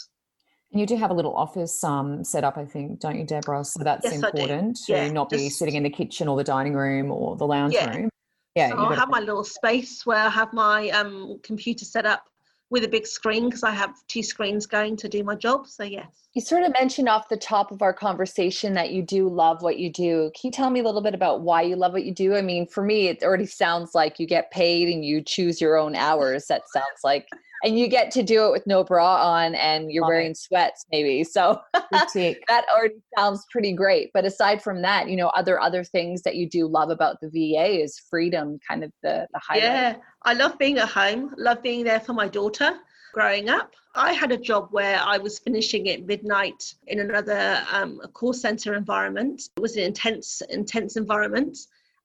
And 0.72 0.80
you 0.80 0.86
do 0.86 0.96
have 0.96 1.10
a 1.10 1.14
little 1.14 1.34
office 1.34 1.82
um, 1.84 2.24
set 2.24 2.42
up, 2.42 2.56
I 2.56 2.64
think, 2.64 3.00
don't 3.00 3.18
you, 3.18 3.24
Deborah? 3.24 3.64
So 3.64 3.84
that's 3.84 4.04
yes, 4.04 4.14
important 4.14 4.76
to 4.86 4.92
yeah, 4.92 5.08
not 5.10 5.30
be 5.30 5.48
sitting 5.48 5.74
in 5.76 5.82
the 5.82 5.90
kitchen 5.90 6.26
or 6.28 6.36
the 6.36 6.44
dining 6.44 6.74
room 6.74 7.10
or 7.10 7.36
the 7.36 7.46
lounge 7.46 7.74
yeah. 7.74 7.94
room. 7.94 8.10
Yeah, 8.56 8.70
so 8.70 8.86
I 8.86 8.94
have 8.94 9.10
my 9.10 9.20
little 9.20 9.44
space 9.44 10.06
where 10.06 10.16
I 10.18 10.30
have 10.30 10.52
my 10.54 10.88
um, 10.90 11.38
computer 11.42 11.84
set 11.84 12.06
up 12.06 12.24
with 12.70 12.84
a 12.84 12.88
big 12.88 13.06
screen 13.06 13.44
because 13.48 13.62
I 13.62 13.70
have 13.70 13.94
two 14.08 14.22
screens 14.22 14.66
going 14.66 14.96
to 14.96 15.08
do 15.08 15.22
my 15.22 15.34
job. 15.34 15.66
So, 15.66 15.84
yes. 15.84 16.06
You 16.34 16.42
sort 16.42 16.64
of 16.64 16.72
mentioned 16.72 17.08
off 17.08 17.28
the 17.28 17.36
top 17.36 17.70
of 17.70 17.80
our 17.80 17.92
conversation 17.92 18.74
that 18.74 18.90
you 18.90 19.02
do 19.02 19.28
love 19.28 19.62
what 19.62 19.78
you 19.78 19.90
do. 19.90 20.30
Can 20.34 20.48
you 20.48 20.50
tell 20.50 20.68
me 20.70 20.80
a 20.80 20.82
little 20.82 21.00
bit 21.00 21.14
about 21.14 21.42
why 21.42 21.62
you 21.62 21.76
love 21.76 21.92
what 21.92 22.04
you 22.04 22.12
do? 22.12 22.34
I 22.34 22.42
mean, 22.42 22.66
for 22.66 22.82
me, 22.82 23.08
it 23.08 23.22
already 23.22 23.46
sounds 23.46 23.94
like 23.94 24.18
you 24.18 24.26
get 24.26 24.50
paid 24.50 24.88
and 24.88 25.04
you 25.04 25.22
choose 25.22 25.60
your 25.60 25.76
own 25.76 25.94
hours. 25.94 26.46
That 26.46 26.68
sounds 26.68 27.00
like 27.04 27.28
and 27.64 27.78
you 27.78 27.88
get 27.88 28.10
to 28.12 28.22
do 28.22 28.46
it 28.46 28.52
with 28.52 28.66
no 28.66 28.84
bra 28.84 29.22
on 29.22 29.54
and 29.54 29.90
you're 29.90 30.02
Love 30.02 30.08
wearing 30.08 30.30
it. 30.32 30.36
sweats 30.36 30.84
maybe. 30.92 31.24
So 31.36 31.60
that 31.72 32.64
already 32.74 32.96
sounds 33.16 33.44
pretty 33.50 33.72
great. 33.72 34.10
But 34.14 34.24
aside 34.24 34.62
from 34.62 34.82
that 34.82 35.08
you 35.08 35.16
know 35.16 35.28
other 35.28 35.60
other 35.60 35.84
things 35.84 36.22
that 36.22 36.36
you 36.36 36.48
do 36.48 36.66
love 36.66 36.90
about 36.90 37.20
the 37.20 37.28
va 37.28 37.66
is 37.82 37.98
freedom 37.98 38.58
kind 38.68 38.84
of 38.84 38.92
the, 39.02 39.26
the 39.32 39.40
highlight. 39.40 39.62
Yeah 39.62 39.96
i 40.22 40.32
love 40.32 40.58
being 40.58 40.78
at 40.78 40.88
home 40.88 41.34
love 41.38 41.62
being 41.62 41.84
there 41.84 42.00
for 42.00 42.12
my 42.12 42.26
daughter 42.28 42.72
growing 43.12 43.48
up. 43.48 43.72
I 43.94 44.12
had 44.12 44.30
a 44.32 44.36
job 44.36 44.68
where 44.72 45.00
i 45.00 45.16
was 45.16 45.38
finishing 45.38 45.88
at 45.88 46.04
midnight 46.04 46.74
in 46.86 47.00
another 47.00 47.62
um, 47.72 48.00
call 48.12 48.32
center 48.34 48.74
environment. 48.74 49.42
It 49.56 49.60
was 49.60 49.76
an 49.76 49.84
intense 49.84 50.42
intense 50.50 50.96
environment 50.96 51.56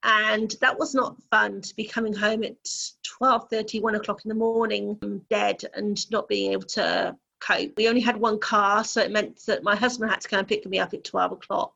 and 0.04 0.56
that 0.62 0.78
was 0.78 0.96
not 0.96 1.22
fun 1.30 1.62
to 1.62 1.76
be 1.76 1.86
coming 1.86 2.14
home 2.14 2.44
at 2.44 2.64
12.30 2.64 3.82
1 3.82 3.96
o'clock 3.96 4.22
in 4.26 4.30
the 4.30 4.36
morning 4.36 4.98
dead 5.30 5.64
and 5.76 6.10
not 6.10 6.28
being 6.28 6.54
able 6.54 6.64
to 6.64 7.16
cope. 7.40 7.74
We 7.78 7.88
only 7.88 8.02
had 8.02 8.18
one 8.18 8.40
car 8.40 8.84
so 8.84 9.02
it 9.02 9.12
meant 9.12 9.46
that 9.46 9.64
my 9.64 9.76
husband 9.76 10.10
had 10.10 10.22
to 10.22 10.28
come 10.28 10.40
and 10.40 10.48
pick 10.48 10.66
me 10.66 10.80
up 10.80 10.94
at 10.94 11.04
12 11.04 11.34
o'clock 11.34 11.74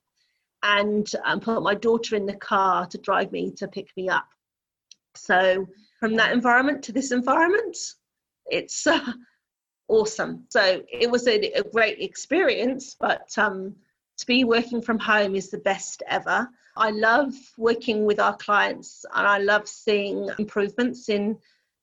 and 0.64 1.10
um, 1.24 1.40
put 1.40 1.62
my 1.62 1.76
daughter 1.76 2.16
in 2.16 2.26
the 2.26 2.36
car 2.36 2.88
to 2.88 2.98
drive 2.98 3.32
me 3.32 3.52
to 3.58 3.68
pick 3.68 3.90
me 3.96 4.10
up. 4.10 4.28
So 5.16 5.68
from 6.00 6.16
that 6.16 6.32
environment 6.32 6.84
to 6.84 6.92
this 6.92 7.12
environment 7.12 7.78
it's 8.48 8.88
uh, 8.88 9.14
awesome. 9.88 10.46
So 10.50 10.84
it 10.92 11.10
was 11.10 11.28
a, 11.28 11.52
a 11.52 11.64
great 11.64 12.00
experience 12.00 12.96
but 13.00 13.38
um, 13.38 13.76
to 14.18 14.26
be 14.26 14.46
working 14.46 14.82
from 14.82 14.98
home 14.98 15.36
is 15.36 15.52
the 15.52 15.60
best 15.60 16.02
ever 16.08 16.50
I 16.78 16.90
love 16.90 17.34
working 17.58 18.06
with 18.06 18.20
our 18.20 18.36
clients 18.36 19.06
and 19.14 19.26
I 19.26 19.38
love 19.38 19.68
seeing 19.68 20.30
improvements 20.40 21.10
in 21.10 21.38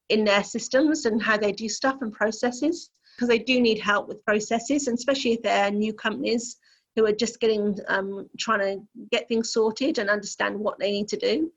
in 0.09 0.25
their 0.25 0.45
systems 0.45 1.07
and 1.07 1.23
how 1.23 1.39
they 1.39 1.53
do 1.53 1.69
stuff 1.69 2.03
and 2.03 2.13
processes 2.13 2.91
because 3.17 3.29
they 3.29 3.39
do 3.39 3.61
need 3.61 3.79
help 3.79 4.09
with 4.09 4.25
processes 4.25 4.87
and 4.87 4.99
especially 4.99 5.33
if 5.33 5.43
they're 5.43 5.71
new 5.71 5.95
companies 5.95 6.57
who 6.95 7.07
are 7.07 7.13
just 7.13 7.41
getting 7.41 7.79
um, 7.89 8.29
trying 8.39 8.61
to 8.61 8.83
get 9.11 9.29
things 9.29 9.51
sorted 9.51 9.99
and 9.99 10.11
understand 10.11 10.59
what 10.59 10.79
they 10.79 10.91
need 10.91 11.09
to 11.09 11.17
do. 11.17 11.51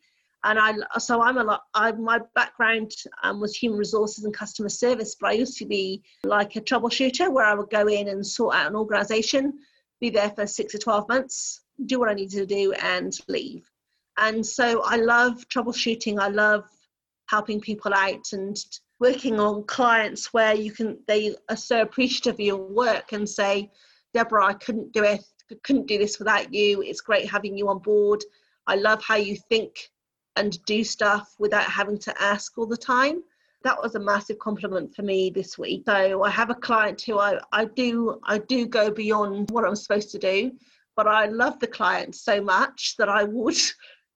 And 0.45 0.57
I 0.59 0.73
so 0.99 1.21
I'm 1.21 1.37
a 1.37 1.43
lot 1.43 1.63
I, 1.73 1.91
my 1.91 2.19
background 2.35 2.91
um, 3.23 3.41
was 3.41 3.55
human 3.55 3.79
resources 3.79 4.23
and 4.23 4.33
customer 4.33 4.69
service 4.69 5.15
but 5.19 5.31
I 5.31 5.33
used 5.33 5.57
to 5.57 5.65
be 5.65 6.03
like 6.23 6.55
a 6.55 6.61
troubleshooter 6.61 7.31
where 7.31 7.45
I 7.45 7.55
would 7.55 7.69
go 7.69 7.87
in 7.87 8.07
and 8.07 8.25
sort 8.25 8.55
out 8.55 8.67
an 8.67 8.75
organization 8.75 9.59
be 9.99 10.09
there 10.09 10.29
for 10.29 10.45
six 10.45 10.75
or 10.75 10.77
12 10.77 11.09
months 11.09 11.61
do 11.85 11.99
what 11.99 12.09
I 12.09 12.13
need 12.13 12.31
to 12.31 12.45
do 12.45 12.73
and 12.73 13.17
leave. 13.27 13.69
And 14.17 14.45
so 14.45 14.81
I 14.83 14.95
love 14.95 15.47
troubleshooting. 15.49 16.19
I 16.19 16.29
love 16.29 16.65
helping 17.27 17.59
people 17.59 17.93
out 17.93 18.31
and 18.33 18.57
working 18.99 19.39
on 19.39 19.63
clients 19.63 20.33
where 20.33 20.55
you 20.55 20.71
can 20.71 20.97
they 21.07 21.35
are 21.49 21.57
so 21.57 21.81
appreciative 21.81 22.35
of 22.35 22.39
your 22.39 22.57
work 22.57 23.11
and 23.11 23.27
say, 23.27 23.69
Deborah, 24.13 24.45
I 24.45 24.53
couldn't 24.53 24.93
do 24.93 25.03
it, 25.03 25.21
couldn't 25.63 25.87
do 25.87 25.97
this 25.97 26.17
without 26.19 26.53
you. 26.53 26.81
It's 26.81 27.01
great 27.01 27.29
having 27.29 27.57
you 27.57 27.67
on 27.69 27.79
board. 27.79 28.23
I 28.67 28.75
love 28.75 29.03
how 29.03 29.15
you 29.15 29.35
think 29.49 29.91
and 30.37 30.63
do 30.65 30.83
stuff 30.83 31.35
without 31.39 31.65
having 31.65 31.97
to 31.99 32.21
ask 32.21 32.57
all 32.57 32.65
the 32.65 32.77
time. 32.77 33.21
That 33.63 33.81
was 33.81 33.95
a 33.95 33.99
massive 33.99 34.37
compliment 34.39 34.95
for 34.95 35.01
me 35.01 35.29
this 35.29 35.57
week. 35.57 35.83
So 35.87 36.23
I 36.23 36.29
have 36.29 36.49
a 36.49 36.55
client 36.55 37.01
who 37.01 37.19
I, 37.19 37.39
I 37.51 37.65
do 37.65 38.19
I 38.23 38.37
do 38.37 38.65
go 38.67 38.91
beyond 38.91 39.49
what 39.51 39.65
I'm 39.65 39.75
supposed 39.75 40.11
to 40.11 40.19
do 40.19 40.51
but 40.95 41.07
I 41.07 41.25
love 41.25 41.59
the 41.59 41.67
client 41.67 42.15
so 42.15 42.41
much 42.41 42.95
that 42.97 43.09
I 43.09 43.23
would 43.23 43.57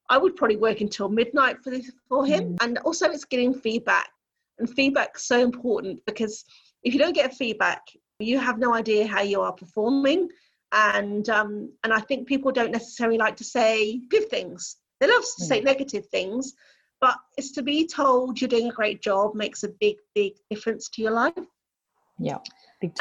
I 0.09 0.17
would 0.17 0.35
probably 0.35 0.57
work 0.57 0.81
until 0.81 1.09
midnight 1.09 1.57
for 1.63 1.69
this 1.69 1.91
for 2.07 2.25
him. 2.25 2.53
Mm. 2.53 2.57
And 2.61 2.77
also 2.79 3.09
it's 3.09 3.25
getting 3.25 3.53
feedback. 3.53 4.09
And 4.57 4.69
feedback's 4.69 5.23
so 5.23 5.39
important 5.39 6.01
because 6.05 6.43
if 6.83 6.93
you 6.93 6.99
don't 6.99 7.15
get 7.15 7.33
feedback, 7.33 7.81
you 8.19 8.39
have 8.39 8.57
no 8.57 8.73
idea 8.73 9.07
how 9.07 9.21
you 9.21 9.41
are 9.41 9.53
performing. 9.53 10.29
And 10.71 11.29
um, 11.29 11.71
and 11.83 11.93
I 11.93 11.99
think 11.99 12.27
people 12.27 12.51
don't 12.51 12.71
necessarily 12.71 13.17
like 13.17 13.37
to 13.37 13.43
say 13.43 13.99
good 14.09 14.29
things. 14.29 14.77
They 14.99 15.07
love 15.07 15.23
to 15.37 15.45
say 15.45 15.61
mm. 15.61 15.65
negative 15.65 16.07
things, 16.07 16.53
but 16.99 17.15
it's 17.37 17.51
to 17.53 17.63
be 17.63 17.87
told 17.87 18.41
you're 18.41 18.49
doing 18.49 18.69
a 18.69 18.73
great 18.73 19.01
job 19.01 19.33
makes 19.33 19.63
a 19.63 19.69
big, 19.69 19.95
big 20.13 20.33
difference 20.49 20.89
to 20.89 21.01
your 21.01 21.11
life. 21.11 21.33
Yeah 22.19 22.39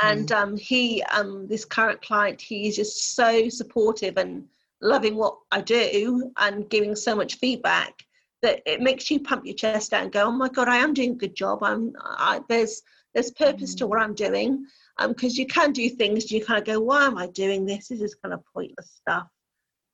and 0.03 0.33
um, 0.33 0.57
he 0.57 1.03
um, 1.05 1.47
this 1.47 1.65
current 1.65 2.01
client 2.03 2.41
he's 2.41 2.77
just 2.77 3.15
so 3.15 3.49
supportive 3.49 4.17
and 4.17 4.45
loving 4.81 5.17
what 5.17 5.37
i 5.51 5.61
do 5.61 6.31
and 6.39 6.69
giving 6.71 6.95
so 6.95 7.15
much 7.15 7.37
feedback 7.37 8.05
that 8.43 8.63
it 8.67 8.81
makes 8.81 9.11
you 9.11 9.21
pump 9.21 9.45
your 9.45 9.55
chest 9.55 9.93
out 9.93 10.05
and 10.05 10.13
go 10.13 10.25
oh 10.25 10.33
my 10.33 10.49
god 10.49 10.69
i 10.69 10.77
am 10.77 10.95
doing 10.95 11.13
a 11.13 11.17
good 11.17 11.35
job. 11.35 11.63
I'm 11.63 11.93
I, 12.01 12.41
there's 12.49 12.83
there's 13.15 13.31
purpose 13.33 13.75
mm. 13.75 13.79
to 13.79 13.87
what 13.87 14.01
i'm 14.01 14.15
doing. 14.15 14.65
Because 15.07 15.35
um, 15.35 15.41
you 15.41 15.47
can 15.47 15.73
do 15.73 15.89
things 15.89 16.31
you 16.31 16.45
kind 16.45 16.59
of 16.59 16.67
go 16.67 16.81
why 16.81 17.07
am 17.07 17.19
i 17.19 17.29
doing 17.29 17.65
this? 17.65 17.89
This 17.89 18.01
is 18.01 18.17
kind 18.17 18.35
of 18.35 18.43
pointless 18.53 19.01
stuff. 19.01 19.29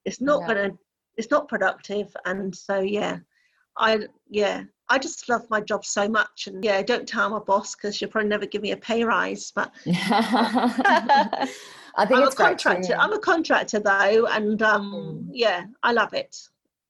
It's 0.05 0.20
not 0.20 0.43
yeah. 0.43 0.47
gonna 0.49 0.70
it's 1.16 1.31
not 1.31 1.49
productive. 1.49 2.14
And 2.25 2.55
so 2.55 2.81
yeah 2.81 3.18
i 3.77 4.01
yeah 4.29 4.64
I 4.89 4.99
just 4.99 5.28
love 5.28 5.49
my 5.51 5.61
job 5.61 5.85
so 5.85 6.09
much. 6.09 6.47
And 6.47 6.64
yeah, 6.64 6.82
don't 6.82 7.09
tell 7.09 7.30
my 7.30 7.39
boss 7.39 7.74
because 7.74 7.97
she'll 7.97 8.09
probably 8.09 8.28
never 8.28 8.47
give 8.47 8.62
me 8.62 8.72
a 8.72 8.76
pay 8.76 9.03
rise. 9.05 9.51
But 9.55 9.72
I 9.87 11.49
think 12.07 12.20
I'm 12.20 12.22
a 12.24 12.30
contractor. 12.30 12.93
too. 12.93 12.99
I'm 12.99 13.12
a 13.12 13.18
contractor 13.18 13.80
though, 13.80 14.26
and 14.26 14.61
um, 14.62 14.93
Mm. 14.93 15.28
yeah, 15.32 15.64
I 15.82 15.93
love 15.93 16.12
it. 16.14 16.37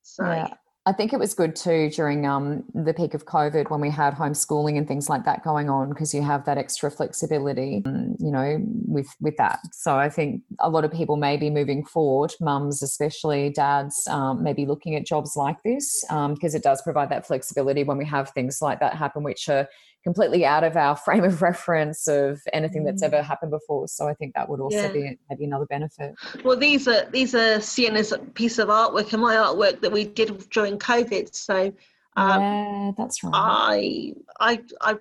So 0.03 0.25
Yeah. 0.29 0.49
I 0.87 0.93
think 0.93 1.15
it 1.15 1.19
was 1.19 1.33
good 1.33 1.57
too 1.57 1.89
during 1.91 2.27
um, 2.27 2.63
the 2.75 2.93
peak 2.93 3.15
of 3.15 3.25
COVID 3.25 3.71
when 3.71 3.81
we 3.81 3.89
had 3.89 4.15
homeschooling 4.15 4.77
and 4.77 4.87
things 4.87 5.09
like 5.09 5.25
that 5.25 5.43
going 5.43 5.71
on 5.71 5.89
because 5.89 6.13
you 6.13 6.21
have 6.21 6.45
that 6.45 6.59
extra 6.59 6.91
flexibility, 6.91 7.83
um, 7.87 8.17
you 8.19 8.31
know, 8.31 8.59
with 8.87 9.09
with 9.19 9.37
that. 9.39 9.61
So 9.73 9.97
I 9.97 10.11
think 10.11 10.43
a 10.61 10.69
lot 10.69 10.85
of 10.85 10.93
people 10.93 11.17
may 11.17 11.39
be 11.39 11.49
moving 11.49 11.87
forward, 11.87 12.35
mums 12.39 12.83
especially, 12.83 13.49
dads, 13.49 14.07
um, 14.09 14.43
maybe 14.43 14.67
looking 14.67 14.95
at 14.95 15.07
jobs 15.07 15.37
like 15.37 15.63
this 15.63 16.05
because 16.09 16.55
it 16.55 16.63
does 16.63 16.83
provide 16.83 17.09
that 17.11 17.27
flexibility 17.27 17.83
when 17.83 17.97
we 17.97 18.05
have 18.05 18.31
things 18.31 18.61
like 18.61 18.81
that 18.81 18.95
happen, 18.95 19.23
which 19.23 19.49
are 19.49 19.67
completely 20.05 20.45
out 20.45 20.63
of 20.65 20.77
our 20.77 20.95
frame 21.05 21.25
of 21.25 21.43
reference 21.43 22.07
of 22.07 22.41
anything 22.53 22.85
that's 22.85 23.03
Mm. 23.03 23.07
ever 23.07 23.23
happened 23.23 23.51
before. 23.51 23.89
So 23.89 24.07
I 24.07 24.15
think 24.15 24.35
that 24.35 24.49
would 24.49 24.61
also 24.61 24.77
Yeah. 24.87 24.93
be 24.93 25.19
maybe 25.29 25.45
another 25.47 25.67
benefit. 25.67 26.15
Well, 26.45 26.57
these 26.57 26.87
are 26.87 27.09
these 27.11 27.35
are 27.35 27.61
Sienna's 27.61 28.13
piece 28.35 28.59
of 28.59 28.69
artwork 28.69 29.13
and 29.13 29.23
my 29.23 29.35
artwork 29.37 29.81
that 29.81 29.91
we 29.91 30.05
did 30.05 30.49
during 30.51 30.79
COVID. 30.79 31.35
So 31.35 31.73
um, 32.17 32.41
yeah, 32.43 32.93
that's 32.97 33.25
right. 33.25 33.33
I 33.35 34.15
I 34.39 34.63
I 34.81 34.95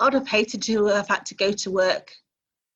I'd 0.00 0.14
have 0.14 0.28
hated 0.28 0.62
to 0.62 0.86
have 0.86 1.08
had 1.08 1.24
to 1.26 1.34
go 1.34 1.52
to 1.52 1.70
work, 1.70 2.12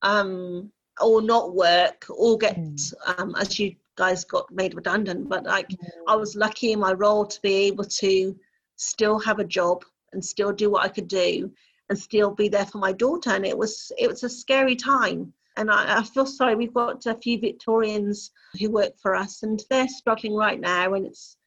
um, 0.01 0.71
or 1.01 1.21
not 1.21 1.55
work, 1.55 2.05
or 2.09 2.37
get 2.37 2.57
Mm. 2.57 2.93
um, 3.19 3.35
as 3.35 3.59
you 3.59 3.75
guys 3.95 4.23
got 4.25 4.49
made 4.51 4.73
redundant. 4.75 5.27
But 5.29 5.43
like 5.45 5.69
Mm. 5.69 5.77
I 6.07 6.15
was 6.15 6.35
lucky 6.35 6.71
in 6.73 6.79
my 6.79 6.93
role 6.93 7.25
to 7.25 7.41
be 7.41 7.53
able 7.69 7.85
to 7.85 8.35
still 8.75 9.19
have 9.19 9.39
a 9.39 9.43
job 9.43 9.83
and 10.13 10.23
still 10.23 10.51
do 10.51 10.69
what 10.69 10.83
I 10.83 10.89
could 10.89 11.07
do 11.07 11.51
and 11.89 11.99
still 11.99 12.31
be 12.31 12.47
there 12.47 12.65
for 12.65 12.77
my 12.77 12.91
daughter. 12.91 13.31
And 13.31 13.45
it 13.45 13.57
was 13.57 13.91
it 13.97 14.07
was 14.09 14.23
a 14.23 14.29
scary 14.29 14.75
time. 14.75 15.33
And 15.57 15.69
I, 15.69 15.99
I 15.99 16.03
feel 16.03 16.25
sorry. 16.25 16.55
We've 16.55 16.73
got 16.73 17.05
a 17.05 17.15
few 17.15 17.39
Victorians 17.39 18.31
who 18.59 18.71
work 18.71 18.93
for 18.99 19.15
us, 19.15 19.43
and 19.43 19.63
they're 19.69 19.87
struggling 19.87 20.33
right 20.33 20.59
now, 20.59 20.93
and 20.93 21.05
it's 21.05 21.37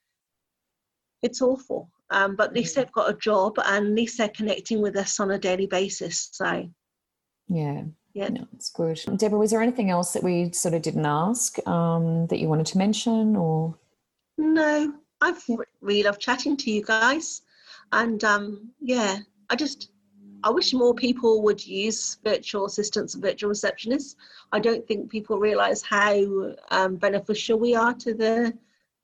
it's 1.23 1.43
awful. 1.43 1.91
Um, 2.11 2.37
but 2.37 2.51
at 2.51 2.55
least 2.55 2.77
they've 2.77 2.93
got 2.93 3.11
a 3.11 3.19
job, 3.19 3.55
and 3.65 3.87
at 3.87 3.93
least 3.93 4.19
they're 4.19 4.29
connecting 4.29 4.81
with 4.81 4.97
us 4.97 5.19
on 5.19 5.33
a 5.33 5.39
daily 5.39 5.67
basis. 5.67 6.29
So 6.33 6.69
Yeah. 7.49 7.85
Yeah. 8.15 8.29
No, 8.29 8.47
it's 8.55 8.71
good. 8.71 8.99
Deborah, 9.19 9.39
was 9.39 9.51
there 9.51 9.61
anything 9.61 9.91
else 9.91 10.13
that 10.13 10.23
we 10.23 10.51
sort 10.53 10.73
of 10.73 10.81
didn't 10.81 11.05
ask 11.05 11.59
um, 11.69 12.27
that 12.29 12.39
you 12.39 12.49
wanted 12.49 12.67
to 12.67 12.79
mention 12.79 13.37
or? 13.37 13.75
no, 14.39 14.95
I've 15.21 15.43
really 15.81 16.03
loved 16.03 16.21
chatting 16.21 16.57
to 16.59 16.71
you 16.71 16.83
guys, 16.83 17.43
and 17.93 18.23
um, 18.25 18.71
yeah, 18.81 19.19
I 19.51 19.57
just 19.57 19.91
I 20.43 20.51
wish 20.51 20.73
more 20.73 20.95
people 20.95 21.43
would 21.43 21.67
use 21.67 22.19
virtual 22.23 22.67
assistants 22.67 23.15
and 23.15 23.23
virtual 23.23 23.51
receptionists. 23.51 24.15
I 24.53 24.61
don't 24.61 24.87
think 24.87 25.11
people 25.11 25.39
realise 25.39 25.83
how 25.83 26.55
um, 26.71 26.97
beneficial 26.97 27.59
we 27.59 27.75
are 27.75 27.95
to 27.95 28.15
the 28.15 28.57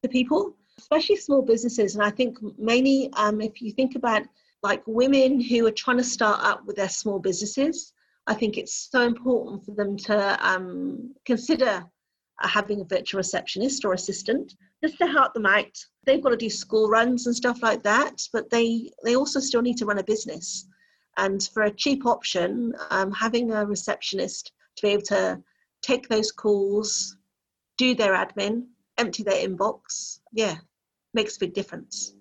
the 0.02 0.08
people, 0.08 0.56
especially 0.78 1.16
small 1.16 1.42
businesses. 1.42 1.94
And 1.94 2.04
I 2.04 2.10
think 2.10 2.38
mainly 2.58 3.10
um, 3.14 3.40
if 3.40 3.62
you 3.62 3.72
think 3.72 3.94
about 3.94 4.22
like 4.62 4.82
women 4.86 5.40
who 5.40 5.66
are 5.66 5.72
trying 5.72 5.96
to 5.96 6.04
start 6.04 6.44
up 6.44 6.64
with 6.66 6.76
their 6.76 6.88
small 6.88 7.18
businesses, 7.18 7.92
I 8.26 8.34
think 8.34 8.56
it's 8.56 8.88
so 8.90 9.02
important 9.02 9.64
for 9.64 9.72
them 9.72 9.96
to 9.98 10.48
um, 10.48 11.14
consider 11.24 11.84
having 12.40 12.80
a 12.80 12.84
virtual 12.84 13.18
receptionist 13.18 13.84
or 13.84 13.92
assistant 13.92 14.54
just 14.82 14.98
to 14.98 15.06
help 15.06 15.32
them 15.34 15.46
out. 15.46 15.78
They've 16.04 16.22
got 16.22 16.30
to 16.30 16.36
do 16.36 16.50
school 16.50 16.88
runs 16.88 17.26
and 17.26 17.34
stuff 17.34 17.62
like 17.62 17.82
that, 17.84 18.20
but 18.32 18.50
they 18.50 18.90
they 19.04 19.16
also 19.16 19.40
still 19.40 19.62
need 19.62 19.78
to 19.78 19.86
run 19.86 19.98
a 19.98 20.04
business. 20.04 20.66
And 21.18 21.42
for 21.54 21.64
a 21.64 21.70
cheap 21.70 22.06
option, 22.06 22.74
um, 22.90 23.12
having 23.12 23.52
a 23.52 23.66
receptionist 23.66 24.52
to 24.76 24.82
be 24.82 24.92
able 24.92 25.02
to 25.02 25.42
take 25.82 26.08
those 26.08 26.32
calls, 26.32 27.16
do 27.76 27.94
their 27.94 28.14
admin, 28.14 28.64
empty 28.98 29.22
their 29.22 29.46
inbox, 29.46 30.20
yeah, 30.32 30.56
makes 31.12 31.36
a 31.36 31.40
big 31.40 31.52
difference. 31.52 32.14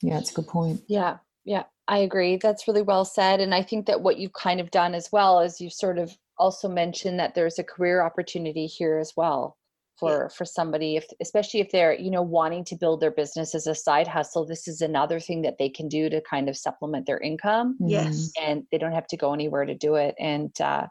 Yeah, 0.00 0.18
it's 0.18 0.30
a 0.30 0.34
good 0.34 0.48
point. 0.48 0.82
Yeah, 0.88 1.18
yeah, 1.44 1.64
I 1.86 1.98
agree. 1.98 2.36
That's 2.36 2.66
really 2.66 2.82
well 2.82 3.04
said. 3.04 3.40
And 3.40 3.54
I 3.54 3.62
think 3.62 3.86
that 3.86 4.00
what 4.00 4.18
you've 4.18 4.32
kind 4.32 4.58
of 4.58 4.70
done 4.70 4.94
as 4.94 5.10
well 5.12 5.40
is 5.40 5.60
you've 5.60 5.72
sort 5.72 5.98
of 5.98 6.16
also 6.38 6.68
mentioned 6.68 7.20
that 7.20 7.34
there's 7.34 7.58
a 7.58 7.64
career 7.64 8.02
opportunity 8.02 8.66
here 8.66 8.98
as 8.98 9.12
well 9.16 9.56
for 9.98 10.30
for 10.30 10.44
somebody 10.44 10.96
if 10.96 11.06
especially 11.20 11.60
if 11.60 11.70
they're 11.70 11.94
you 11.94 12.10
know 12.10 12.22
wanting 12.22 12.64
to 12.64 12.76
build 12.76 13.00
their 13.00 13.10
business 13.10 13.54
as 13.54 13.66
a 13.66 13.74
side 13.74 14.08
hustle 14.08 14.46
this 14.46 14.66
is 14.66 14.80
another 14.80 15.20
thing 15.20 15.42
that 15.42 15.58
they 15.58 15.68
can 15.68 15.88
do 15.88 16.08
to 16.08 16.20
kind 16.22 16.48
of 16.48 16.56
supplement 16.56 17.06
their 17.06 17.20
income. 17.20 17.76
Yes. 17.80 18.30
and 18.40 18.64
they 18.70 18.78
don't 18.78 18.92
have 18.92 19.06
to 19.08 19.16
go 19.16 19.32
anywhere 19.34 19.64
to 19.64 19.74
do 19.74 19.96
it 19.96 20.14
and 20.18 20.58
uh 20.60 20.86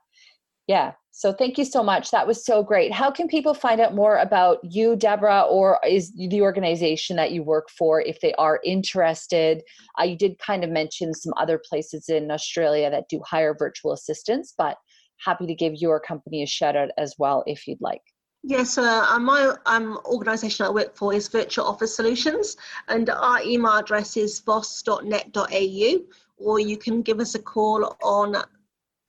yeah. 0.67 0.93
So 1.09 1.33
thank 1.33 1.57
you 1.57 1.65
so 1.65 1.83
much. 1.83 2.11
That 2.11 2.27
was 2.27 2.45
so 2.45 2.63
great. 2.63 2.93
How 2.93 3.11
can 3.11 3.27
people 3.27 3.53
find 3.53 3.81
out 3.81 3.93
more 3.93 4.17
about 4.19 4.59
you 4.63 4.95
deborah 4.95 5.41
or 5.41 5.79
is 5.85 6.13
the 6.15 6.41
organization 6.41 7.17
that 7.17 7.31
you 7.31 7.43
work 7.43 7.67
for 7.69 7.99
if 7.99 8.21
they 8.21 8.33
are 8.35 8.61
interested? 8.63 9.63
Uh, 9.99 10.03
you 10.03 10.15
did 10.15 10.39
kind 10.39 10.63
of 10.63 10.69
mention 10.69 11.13
some 11.13 11.33
other 11.35 11.59
places 11.69 12.07
in 12.07 12.31
australia 12.31 12.89
that 12.89 13.09
do 13.09 13.21
hire 13.25 13.53
virtual 13.57 13.91
assistants 13.91 14.53
but 14.57 14.77
happy 15.19 15.45
to 15.45 15.55
give 15.55 15.73
your 15.75 15.99
company 15.99 16.41
a 16.41 16.47
shout 16.47 16.75
out 16.75 16.89
as 16.97 17.15
well 17.17 17.43
if 17.45 17.67
you'd 17.67 17.81
like 17.81 18.01
Yes, 18.43 18.77
uh, 18.79 19.19
my 19.19 19.55
um, 19.67 19.99
organisation 20.05 20.65
I 20.65 20.69
work 20.69 20.95
for 20.95 21.13
is 21.13 21.27
Virtual 21.27 21.65
Office 21.65 21.95
Solutions, 21.95 22.57
and 22.87 23.07
our 23.09 23.41
email 23.43 23.73
address 23.73 24.17
is 24.17 24.39
voss.net.au, 24.39 25.99
or 26.37 26.59
you 26.59 26.77
can 26.77 27.03
give 27.03 27.19
us 27.19 27.35
a 27.35 27.39
call 27.39 27.95
on 28.01 28.43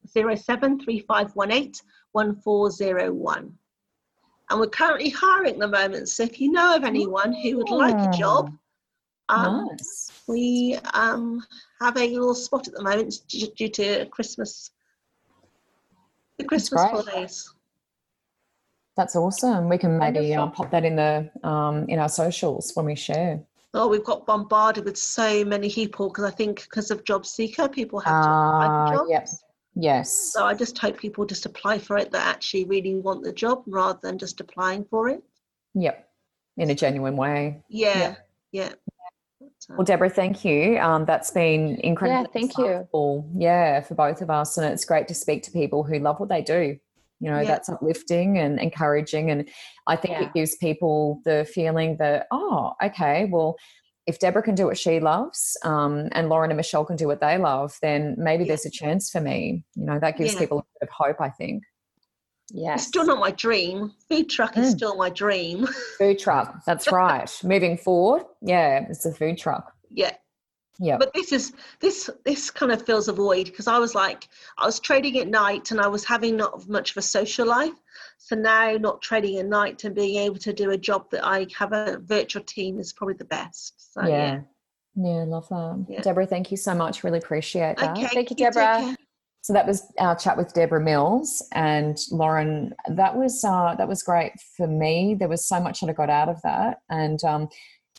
073518 0.06 1.72
1401. 2.12 3.58
And 4.50 4.60
we're 4.60 4.66
currently 4.66 5.08
hiring 5.08 5.52
at 5.52 5.58
the 5.58 5.68
moment, 5.68 6.10
so 6.10 6.24
if 6.24 6.38
you 6.38 6.52
know 6.52 6.76
of 6.76 6.84
anyone 6.84 7.32
who 7.32 7.56
would 7.56 7.70
like 7.70 7.96
a 7.96 8.14
job, 8.14 8.52
um, 9.30 9.68
nice. 9.70 10.12
we 10.28 10.78
um, 10.92 11.42
have 11.80 11.96
a 11.96 12.06
little 12.06 12.34
spot 12.34 12.68
at 12.68 12.74
the 12.74 12.82
moment 12.82 13.14
due, 13.28 13.46
due 13.56 13.70
to 13.70 14.04
Christmas, 14.06 14.72
the 16.36 16.44
Christmas 16.44 16.82
holidays. 16.82 17.54
That's 19.02 19.16
awesome. 19.16 19.68
We 19.68 19.78
can 19.78 19.98
maybe 19.98 20.32
uh, 20.32 20.46
pop 20.46 20.70
that 20.70 20.84
in 20.84 20.94
the 20.94 21.28
um, 21.42 21.86
in 21.88 21.98
our 21.98 22.08
socials 22.08 22.70
when 22.74 22.86
we 22.86 22.94
share. 22.94 23.42
Oh, 23.74 23.88
we've 23.88 24.04
got 24.04 24.26
bombarded 24.26 24.84
with 24.84 24.96
so 24.96 25.44
many 25.44 25.68
people 25.70 26.06
because 26.08 26.22
I 26.22 26.30
think 26.30 26.62
because 26.62 26.92
of 26.92 27.02
Job 27.04 27.26
Seeker, 27.26 27.68
people 27.68 27.98
have 27.98 28.12
to 28.22 28.28
apply 28.28 28.66
Ah, 28.70 28.86
for 28.90 28.96
jobs. 28.98 29.10
yep. 29.10 29.28
Yes. 29.74 30.30
So 30.32 30.44
I 30.44 30.54
just 30.54 30.78
hope 30.78 30.98
people 30.98 31.24
just 31.26 31.46
apply 31.46 31.78
for 31.80 31.98
it 31.98 32.12
that 32.12 32.24
actually 32.28 32.64
really 32.66 32.94
want 32.94 33.24
the 33.24 33.32
job 33.32 33.64
rather 33.66 33.98
than 34.04 34.18
just 34.18 34.40
applying 34.40 34.84
for 34.84 35.08
it. 35.08 35.20
Yep. 35.74 36.08
In 36.58 36.70
a 36.70 36.74
genuine 36.74 37.16
way. 37.16 37.60
Yeah, 37.68 38.14
yeah. 38.52 38.74
So- 39.58 39.74
Well, 39.76 39.84
Deborah, 39.84 40.10
thank 40.10 40.44
you. 40.44 40.78
Um, 40.78 41.06
that's 41.06 41.32
been 41.32 41.76
incredible. 41.82 42.30
thank 42.32 42.56
you. 42.56 43.24
Yeah, 43.34 43.80
for 43.80 43.94
both 43.96 44.22
of 44.22 44.30
us, 44.30 44.58
and 44.58 44.72
it's 44.72 44.84
great 44.84 45.08
to 45.08 45.14
speak 45.14 45.42
to 45.44 45.50
people 45.50 45.82
who 45.82 45.98
love 45.98 46.20
what 46.20 46.28
they 46.28 46.42
do. 46.42 46.78
You 47.22 47.30
know, 47.30 47.38
Yeah. 47.38 47.44
that's 47.52 47.68
uplifting 47.68 48.36
and 48.38 48.58
encouraging, 48.58 49.30
and 49.30 49.48
I 49.86 49.94
think 49.96 50.14
Yeah. 50.18 50.24
it 50.26 50.34
gives 50.34 50.56
people 50.56 51.20
the 51.24 51.44
feeling 51.44 51.96
that, 51.98 52.26
oh, 52.32 52.72
okay, 52.82 53.26
well, 53.30 53.56
if 54.08 54.18
Deborah 54.18 54.42
can 54.42 54.56
do 54.56 54.66
what 54.66 54.76
she 54.76 54.98
loves, 54.98 55.56
um, 55.64 56.08
and 56.12 56.28
Lauren 56.28 56.50
and 56.50 56.56
Michelle 56.56 56.84
can 56.84 56.96
do 56.96 57.06
what 57.06 57.20
they 57.20 57.38
love, 57.38 57.78
then 57.80 58.16
maybe 58.18 58.42
Yeah. 58.42 58.48
there's 58.48 58.66
a 58.66 58.70
chance 58.70 59.08
for 59.08 59.20
me. 59.20 59.64
You 59.76 59.84
know, 59.84 59.98
that 60.00 60.16
gives 60.16 60.34
Yeah. 60.34 60.40
people 60.40 60.58
a 60.58 60.62
bit 60.80 60.88
of 60.88 60.90
hope. 60.90 61.20
I 61.20 61.30
think. 61.30 61.62
yeah. 62.54 62.74
It's 62.74 62.86
still 62.86 63.06
not 63.06 63.18
my 63.18 63.30
dream. 63.30 63.92
Food 64.10 64.28
truck 64.28 64.58
is 64.58 64.74
Mm. 64.74 64.76
still 64.76 64.96
my 64.96 65.08
dream. 65.08 65.66
Food 65.98 66.18
truck. 66.18 66.56
That's 66.66 66.90
right. 66.92 67.30
Moving 67.44 67.78
forward, 67.78 68.24
yeah, 68.42 68.84
it's 68.90 69.06
a 69.06 69.12
food 69.14 69.38
truck. 69.38 69.72
yeah. 69.88 70.12
Yeah. 70.78 70.96
But 70.98 71.12
this 71.14 71.32
is 71.32 71.52
this 71.80 72.10
this 72.24 72.50
kind 72.50 72.72
of 72.72 72.84
fills 72.84 73.08
a 73.08 73.12
void 73.12 73.46
because 73.46 73.66
I 73.66 73.78
was 73.78 73.94
like 73.94 74.28
I 74.58 74.66
was 74.66 74.80
trading 74.80 75.18
at 75.18 75.28
night 75.28 75.70
and 75.70 75.80
I 75.80 75.86
was 75.86 76.04
having 76.04 76.36
not 76.36 76.68
much 76.68 76.92
of 76.92 76.96
a 76.96 77.02
social 77.02 77.46
life. 77.46 77.74
So 78.18 78.36
now 78.36 78.76
not 78.80 79.02
trading 79.02 79.38
at 79.38 79.46
night 79.46 79.84
and 79.84 79.94
being 79.94 80.16
able 80.16 80.38
to 80.38 80.52
do 80.52 80.70
a 80.70 80.78
job 80.78 81.10
that 81.10 81.24
I 81.24 81.46
have 81.58 81.72
a 81.72 81.98
virtual 81.98 82.42
team 82.42 82.78
is 82.78 82.92
probably 82.92 83.14
the 83.14 83.24
best. 83.24 83.94
So 83.94 84.06
yeah. 84.06 84.40
Yeah, 84.94 85.24
love 85.26 85.48
that. 85.48 85.86
Yeah. 85.88 86.02
Deborah, 86.02 86.26
thank 86.26 86.50
you 86.50 86.56
so 86.56 86.74
much. 86.74 87.02
Really 87.02 87.18
appreciate 87.18 87.78
that. 87.78 87.96
Okay. 87.96 88.08
Thank 88.08 88.30
you, 88.30 88.36
Deborah. 88.36 88.94
So 89.42 89.52
that 89.54 89.66
was 89.66 89.92
our 89.98 90.14
chat 90.14 90.36
with 90.36 90.54
Deborah 90.54 90.80
Mills 90.80 91.44
and 91.52 91.98
Lauren. 92.12 92.74
That 92.88 93.16
was 93.16 93.42
uh, 93.42 93.74
that 93.76 93.88
was 93.88 94.02
great 94.02 94.32
for 94.56 94.68
me. 94.68 95.16
There 95.18 95.28
was 95.28 95.48
so 95.48 95.60
much 95.60 95.80
that 95.80 95.90
I 95.90 95.94
got 95.94 96.10
out 96.10 96.28
of 96.28 96.40
that, 96.42 96.78
and 96.90 97.22
um, 97.24 97.48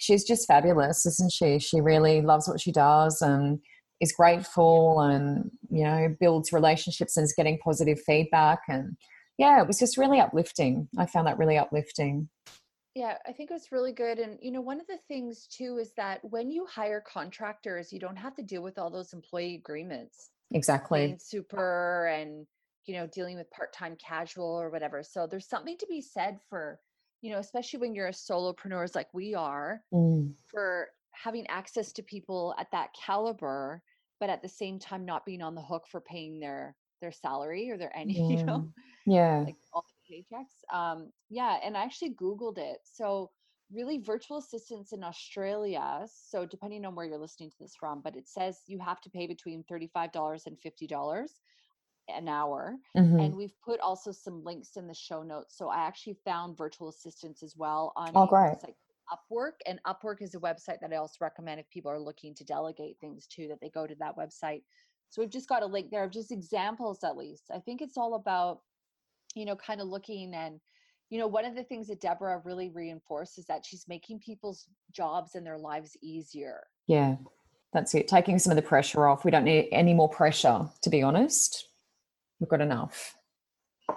she's 0.03 0.23
just 0.23 0.47
fabulous, 0.47 1.05
isn't 1.05 1.31
she? 1.31 1.59
She 1.59 1.79
really 1.79 2.21
loves 2.21 2.47
what 2.47 2.59
she 2.59 2.71
does 2.71 3.21
and 3.21 3.59
is 4.01 4.11
grateful, 4.11 4.99
and 4.99 5.49
you 5.69 5.83
know 5.83 6.15
builds 6.19 6.51
relationships 6.51 7.15
and 7.15 7.23
is 7.23 7.33
getting 7.35 7.57
positive 7.59 7.99
feedback. 8.05 8.59
And 8.67 8.97
yeah, 9.37 9.61
it 9.61 9.67
was 9.67 9.79
just 9.79 9.97
really 9.97 10.19
uplifting. 10.19 10.87
I 10.97 11.05
found 11.05 11.27
that 11.27 11.37
really 11.37 11.57
uplifting. 11.57 12.29
Yeah, 12.95 13.17
I 13.27 13.31
think 13.31 13.49
it 13.49 13.53
was 13.53 13.71
really 13.71 13.91
good. 13.91 14.19
And, 14.19 14.37
you 14.39 14.51
know, 14.51 14.61
one 14.61 14.79
of 14.79 14.85
the 14.85 14.99
things 15.07 15.47
too 15.47 15.79
is 15.79 15.93
that 15.97 16.19
when 16.21 16.51
you 16.51 16.67
hire 16.67 17.01
contractors, 17.01 17.91
you 17.91 17.99
don't 17.99 18.15
have 18.15 18.35
to 18.35 18.43
deal 18.43 18.61
with 18.61 18.77
all 18.77 18.91
those 18.91 19.13
employee 19.13 19.55
agreements. 19.55 20.29
Exactly. 20.51 21.07
Being 21.07 21.17
super 21.19 22.05
and 22.15 22.45
you 22.85 22.95
know, 22.95 23.07
dealing 23.07 23.37
with 23.37 23.49
part 23.51 23.73
time 23.73 23.95
casual 23.95 24.45
or 24.45 24.69
whatever. 24.69 25.03
So 25.03 25.27
there's 25.27 25.47
something 25.47 25.77
to 25.77 25.87
be 25.87 26.01
said 26.01 26.39
for, 26.49 26.79
you 27.24 27.32
know, 27.34 27.39
especially 27.39 27.82
when 27.82 27.95
you're 27.95 28.09
a 28.09 28.13
solopreneurs 28.13 28.95
like 28.95 29.13
we 29.15 29.36
are, 29.36 29.86
Mm. 29.91 30.36
for 30.45 30.89
having 31.13 31.47
access 31.47 31.93
to 31.93 32.03
people 32.03 32.55
at 32.59 32.71
that 32.71 32.93
caliber, 32.93 33.84
but 34.19 34.30
at 34.30 34.41
the 34.43 34.49
same 34.49 34.80
time 34.80 35.05
not 35.05 35.26
being 35.26 35.41
on 35.41 35.55
the 35.55 35.61
hook 35.63 35.88
for 35.88 36.01
paying 36.01 36.39
their 36.39 36.78
their 37.01 37.11
salary 37.13 37.69
or 37.71 37.78
their 37.78 37.95
any, 37.97 38.26
you 38.30 38.39
know, 38.47 38.69
Yeah. 39.05 39.47
like 39.47 39.57
all 39.74 39.86
the 40.07 40.15
paychecks. 40.15 40.63
Um, 40.74 41.11
yeah, 41.30 41.59
and 41.63 41.78
I 41.78 41.84
actually 41.84 42.15
Googled 42.15 42.57
it. 42.57 42.80
So 42.84 43.32
really 43.71 43.97
virtual 43.99 44.38
assistants 44.38 44.93
in 44.93 45.03
Australia. 45.03 46.05
So 46.13 46.45
depending 46.45 46.86
on 46.86 46.95
where 46.95 47.05
you're 47.05 47.17
listening 47.17 47.49
to 47.51 47.57
this 47.59 47.76
from, 47.76 48.01
but 48.01 48.15
it 48.15 48.28
says 48.28 48.61
you 48.67 48.80
have 48.80 49.01
to 49.01 49.09
pay 49.09 49.28
between 49.28 49.63
$35 49.63 50.45
and 50.47 50.59
$50 50.61 51.39
an 52.07 52.27
hour. 52.27 52.77
Mhm. 52.95 53.23
And 53.25 53.35
we've 53.35 53.59
put 53.61 53.79
also 53.79 54.11
some 54.11 54.43
links 54.43 54.75
in 54.75 54.87
the 54.87 54.93
show 54.93 55.23
notes. 55.23 55.57
So 55.57 55.69
I 55.69 55.77
actually 55.77 56.15
found 56.25 56.57
virtual 56.57 56.89
assistants 56.89 57.43
as 57.43 57.55
well 57.55 57.93
on 57.95 58.11
Oh, 58.15 58.25
great. 58.25 58.57
website 58.57 58.75
Upwork. 59.11 59.53
And 59.65 59.81
Upwork 59.83 60.21
is 60.21 60.33
a 60.33 60.39
website 60.39 60.79
that 60.79 60.93
I 60.93 60.95
also 60.95 61.17
recommend 61.19 61.59
if 61.59 61.69
people 61.69 61.91
are 61.91 61.99
looking 61.99 62.33
to 62.35 62.43
delegate 62.43 62.97
things 62.99 63.27
to, 63.27 63.47
that 63.49 63.59
they 63.59 63.69
go 63.69 63.85
to 63.85 63.95
that 63.95 64.15
website. 64.15 64.63
So 65.09 65.21
we've 65.21 65.29
just 65.29 65.49
got 65.49 65.61
a 65.61 65.65
link 65.65 65.91
there 65.91 66.03
of 66.03 66.11
just 66.11 66.31
examples 66.31 67.03
at 67.03 67.17
least. 67.17 67.51
I 67.51 67.59
think 67.59 67.81
it's 67.81 67.97
all 67.97 68.15
about, 68.15 68.61
you 69.35 69.45
know, 69.45 69.55
kind 69.55 69.81
of 69.81 69.87
looking 69.87 70.33
and 70.33 70.59
you 71.09 71.19
know, 71.19 71.27
one 71.27 71.45
of 71.45 71.53
the 71.53 71.63
things 71.63 71.87
that 71.89 72.01
Deborah 72.01 72.41
really 72.43 72.69
reinforced 72.69 73.37
is 73.37 73.45
that 73.45 73.63
she's 73.63 73.87
making 73.87 74.19
people's 74.19 74.67
jobs 74.91 75.35
and 75.35 75.45
their 75.45 75.59
lives 75.59 75.95
easier. 76.01 76.63
Yeah. 76.87 77.17
That's 77.71 77.93
it. 77.93 78.07
Taking 78.07 78.39
some 78.39 78.49
of 78.49 78.55
the 78.55 78.63
pressure 78.63 79.07
off. 79.07 79.23
We 79.23 79.29
don't 79.29 79.43
need 79.43 79.67
any 79.71 79.93
more 79.93 80.09
pressure, 80.09 80.67
to 80.81 80.89
be 80.89 81.03
honest. 81.03 81.67
Got 82.49 82.61
enough. 82.61 83.15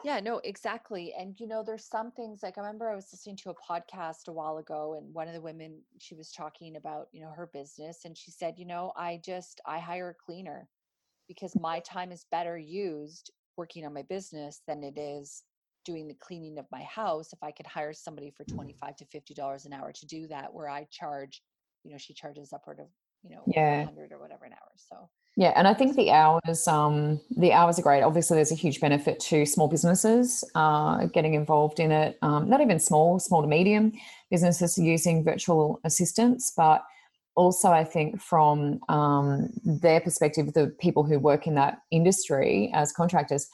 Yeah, 0.05 0.20
no, 0.20 0.40
exactly. 0.44 1.14
And 1.18 1.38
you 1.38 1.47
know, 1.47 1.62
there's 1.64 1.84
some 1.84 2.11
things 2.11 2.42
like 2.42 2.59
I 2.59 2.61
remember 2.61 2.90
I 2.90 2.94
was 2.97 3.09
listening 3.12 3.36
to 3.36 3.51
a 3.51 3.55
podcast 3.55 4.28
a 4.28 4.32
while 4.32 4.59
ago 4.59 4.94
and 4.99 5.14
one 5.14 5.28
of 5.28 5.34
the 5.34 5.40
women 5.40 5.80
she 5.99 6.14
was 6.14 6.32
talking 6.32 6.76
about, 6.76 7.09
you 7.12 7.20
know, 7.20 7.30
her 7.30 7.49
business 7.53 8.05
and 8.05 8.16
she 8.16 8.30
said, 8.30 8.55
you 8.59 8.66
know, 8.66 8.92
I 8.97 9.20
just 9.24 9.61
I 9.66 9.78
hire 9.78 10.11
a 10.11 10.24
cleaner 10.24 10.68
because 11.28 11.55
my 11.57 11.80
time 11.80 12.12
is 12.12 12.26
better 12.30 12.59
used 12.59 13.30
working 13.57 13.86
on 13.86 13.94
my 13.94 14.03
business 14.03 14.61
than 14.66 14.84
it 14.84 14.99
is 14.99 15.44
doing 15.84 16.09
the 16.09 16.14
cleaning 16.14 16.59
of 16.59 16.66
my 16.72 16.82
house 16.82 17.32
if 17.32 17.42
I 17.42 17.53
could 17.53 17.66
hire 17.66 17.92
somebody 17.92 18.30
for 18.30 18.44
25 18.44 18.97
to 18.97 19.05
50 19.07 19.34
dollars 19.34 19.66
an 19.66 19.72
hour 19.72 19.92
to 19.92 20.07
do 20.07 20.26
that 20.28 20.53
where 20.53 20.68
I 20.68 20.86
charge, 20.90 21.42
you 21.84 21.92
know, 21.92 21.99
she 21.99 22.12
charges 22.12 22.53
upward 22.53 22.80
of, 22.80 22.86
you 23.29 23.37
know, 23.37 23.43
Yeah. 23.47 23.85
100 23.85 24.12
or 24.12 24.18
whatever 24.18 24.45
an 24.45 24.53
hour. 24.53 24.70
So, 24.77 25.09
Yeah, 25.37 25.53
and 25.57 25.68
I 25.68 25.74
think 25.74 25.97
the 25.97 26.11
hours, 26.12 26.66
um, 26.66 27.20
the 27.37 27.53
hours 27.53 27.79
are 27.79 27.83
great. 27.83 28.03
Obviously, 28.03 28.37
there's 28.37 28.53
a 28.53 28.57
huge 28.57 28.81
benefit 28.81 29.20
to 29.20 29.45
small 29.45 29.68
businesses 29.68 30.43
uh, 30.55 31.07
getting 31.07 31.35
involved 31.35 31.79
in 31.81 31.93
it. 31.93 32.18
Um, 32.22 32.49
not 32.49 32.61
even 32.61 32.79
small, 32.79 33.18
small 33.18 33.43
to 33.43 33.49
medium 33.49 33.93
businesses 34.31 34.79
using 34.79 35.24
virtual 35.24 35.81
assistants, 35.85 36.53
but 36.57 36.83
also 37.35 37.70
I 37.70 37.85
think 37.85 38.20
from 38.20 38.81
um, 38.89 39.51
their 39.64 40.01
perspective, 40.01 40.55
the 40.55 40.68
people 40.81 41.05
who 41.05 41.18
work 41.18 41.47
in 41.47 41.55
that 41.57 41.79
industry 41.91 42.70
as 42.74 42.93
contractors, 42.93 43.47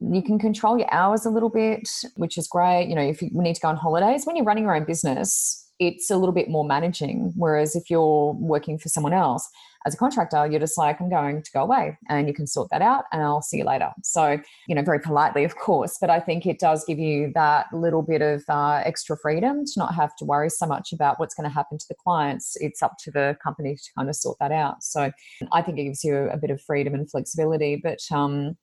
you 0.00 0.22
can 0.22 0.38
control 0.38 0.78
your 0.78 0.92
hours 0.92 1.24
a 1.26 1.30
little 1.30 1.50
bit, 1.50 1.88
which 2.16 2.36
is 2.36 2.48
great. 2.48 2.88
You 2.88 2.94
know, 2.96 3.02
if 3.02 3.22
you 3.22 3.28
need 3.32 3.54
to 3.54 3.60
go 3.60 3.68
on 3.68 3.76
holidays, 3.76 4.26
when 4.26 4.34
you're 4.34 4.44
running 4.46 4.64
your 4.64 4.74
own 4.74 4.84
business, 4.84 5.59
it's 5.80 6.10
a 6.10 6.16
little 6.16 6.34
bit 6.34 6.48
more 6.48 6.64
managing. 6.64 7.32
Whereas 7.34 7.74
if 7.74 7.90
you're 7.90 8.34
working 8.34 8.78
for 8.78 8.88
someone 8.88 9.14
else, 9.14 9.48
as 9.86 9.94
a 9.94 9.96
contractor, 9.96 10.46
you're 10.46 10.60
just 10.60 10.76
like, 10.76 11.00
I'm 11.00 11.08
going 11.08 11.42
to 11.42 11.50
go 11.52 11.62
away 11.62 11.96
and 12.10 12.28
you 12.28 12.34
can 12.34 12.46
sort 12.46 12.68
that 12.70 12.82
out 12.82 13.04
and 13.12 13.22
I'll 13.22 13.40
see 13.40 13.56
you 13.56 13.64
later. 13.64 13.90
So, 14.02 14.38
you 14.68 14.74
know, 14.74 14.82
very 14.82 15.00
politely, 15.00 15.42
of 15.42 15.56
course, 15.56 15.96
but 15.98 16.10
I 16.10 16.20
think 16.20 16.44
it 16.44 16.58
does 16.58 16.84
give 16.84 16.98
you 16.98 17.32
that 17.34 17.72
little 17.72 18.02
bit 18.02 18.20
of 18.20 18.44
uh, 18.48 18.82
extra 18.84 19.16
freedom 19.16 19.64
to 19.64 19.72
not 19.78 19.94
have 19.94 20.14
to 20.16 20.26
worry 20.26 20.50
so 20.50 20.66
much 20.66 20.92
about 20.92 21.18
what's 21.18 21.34
going 21.34 21.48
to 21.48 21.54
happen 21.54 21.78
to 21.78 21.86
the 21.88 21.94
clients. 21.94 22.56
It's 22.60 22.82
up 22.82 22.96
to 23.04 23.10
the 23.10 23.38
company 23.42 23.74
to 23.74 23.90
kind 23.96 24.10
of 24.10 24.16
sort 24.16 24.36
that 24.38 24.52
out. 24.52 24.82
So 24.82 25.10
I 25.50 25.62
think 25.62 25.78
it 25.78 25.84
gives 25.84 26.04
you 26.04 26.28
a 26.30 26.36
bit 26.36 26.50
of 26.50 26.60
freedom 26.60 26.92
and 26.92 27.10
flexibility. 27.10 27.80
But, 27.82 28.00
um, 28.12 28.58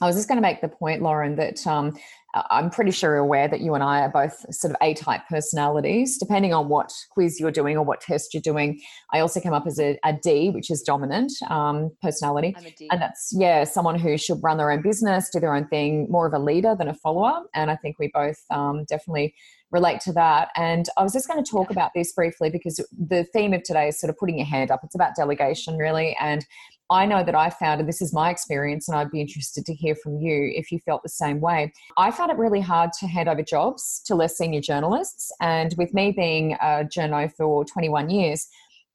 I 0.00 0.06
was 0.06 0.16
just 0.16 0.28
going 0.28 0.36
to 0.36 0.42
make 0.42 0.60
the 0.60 0.68
point, 0.68 1.02
Lauren, 1.02 1.36
that 1.36 1.66
um, 1.66 1.96
I'm 2.34 2.70
pretty 2.70 2.90
sure 2.90 3.14
you're 3.14 3.18
aware 3.18 3.48
that 3.48 3.60
you 3.60 3.74
and 3.74 3.82
I 3.82 4.00
are 4.00 4.08
both 4.10 4.44
sort 4.54 4.72
of 4.72 4.76
A 4.82 4.94
type 4.94 5.22
personalities, 5.28 6.18
depending 6.18 6.52
on 6.52 6.68
what 6.68 6.92
quiz 7.10 7.40
you're 7.40 7.50
doing 7.50 7.76
or 7.76 7.82
what 7.82 8.00
test 8.00 8.34
you're 8.34 8.42
doing. 8.42 8.80
I 9.12 9.20
also 9.20 9.40
come 9.40 9.54
up 9.54 9.66
as 9.66 9.80
a, 9.80 9.98
a 10.04 10.12
D, 10.12 10.50
which 10.50 10.70
is 10.70 10.82
dominant 10.82 11.32
um, 11.48 11.90
personality. 12.02 12.54
I'm 12.56 12.66
a 12.66 12.70
D. 12.70 12.88
And 12.92 13.00
that's, 13.00 13.32
yeah, 13.36 13.64
someone 13.64 13.98
who 13.98 14.16
should 14.18 14.42
run 14.42 14.58
their 14.58 14.70
own 14.70 14.82
business, 14.82 15.30
do 15.30 15.40
their 15.40 15.54
own 15.54 15.66
thing, 15.68 16.06
more 16.10 16.26
of 16.26 16.34
a 16.34 16.38
leader 16.38 16.76
than 16.78 16.88
a 16.88 16.94
follower. 16.94 17.42
And 17.54 17.70
I 17.70 17.76
think 17.76 17.98
we 17.98 18.10
both 18.12 18.38
um, 18.50 18.84
definitely 18.84 19.34
relate 19.70 20.00
to 20.00 20.12
that. 20.12 20.48
And 20.56 20.86
I 20.96 21.02
was 21.02 21.12
just 21.12 21.28
going 21.28 21.42
to 21.42 21.50
talk 21.50 21.70
about 21.70 21.90
this 21.94 22.12
briefly 22.12 22.50
because 22.50 22.76
the 22.92 23.24
theme 23.32 23.52
of 23.52 23.62
today 23.62 23.88
is 23.88 24.00
sort 24.00 24.10
of 24.10 24.16
putting 24.16 24.38
your 24.38 24.46
hand 24.46 24.70
up. 24.70 24.80
It's 24.82 24.94
about 24.94 25.14
delegation, 25.14 25.76
really. 25.76 26.16
And 26.20 26.46
I 26.90 27.04
know 27.04 27.22
that 27.22 27.34
I 27.34 27.50
found, 27.50 27.80
and 27.80 27.88
this 27.88 28.00
is 28.00 28.14
my 28.14 28.30
experience, 28.30 28.88
and 28.88 28.96
I'd 28.96 29.10
be 29.10 29.20
interested 29.20 29.66
to 29.66 29.74
hear 29.74 29.94
from 29.94 30.16
you 30.16 30.50
if 30.54 30.72
you 30.72 30.78
felt 30.78 31.02
the 31.02 31.08
same 31.08 31.40
way. 31.40 31.72
I 31.98 32.10
found 32.10 32.30
it 32.30 32.38
really 32.38 32.60
hard 32.60 32.92
to 33.00 33.06
hand 33.06 33.28
over 33.28 33.42
jobs 33.42 34.00
to 34.06 34.14
less 34.14 34.38
senior 34.38 34.60
journalists. 34.60 35.30
And 35.40 35.74
with 35.76 35.92
me 35.92 36.12
being 36.12 36.54
a 36.54 36.84
journo 36.84 37.30
for 37.36 37.64
21 37.64 38.08
years, 38.08 38.48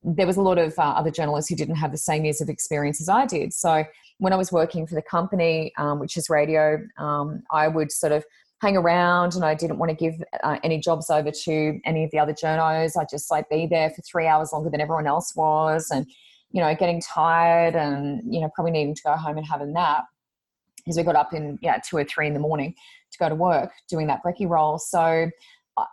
there 0.03 0.27
was 0.27 0.37
a 0.37 0.41
lot 0.41 0.57
of 0.57 0.77
uh, 0.77 0.81
other 0.81 1.11
journalists 1.11 1.49
who 1.49 1.55
didn't 1.55 1.75
have 1.75 1.91
the 1.91 1.97
same 1.97 2.25
years 2.25 2.41
of 2.41 2.49
experience 2.49 2.99
as 2.99 3.09
I 3.09 3.25
did. 3.25 3.53
So 3.53 3.85
when 4.17 4.33
I 4.33 4.37
was 4.37 4.51
working 4.51 4.87
for 4.87 4.95
the 4.95 5.01
company, 5.01 5.71
um, 5.77 5.99
which 5.99 6.17
is 6.17 6.29
radio, 6.29 6.79
um, 6.97 7.43
I 7.51 7.67
would 7.67 7.91
sort 7.91 8.11
of 8.11 8.25
hang 8.61 8.75
around 8.77 9.35
and 9.35 9.43
I 9.45 9.55
didn't 9.55 9.77
want 9.77 9.89
to 9.89 9.95
give 9.95 10.15
uh, 10.41 10.57
any 10.63 10.79
jobs 10.79 11.09
over 11.09 11.31
to 11.31 11.79
any 11.85 12.03
of 12.03 12.11
the 12.11 12.19
other 12.19 12.33
journos. 12.33 12.97
I'd 12.97 13.09
just 13.09 13.29
like 13.29 13.49
be 13.49 13.67
there 13.67 13.89
for 13.89 14.01
three 14.01 14.25
hours 14.25 14.51
longer 14.51 14.69
than 14.69 14.81
everyone 14.81 15.07
else 15.07 15.35
was. 15.35 15.89
And 15.91 16.07
you 16.53 16.61
know, 16.61 16.73
getting 16.75 17.01
tired 17.01 17.75
and, 17.75 18.21
you 18.33 18.39
know, 18.39 18.49
probably 18.55 18.71
needing 18.71 18.95
to 18.95 19.01
go 19.03 19.13
home 19.13 19.37
and 19.37 19.45
have 19.45 19.59
a 19.59 19.65
nap 19.65 20.05
because 20.77 20.97
we 20.97 21.03
got 21.03 21.15
up 21.15 21.33
in, 21.33 21.59
yeah, 21.61 21.79
two 21.85 21.97
or 21.97 22.03
three 22.03 22.27
in 22.27 22.33
the 22.33 22.39
morning 22.39 22.73
to 23.11 23.17
go 23.17 23.27
to 23.27 23.35
work 23.35 23.71
doing 23.89 24.07
that 24.07 24.21
brekkie 24.23 24.47
role. 24.47 24.77
So 24.77 25.29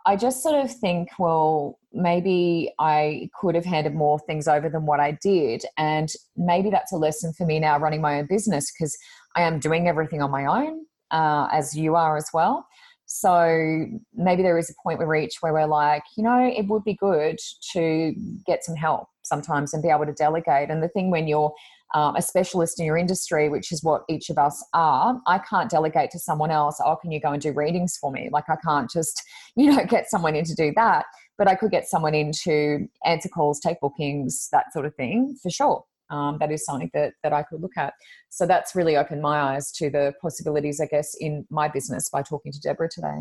I 0.05 0.15
just 0.15 0.43
sort 0.43 0.63
of 0.63 0.71
think, 0.71 1.09
well, 1.17 1.79
maybe 1.91 2.71
I 2.77 3.29
could 3.39 3.55
have 3.55 3.65
handed 3.65 3.95
more 3.95 4.19
things 4.19 4.47
over 4.47 4.69
than 4.69 4.85
what 4.85 4.99
I 4.99 5.17
did. 5.23 5.65
And 5.77 6.09
maybe 6.37 6.69
that's 6.69 6.93
a 6.93 6.97
lesson 6.97 7.33
for 7.33 7.45
me 7.45 7.59
now 7.59 7.79
running 7.79 8.01
my 8.01 8.19
own 8.19 8.27
business 8.27 8.71
because 8.71 8.95
I 9.35 9.41
am 9.41 9.59
doing 9.59 9.87
everything 9.87 10.21
on 10.21 10.29
my 10.29 10.45
own, 10.45 10.85
uh, 11.09 11.47
as 11.51 11.75
you 11.75 11.95
are 11.95 12.15
as 12.15 12.29
well. 12.33 12.67
So 13.13 13.87
maybe 14.13 14.41
there 14.41 14.57
is 14.57 14.69
a 14.69 14.73
point 14.81 14.97
we 14.97 15.03
reach 15.03 15.37
where 15.41 15.51
we're 15.51 15.67
like, 15.67 16.03
you 16.15 16.23
know, 16.23 16.39
it 16.41 16.67
would 16.69 16.85
be 16.85 16.93
good 16.93 17.37
to 17.73 18.15
get 18.47 18.63
some 18.63 18.75
help 18.75 19.09
sometimes 19.23 19.73
and 19.73 19.83
be 19.83 19.89
able 19.89 20.05
to 20.05 20.13
delegate. 20.13 20.69
And 20.69 20.81
the 20.81 20.87
thing 20.87 21.11
when 21.11 21.27
you're 21.27 21.53
um, 21.93 22.15
a 22.15 22.21
specialist 22.21 22.79
in 22.79 22.85
your 22.85 22.95
industry, 22.95 23.49
which 23.49 23.73
is 23.73 23.83
what 23.83 24.03
each 24.07 24.29
of 24.29 24.37
us 24.37 24.63
are, 24.73 25.21
I 25.27 25.39
can't 25.39 25.69
delegate 25.69 26.09
to 26.11 26.19
someone 26.19 26.51
else. 26.51 26.79
Oh, 26.83 26.95
can 26.95 27.11
you 27.11 27.19
go 27.19 27.33
and 27.33 27.41
do 27.41 27.51
readings 27.51 27.97
for 27.99 28.13
me? 28.13 28.29
Like 28.31 28.45
I 28.47 28.55
can't 28.63 28.89
just, 28.89 29.21
you 29.57 29.75
know, 29.75 29.83
get 29.83 30.09
someone 30.09 30.35
in 30.37 30.45
to 30.45 30.55
do 30.55 30.71
that. 30.77 31.05
But 31.37 31.49
I 31.49 31.55
could 31.55 31.71
get 31.71 31.89
someone 31.89 32.15
in 32.15 32.31
to 32.43 32.87
answer 33.03 33.27
calls, 33.27 33.59
take 33.59 33.81
bookings, 33.81 34.47
that 34.53 34.71
sort 34.71 34.85
of 34.85 34.95
thing 34.95 35.35
for 35.43 35.49
sure. 35.49 35.83
Um, 36.11 36.37
that 36.39 36.51
is 36.51 36.65
something 36.65 36.91
that, 36.93 37.13
that 37.23 37.33
I 37.33 37.43
could 37.43 37.61
look 37.61 37.77
at. 37.77 37.93
So 38.29 38.45
that's 38.45 38.75
really 38.75 38.97
opened 38.97 39.21
my 39.21 39.39
eyes 39.39 39.71
to 39.73 39.89
the 39.89 40.13
possibilities, 40.21 40.79
I 40.79 40.85
guess, 40.85 41.15
in 41.19 41.45
my 41.49 41.67
business 41.67 42.09
by 42.09 42.21
talking 42.21 42.51
to 42.51 42.59
Deborah 42.59 42.89
today. 42.89 43.19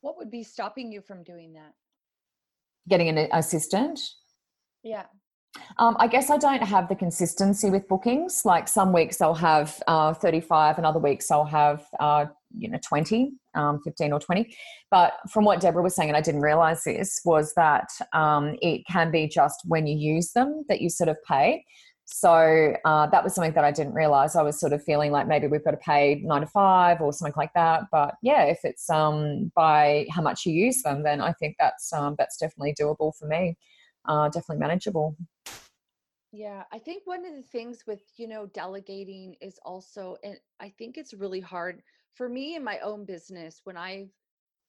What 0.00 0.16
would 0.16 0.30
be 0.30 0.42
stopping 0.42 0.92
you 0.92 1.02
from 1.02 1.24
doing 1.24 1.52
that? 1.54 1.72
Getting 2.88 3.08
an 3.08 3.28
assistant. 3.32 4.00
Yeah. 4.82 5.04
Um, 5.78 5.96
I 5.98 6.06
guess 6.06 6.30
I 6.30 6.36
don't 6.36 6.62
have 6.62 6.88
the 6.88 6.94
consistency 6.94 7.70
with 7.70 7.88
bookings. 7.88 8.44
Like 8.44 8.68
some 8.68 8.92
weeks 8.92 9.20
I'll 9.20 9.34
have 9.34 9.82
uh, 9.86 10.14
35 10.14 10.76
and 10.76 10.86
other 10.86 10.98
weeks 10.98 11.30
I'll 11.30 11.44
have, 11.44 11.86
uh, 12.00 12.26
you 12.56 12.68
know, 12.68 12.78
20, 12.86 13.32
um, 13.54 13.80
15 13.84 14.12
or 14.12 14.20
20. 14.20 14.54
But 14.90 15.14
from 15.30 15.44
what 15.44 15.60
Deborah 15.60 15.82
was 15.82 15.94
saying, 15.94 16.10
and 16.10 16.16
I 16.16 16.20
didn't 16.20 16.42
realize 16.42 16.84
this, 16.84 17.20
was 17.24 17.52
that 17.54 17.88
um, 18.12 18.56
it 18.62 18.82
can 18.88 19.10
be 19.10 19.28
just 19.28 19.60
when 19.66 19.86
you 19.86 19.96
use 19.96 20.32
them 20.32 20.64
that 20.68 20.80
you 20.80 20.90
sort 20.90 21.08
of 21.08 21.16
pay. 21.26 21.64
So 22.10 22.74
uh, 22.86 23.06
that 23.08 23.22
was 23.22 23.34
something 23.34 23.52
that 23.52 23.64
I 23.64 23.70
didn't 23.70 23.92
realize. 23.92 24.34
I 24.34 24.42
was 24.42 24.58
sort 24.58 24.72
of 24.72 24.82
feeling 24.82 25.12
like 25.12 25.28
maybe 25.28 25.46
we've 25.46 25.62
got 25.62 25.72
to 25.72 25.76
pay 25.76 26.22
nine 26.24 26.40
to 26.40 26.46
five 26.46 27.02
or 27.02 27.12
something 27.12 27.34
like 27.36 27.52
that. 27.54 27.82
But 27.92 28.14
yeah, 28.22 28.44
if 28.44 28.60
it's 28.64 28.88
um, 28.88 29.52
by 29.54 30.06
how 30.10 30.22
much 30.22 30.46
you 30.46 30.54
use 30.54 30.82
them, 30.82 31.02
then 31.02 31.20
I 31.20 31.32
think 31.32 31.56
that's 31.60 31.92
um, 31.92 32.16
that's 32.18 32.38
definitely 32.38 32.74
doable 32.80 33.14
for 33.14 33.28
me. 33.28 33.58
Uh, 34.06 34.28
definitely 34.30 34.56
manageable. 34.56 35.16
Yeah, 36.32 36.64
I 36.72 36.78
think 36.78 37.02
one 37.04 37.26
of 37.26 37.34
the 37.34 37.42
things 37.42 37.84
with, 37.86 38.02
you 38.16 38.26
know, 38.26 38.46
delegating 38.46 39.36
is 39.42 39.58
also 39.64 40.16
and 40.24 40.36
I 40.60 40.72
think 40.78 40.96
it's 40.96 41.12
really 41.12 41.40
hard 41.40 41.82
for 42.14 42.28
me 42.28 42.56
in 42.56 42.64
my 42.64 42.78
own 42.78 43.04
business 43.04 43.60
when 43.64 43.76
I've 43.76 44.08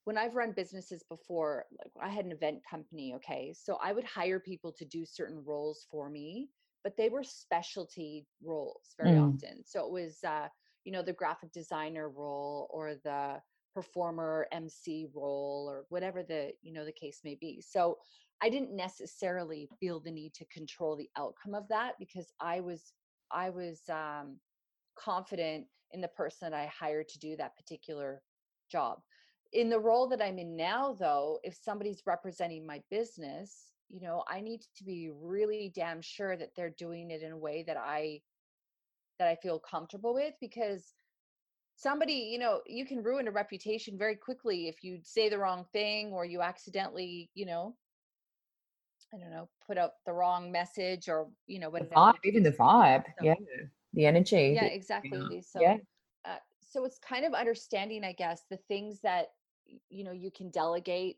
when 0.04 0.18
I've 0.18 0.36
run 0.36 0.52
businesses 0.52 1.04
before, 1.10 1.66
like 1.78 1.92
I 2.02 2.10
had 2.10 2.26
an 2.26 2.32
event 2.32 2.62
company, 2.70 3.14
okay? 3.16 3.54
So 3.58 3.78
I 3.82 3.94
would 3.94 4.04
hire 4.04 4.40
people 4.40 4.74
to 4.74 4.86
do 4.86 5.06
certain 5.06 5.42
roles 5.46 5.86
for 5.90 6.10
me, 6.10 6.50
but 6.84 6.96
they 6.98 7.10
were 7.10 7.24
specialty 7.24 8.28
roles 8.44 8.94
very 8.98 9.16
Mm. 9.16 9.18
often. 9.18 9.64
So 9.66 9.86
it 9.86 9.92
was 9.92 10.24
uh 10.24 10.50
you 10.86 10.92
know 10.92 11.02
the 11.04 11.14
graphic 11.14 11.52
designer 11.52 12.10
role 12.10 12.68
or 12.72 12.96
the 12.96 13.42
performer 13.74 14.48
mc 14.52 15.08
role 15.14 15.68
or 15.70 15.86
whatever 15.90 16.24
the 16.24 16.52
you 16.62 16.74
know 16.74 16.86
the 16.86 16.92
case 16.92 17.22
may 17.24 17.36
be 17.36 17.62
so 17.62 17.98
i 18.42 18.50
didn't 18.50 18.76
necessarily 18.76 19.70
feel 19.80 20.00
the 20.00 20.12
need 20.12 20.34
to 20.34 20.46
control 20.46 20.96
the 20.96 21.10
outcome 21.18 21.54
of 21.54 21.68
that 21.68 21.94
because 22.00 22.34
i 22.40 22.60
was 22.60 22.94
i 23.32 23.50
was 23.50 23.88
um 23.90 24.40
confident 24.96 25.68
in 25.92 26.02
the 26.02 26.08
person 26.08 26.50
that 26.50 26.58
i 26.60 26.66
hired 26.68 27.08
to 27.08 27.20
do 27.20 27.36
that 27.38 27.56
particular 27.56 28.24
job 28.72 29.00
in 29.54 29.70
the 29.70 29.80
role 29.80 30.08
that 30.08 30.22
i'm 30.22 30.40
in 30.40 30.56
now 30.56 30.94
though 30.94 31.40
if 31.44 31.56
somebody's 31.56 32.02
representing 32.06 32.66
my 32.66 32.82
business 32.90 33.74
you 33.90 34.02
know 34.02 34.24
i 34.28 34.40
need 34.40 34.62
to 34.76 34.84
be 34.84 35.10
really 35.22 35.72
damn 35.76 36.02
sure 36.02 36.36
that 36.38 36.52
they're 36.56 36.70
doing 36.78 37.12
it 37.12 37.22
in 37.24 37.32
a 37.32 37.38
way 37.38 37.64
that 37.66 37.78
i 37.78 38.20
that 39.20 39.28
i 39.28 39.36
feel 39.36 39.60
comfortable 39.60 40.14
with 40.14 40.34
because 40.40 40.94
somebody 41.76 42.14
you 42.14 42.38
know 42.40 42.62
you 42.66 42.86
can 42.86 43.02
ruin 43.04 43.28
a 43.28 43.32
reputation 43.32 43.98
very 43.98 44.16
quickly 44.16 44.68
if 44.68 44.84
you 44.84 45.00
say 45.04 45.30
the 45.30 45.38
wrong 45.38 45.66
thing 45.74 46.12
or 46.12 46.26
you 46.26 46.42
accidentally 46.42 47.30
you 47.36 47.46
know 47.46 47.76
i 49.14 49.18
don't 49.18 49.32
know 49.32 49.48
put 49.66 49.78
out 49.78 49.92
the 50.06 50.14
wrong 50.14 50.52
message 50.52 51.10
or 51.10 51.28
you 51.48 51.60
know 51.60 51.72
The 51.72 51.82
vibe, 51.82 52.14
even 52.24 52.44
the 52.44 52.52
case 52.52 52.60
may 52.60 52.66
be. 52.66 52.70
vibe. 52.70 53.06
So, 53.20 53.26
Yeah. 53.26 53.36
The 53.94 54.06
energy. 54.06 54.54
yeah 54.56 54.66
exactly 54.66 55.42
so 55.42 55.62
Yeah. 55.62 55.78
uh, 56.26 56.38
so 56.62 56.86
it's 56.86 57.00
kind 57.00 57.26
of 57.26 57.34
understanding 57.34 58.04
i 58.04 58.14
guess 58.14 58.44
the 58.50 58.58
things 58.68 59.00
that 59.02 59.28
you 59.90 60.04
know 60.04 60.12
you 60.12 60.32
can 60.32 60.50
delegate 60.52 61.18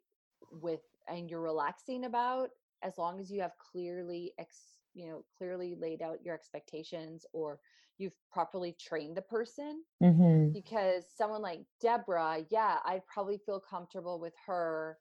with 0.51 0.82
and 1.07 1.30
you're 1.30 1.41
relaxing 1.41 2.05
about 2.05 2.49
as 2.84 2.97
long 2.97 3.19
as 3.19 3.32
you 3.32 3.41
have 3.41 3.57
clearly 3.57 4.34
ex 4.38 4.79
you 4.93 5.07
know 5.07 5.25
clearly 5.38 5.75
laid 5.75 6.01
out 6.01 6.23
your 6.23 6.36
expectations 6.36 7.25
or 7.34 7.59
you've 7.97 8.17
properly 8.32 8.73
trained 8.73 9.15
the 9.17 9.21
person 9.21 9.84
Mhm. 10.01 10.55
because 10.55 11.05
someone 11.09 11.41
like 11.41 11.65
deborah 11.79 12.45
yeah 12.49 12.79
i'd 12.86 13.05
probably 13.07 13.38
feel 13.38 13.59
comfortable 13.59 14.19
with 14.19 14.34
her 14.45 14.99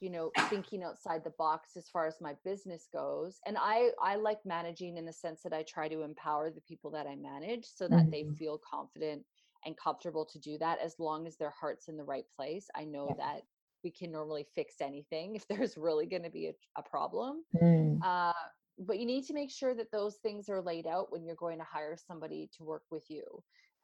you 0.00 0.10
know 0.10 0.32
thinking 0.50 0.82
outside 0.82 1.24
the 1.24 1.30
box 1.38 1.76
as 1.76 1.88
far 1.88 2.06
as 2.06 2.20
my 2.20 2.34
business 2.44 2.88
goes 2.92 3.40
and 3.46 3.56
i 3.60 3.90
i 4.02 4.16
like 4.16 4.44
managing 4.44 4.96
in 4.96 5.04
the 5.06 5.12
sense 5.12 5.42
that 5.42 5.52
i 5.52 5.62
try 5.62 5.88
to 5.88 6.02
empower 6.02 6.50
the 6.50 6.60
people 6.62 6.90
that 6.90 7.06
i 7.06 7.16
manage 7.16 7.66
so 7.66 7.88
that 7.88 8.06
they 8.10 8.24
Mhm. 8.24 8.38
feel 8.38 8.58
confident 8.58 9.24
and 9.64 9.76
comfortable 9.76 10.26
to 10.26 10.40
do 10.40 10.58
that 10.58 10.78
as 10.80 10.98
long 10.98 11.26
as 11.26 11.36
their 11.36 11.50
heart's 11.50 11.88
in 11.88 11.96
the 11.96 12.04
right 12.04 12.26
place 12.36 12.68
i 12.74 12.84
know 12.84 13.12
Yeah. 13.12 13.16
that 13.16 13.42
we 13.84 13.90
can 13.90 14.12
normally 14.12 14.46
fix 14.54 14.80
anything 14.80 15.34
if 15.36 15.46
there's 15.48 15.76
really 15.76 16.06
going 16.06 16.22
to 16.22 16.30
be 16.30 16.46
a, 16.48 16.54
a 16.78 16.82
problem 16.82 17.44
Mm. 17.62 17.98
uh, 18.04 18.32
but 18.78 18.98
you 18.98 19.06
need 19.06 19.24
to 19.26 19.34
make 19.34 19.50
sure 19.50 19.74
that 19.74 19.92
those 19.92 20.16
things 20.16 20.48
are 20.48 20.62
laid 20.62 20.86
out 20.86 21.12
when 21.12 21.24
you're 21.24 21.36
going 21.36 21.58
to 21.58 21.64
hire 21.64 21.96
somebody 21.96 22.48
to 22.56 22.64
work 22.64 22.82
with 22.90 23.04
you 23.10 23.22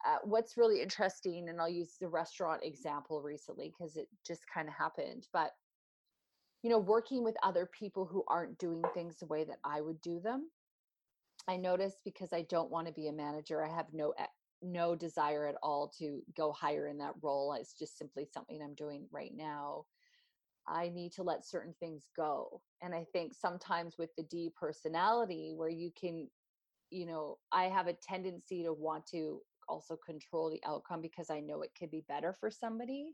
uh, 0.07 0.19
what's 0.25 0.57
really 0.57 0.81
interesting 0.83 1.49
and 1.49 1.61
i'll 1.61 1.69
use 1.69 1.97
the 2.01 2.09
restaurant 2.09 2.61
example 2.65 3.23
recently 3.23 3.73
because 3.77 3.97
it 3.97 4.09
just 4.27 4.43
kind 4.53 4.69
of 4.69 4.75
happened 4.75 5.27
but 5.33 5.53
you 6.63 6.71
know 6.71 6.79
working 6.79 7.23
with 7.23 7.37
other 7.43 7.67
people 7.79 8.05
who 8.07 8.25
aren't 8.29 8.59
doing 8.59 8.83
things 8.95 9.19
the 9.19 9.27
way 9.27 9.45
that 9.45 9.59
i 9.65 9.81
would 9.81 10.01
do 10.01 10.21
them 10.21 10.49
i 11.49 11.57
noticed 11.57 11.99
because 12.05 12.33
i 12.33 12.43
don't 12.49 12.71
want 12.71 12.87
to 12.87 12.93
be 12.93 13.09
a 13.09 13.13
manager 13.13 13.65
i 13.65 13.69
have 13.69 13.87
no 13.93 14.15
no 14.63 14.95
desire 14.95 15.47
at 15.47 15.57
all 15.63 15.93
to 15.99 16.21
go 16.37 16.53
higher 16.53 16.89
in 16.89 16.99
that 16.99 17.15
role 17.23 17.53
it's 17.59 17.75
just 17.75 17.97
simply 17.97 18.27
something 18.33 18.61
i'm 18.63 18.75
doing 18.75 19.07
right 19.13 19.33
now 19.37 19.85
I 20.69 20.91
need 20.91 21.13
to 21.13 21.23
let 21.23 21.47
certain 21.47 21.75
things 21.81 22.09
go. 22.15 22.61
And 22.83 22.95
I 22.95 23.07
think 23.13 23.33
sometimes 23.35 23.97
with 23.99 24.11
the 24.17 24.23
D 24.25 24.53
personality, 24.59 25.53
where 25.57 25.71
you 25.71 25.91
can, 25.99 26.29
you 26.91 27.07
know, 27.07 27.39
I 27.53 27.65
have 27.65 27.87
a 27.87 27.95
tendency 27.95 28.63
to 28.65 28.73
want 28.73 29.07
to 29.07 29.41
also 29.69 29.97
control 29.97 30.51
the 30.51 30.63
outcome 30.67 31.01
because 31.01 31.31
I 31.31 31.41
know 31.41 31.63
it 31.63 31.71
could 31.79 31.91
be 31.91 32.05
better 32.09 32.35
for 32.39 32.51
somebody, 32.51 33.13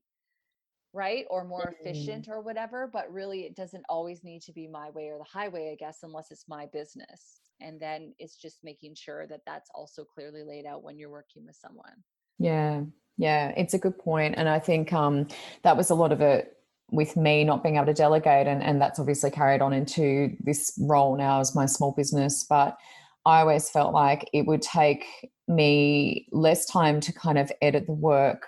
right? 0.94 1.26
Or 1.28 1.44
more 1.44 1.66
Mm. 1.66 1.74
efficient 1.80 2.28
or 2.28 2.40
whatever. 2.40 2.86
But 2.86 3.12
really, 3.12 3.42
it 3.42 3.56
doesn't 3.56 3.84
always 3.88 4.24
need 4.24 4.42
to 4.42 4.52
be 4.52 4.68
my 4.68 4.90
way 4.90 5.10
or 5.10 5.18
the 5.18 5.24
highway, 5.24 5.72
I 5.72 5.76
guess, 5.76 6.02
unless 6.02 6.30
it's 6.30 6.48
my 6.48 6.66
business. 6.66 7.40
And 7.60 7.80
then 7.80 8.14
it's 8.18 8.36
just 8.36 8.64
making 8.64 8.94
sure 8.94 9.26
that 9.26 9.42
that's 9.46 9.70
also 9.74 10.04
clearly 10.04 10.42
laid 10.44 10.66
out 10.66 10.82
when 10.82 10.98
you're 10.98 11.10
working 11.10 11.44
with 11.46 11.56
someone. 11.56 12.02
Yeah, 12.38 12.82
yeah, 13.16 13.52
it's 13.56 13.74
a 13.74 13.78
good 13.78 13.98
point, 13.98 14.34
and 14.36 14.48
I 14.48 14.58
think 14.58 14.92
um, 14.92 15.28
that 15.62 15.76
was 15.76 15.90
a 15.90 15.94
lot 15.94 16.12
of 16.12 16.20
it 16.20 16.56
with 16.90 17.16
me 17.16 17.44
not 17.44 17.62
being 17.62 17.76
able 17.76 17.86
to 17.86 17.94
delegate, 17.94 18.46
and 18.46 18.62
and 18.62 18.80
that's 18.80 18.98
obviously 18.98 19.30
carried 19.30 19.62
on 19.62 19.72
into 19.72 20.36
this 20.40 20.76
role 20.80 21.16
now 21.16 21.40
as 21.40 21.54
my 21.54 21.66
small 21.66 21.92
business. 21.92 22.44
But 22.44 22.76
I 23.24 23.40
always 23.40 23.70
felt 23.70 23.94
like 23.94 24.28
it 24.32 24.46
would 24.46 24.62
take 24.62 25.04
me 25.46 26.26
less 26.32 26.66
time 26.66 27.00
to 27.00 27.12
kind 27.12 27.38
of 27.38 27.52
edit 27.62 27.86
the 27.86 27.92
work, 27.92 28.46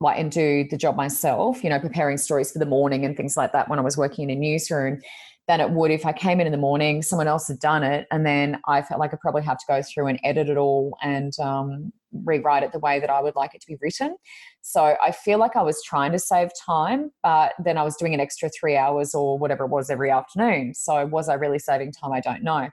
like 0.00 0.18
and 0.18 0.30
do 0.30 0.66
the 0.70 0.76
job 0.76 0.96
myself. 0.96 1.62
You 1.64 1.70
know, 1.70 1.80
preparing 1.80 2.18
stories 2.18 2.52
for 2.52 2.58
the 2.58 2.66
morning 2.66 3.04
and 3.04 3.16
things 3.16 3.36
like 3.36 3.52
that 3.52 3.68
when 3.68 3.78
I 3.78 3.82
was 3.82 3.96
working 3.96 4.28
in 4.28 4.36
a 4.36 4.40
newsroom. 4.40 5.00
Than 5.48 5.60
it 5.60 5.70
would 5.70 5.92
if 5.92 6.04
I 6.04 6.12
came 6.12 6.40
in 6.40 6.46
in 6.48 6.50
the 6.50 6.58
morning, 6.58 7.02
someone 7.02 7.28
else 7.28 7.46
had 7.46 7.60
done 7.60 7.84
it, 7.84 8.08
and 8.10 8.26
then 8.26 8.60
I 8.66 8.82
felt 8.82 8.98
like 8.98 9.14
I 9.14 9.16
probably 9.20 9.42
have 9.42 9.58
to 9.58 9.64
go 9.68 9.80
through 9.80 10.08
and 10.08 10.18
edit 10.24 10.48
it 10.48 10.56
all 10.56 10.98
and 11.02 11.32
um, 11.38 11.92
rewrite 12.24 12.62
it 12.62 12.72
the 12.72 12.78
way 12.78 13.00
that 13.00 13.10
I 13.10 13.20
would 13.20 13.36
like 13.36 13.54
it 13.54 13.60
to 13.60 13.66
be 13.66 13.76
written. 13.80 14.16
So 14.62 14.96
I 15.02 15.12
feel 15.12 15.38
like 15.38 15.56
I 15.56 15.62
was 15.62 15.82
trying 15.82 16.12
to 16.12 16.18
save 16.18 16.50
time, 16.64 17.12
but 17.22 17.52
then 17.62 17.78
I 17.78 17.82
was 17.82 17.96
doing 17.96 18.14
an 18.14 18.20
extra 18.20 18.48
three 18.48 18.76
hours 18.76 19.14
or 19.14 19.38
whatever 19.38 19.64
it 19.64 19.70
was 19.70 19.90
every 19.90 20.10
afternoon. 20.10 20.74
So 20.74 21.06
was 21.06 21.28
I 21.28 21.34
really 21.34 21.58
saving 21.58 21.92
time? 21.92 22.12
I 22.12 22.20
don't 22.20 22.42
know. 22.42 22.68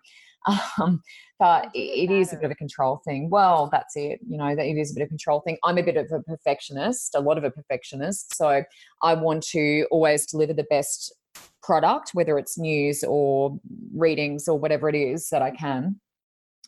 Um, 0.77 1.01
but 1.43 1.69
it 1.73 2.09
it 2.09 2.09
is 2.09 2.31
a 2.31 2.37
bit 2.37 2.45
of 2.45 2.51
a 2.51 2.55
control 2.55 3.01
thing. 3.03 3.29
Well, 3.29 3.67
that's 3.69 3.97
it. 3.97 4.21
You 4.25 4.37
know, 4.37 4.55
that 4.55 4.65
it 4.65 4.77
is 4.77 4.91
a 4.91 4.93
bit 4.93 5.01
of 5.01 5.07
a 5.07 5.09
control 5.09 5.41
thing. 5.41 5.57
I'm 5.65 5.77
a 5.77 5.83
bit 5.83 5.97
of 5.97 6.09
a 6.09 6.21
perfectionist, 6.21 7.15
a 7.15 7.19
lot 7.19 7.37
of 7.37 7.43
a 7.43 7.51
perfectionist. 7.51 8.33
So 8.33 8.63
I 9.01 9.13
want 9.13 9.43
to 9.47 9.85
always 9.91 10.25
deliver 10.25 10.53
the 10.53 10.67
best 10.69 11.13
product, 11.61 12.11
whether 12.13 12.37
it's 12.37 12.57
news 12.57 13.03
or 13.03 13.59
readings 13.93 14.47
or 14.47 14.57
whatever 14.57 14.87
it 14.87 14.95
is 14.95 15.27
that 15.31 15.41
I 15.41 15.51
can. 15.51 15.99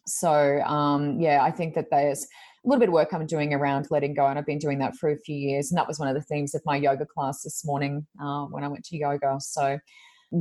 So 0.07 0.59
um, 0.63 1.21
yeah, 1.21 1.41
I 1.41 1.51
think 1.51 1.73
that 1.75 1.87
there's 1.89 2.23
a 2.23 2.67
little 2.67 2.81
bit 2.81 2.89
of 2.89 2.93
work 2.93 3.13
I'm 3.13 3.25
doing 3.27 3.53
around 3.53 3.87
letting 3.91 4.13
go, 4.13 4.27
and 4.27 4.37
I've 4.37 4.45
been 4.45 4.59
doing 4.59 4.79
that 4.79 4.97
for 4.97 5.09
a 5.09 5.17
few 5.17 5.37
years. 5.37 5.71
And 5.71 5.77
that 5.77 5.87
was 5.87 5.99
one 5.99 6.09
of 6.09 6.15
the 6.15 6.21
themes 6.21 6.53
of 6.53 6.61
my 6.65 6.75
yoga 6.75 7.05
class 7.05 7.43
this 7.43 7.63
morning 7.63 8.05
uh, 8.21 8.43
when 8.47 8.65
I 8.65 8.67
went 8.67 8.83
to 8.85 8.97
yoga. 8.97 9.37
So 9.39 9.79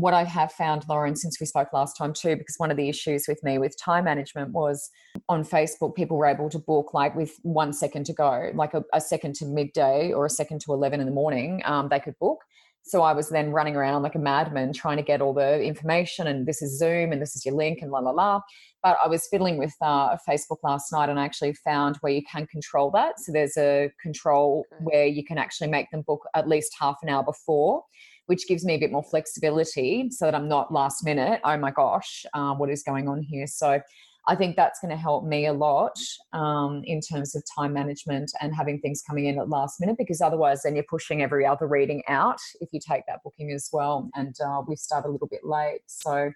what 0.00 0.12
I 0.12 0.24
have 0.24 0.50
found, 0.50 0.84
Lauren, 0.88 1.14
since 1.14 1.38
we 1.38 1.46
spoke 1.46 1.72
last 1.72 1.96
time 1.96 2.12
too, 2.12 2.34
because 2.34 2.56
one 2.58 2.72
of 2.72 2.76
the 2.76 2.88
issues 2.88 3.26
with 3.28 3.40
me 3.44 3.58
with 3.58 3.78
time 3.78 4.04
management 4.04 4.50
was 4.50 4.90
on 5.28 5.44
Facebook, 5.44 5.94
people 5.94 6.16
were 6.16 6.26
able 6.26 6.50
to 6.50 6.58
book 6.58 6.92
like 6.92 7.14
with 7.14 7.32
one 7.42 7.72
second 7.72 8.04
to 8.06 8.12
go, 8.12 8.50
like 8.54 8.74
a, 8.74 8.82
a 8.92 9.00
second 9.00 9.36
to 9.36 9.46
midday 9.46 10.12
or 10.12 10.26
a 10.26 10.30
second 10.30 10.60
to 10.62 10.72
11 10.72 10.98
in 10.98 11.06
the 11.06 11.12
morning, 11.12 11.62
um, 11.64 11.88
they 11.90 12.00
could 12.00 12.18
book. 12.18 12.38
So 12.82 13.02
I 13.02 13.12
was 13.12 13.30
then 13.30 13.50
running 13.52 13.76
around 13.76 14.02
like 14.02 14.16
a 14.16 14.18
madman 14.18 14.72
trying 14.72 14.98
to 14.98 15.02
get 15.02 15.22
all 15.22 15.32
the 15.32 15.62
information 15.62 16.26
and 16.26 16.44
this 16.44 16.60
is 16.60 16.76
Zoom 16.76 17.12
and 17.12 17.22
this 17.22 17.34
is 17.36 17.46
your 17.46 17.54
link 17.54 17.78
and 17.80 17.90
la 17.90 18.00
la 18.00 18.10
la. 18.10 18.40
But 18.82 18.98
I 19.02 19.08
was 19.08 19.26
fiddling 19.30 19.56
with 19.56 19.74
uh, 19.80 20.16
Facebook 20.28 20.58
last 20.62 20.92
night 20.92 21.08
and 21.08 21.18
I 21.18 21.24
actually 21.24 21.54
found 21.64 21.96
where 22.02 22.12
you 22.12 22.20
can 22.30 22.46
control 22.48 22.90
that. 22.90 23.20
So 23.20 23.32
there's 23.32 23.56
a 23.56 23.90
control 24.02 24.66
Okay. 24.72 24.84
where 24.84 25.06
you 25.06 25.24
can 25.24 25.38
actually 25.38 25.68
make 25.68 25.90
them 25.92 26.02
book 26.02 26.24
at 26.34 26.46
least 26.46 26.76
half 26.78 26.96
an 27.02 27.08
hour 27.08 27.22
before, 27.22 27.84
which 28.26 28.46
gives 28.48 28.64
me 28.64 28.74
a 28.74 28.78
bit 28.78 28.92
more 28.92 29.02
flexibility 29.02 30.08
so 30.10 30.26
that 30.26 30.34
I'm 30.34 30.48
not 30.48 30.72
last 30.72 31.04
minute. 31.04 31.40
Oh 31.44 31.56
my 31.56 31.70
gosh, 31.70 32.24
uh, 32.34 32.54
what 32.54 32.70
is 32.70 32.82
going 32.82 33.08
on 33.08 33.22
here? 33.22 33.46
So 33.46 33.80
I 34.26 34.34
think 34.34 34.56
that's 34.56 34.80
going 34.80 34.90
to 34.90 34.96
help 34.96 35.24
me 35.24 35.46
a 35.46 35.52
lot 35.52 35.98
um, 36.32 36.82
in 36.84 37.00
terms 37.00 37.34
of 37.36 37.42
time 37.54 37.74
management 37.74 38.32
and 38.40 38.54
having 38.54 38.80
things 38.80 39.02
coming 39.06 39.26
in 39.26 39.38
at 39.38 39.50
last 39.50 39.80
minute 39.80 39.96
because 39.98 40.22
otherwise 40.22 40.62
then 40.62 40.74
you're 40.74 40.84
pushing 40.88 41.22
every 41.22 41.44
other 41.44 41.66
reading 41.66 42.02
out 42.08 42.38
if 42.60 42.70
you 42.72 42.80
take 42.80 43.02
that 43.06 43.20
booking 43.22 43.50
as 43.52 43.68
well. 43.72 44.08
And 44.14 44.34
uh, 44.44 44.62
we've 44.66 44.78
started 44.78 45.08
a 45.08 45.12
little 45.12 45.28
bit 45.28 45.44
late. 45.44 45.80
So 45.86 46.30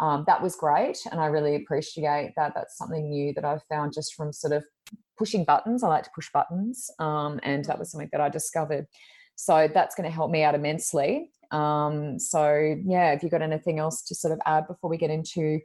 um, 0.00 0.24
that 0.26 0.42
was 0.42 0.56
great. 0.56 0.98
And 1.10 1.20
I 1.20 1.26
really 1.26 1.56
appreciate 1.56 2.32
that. 2.36 2.52
That's 2.54 2.76
something 2.76 3.08
new 3.08 3.32
that 3.34 3.44
I've 3.44 3.62
found 3.70 3.94
just 3.94 4.14
from 4.14 4.32
sort 4.32 4.52
of 4.52 4.64
pushing 5.18 5.44
buttons. 5.44 5.82
I 5.82 5.88
like 5.88 6.04
to 6.04 6.10
push 6.14 6.28
buttons. 6.32 6.90
Um, 6.98 7.40
and 7.42 7.64
that 7.66 7.78
was 7.78 7.90
something 7.90 8.10
that 8.12 8.20
I 8.20 8.28
discovered. 8.28 8.86
So 9.36 9.68
that's 9.72 9.94
going 9.94 10.08
to 10.08 10.14
help 10.14 10.30
me 10.30 10.42
out 10.42 10.54
immensely. 10.54 11.30
Um, 11.50 12.18
so, 12.18 12.76
yeah, 12.84 13.12
if 13.12 13.22
you've 13.22 13.32
got 13.32 13.42
anything 13.42 13.78
else 13.78 14.02
to 14.02 14.14
sort 14.14 14.32
of 14.32 14.40
add 14.46 14.66
before 14.66 14.90
we 14.90 14.96
get 14.96 15.10
into 15.10 15.60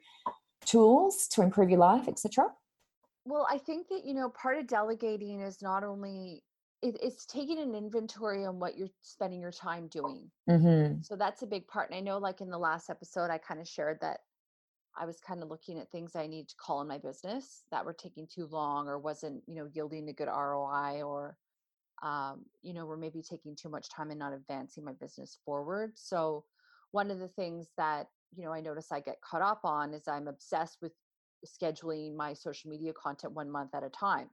tools 0.65 1.27
to 1.31 1.41
improve 1.41 1.69
your 1.69 1.79
life, 1.79 2.07
etc. 2.07 2.47
Well, 3.25 3.47
I 3.49 3.57
think 3.57 3.87
that, 3.89 4.05
you 4.05 4.13
know, 4.13 4.29
part 4.29 4.57
of 4.57 4.67
delegating 4.67 5.41
is 5.41 5.61
not 5.61 5.83
only 5.83 6.43
it, 6.81 6.97
it's 7.01 7.25
taking 7.25 7.59
an 7.59 7.75
inventory 7.75 8.45
on 8.45 8.59
what 8.59 8.77
you're 8.77 8.89
spending 9.01 9.41
your 9.41 9.51
time 9.51 9.87
doing. 9.87 10.29
Mm-hmm. 10.49 11.01
So 11.01 11.15
that's 11.15 11.41
a 11.41 11.47
big 11.47 11.67
part. 11.67 11.89
And 11.89 11.97
I 11.97 12.01
know, 12.01 12.17
like 12.17 12.41
in 12.41 12.49
the 12.49 12.57
last 12.57 12.89
episode, 12.89 13.29
I 13.29 13.37
kind 13.37 13.59
of 13.59 13.67
shared 13.67 13.99
that 14.01 14.19
I 14.97 15.05
was 15.05 15.19
kind 15.19 15.43
of 15.43 15.49
looking 15.49 15.77
at 15.79 15.91
things 15.91 16.15
I 16.15 16.27
need 16.27 16.49
to 16.49 16.55
call 16.55 16.81
in 16.81 16.87
my 16.87 16.97
business 16.97 17.63
that 17.71 17.85
were 17.85 17.93
taking 17.93 18.27
too 18.27 18.47
long 18.47 18.87
or 18.87 18.97
wasn't, 18.97 19.43
you 19.47 19.55
know, 19.55 19.67
yielding 19.73 20.09
a 20.09 20.13
good 20.13 20.27
ROI 20.27 21.03
or, 21.03 21.37
um, 22.03 22.45
you 22.61 22.73
know, 22.73 22.85
were 22.85 22.97
maybe 22.97 23.21
taking 23.21 23.55
too 23.55 23.69
much 23.69 23.89
time 23.89 24.11
and 24.11 24.19
not 24.19 24.33
advancing 24.33 24.85
my 24.85 24.93
business 24.93 25.37
forward. 25.45 25.93
So 25.95 26.45
one 26.91 27.11
of 27.11 27.19
the 27.19 27.27
things 27.29 27.67
that, 27.77 28.07
you 28.35 28.45
know, 28.45 28.53
I 28.53 28.61
notice 28.61 28.91
I 28.91 29.01
get 29.01 29.21
caught 29.21 29.41
up 29.41 29.61
on 29.63 29.93
is 29.93 30.07
I'm 30.07 30.27
obsessed 30.27 30.77
with 30.81 30.93
scheduling 31.45 32.15
my 32.15 32.33
social 32.33 32.69
media 32.69 32.93
content 32.93 33.33
one 33.33 33.51
month 33.51 33.75
at 33.75 33.83
a 33.83 33.89
time 33.89 34.29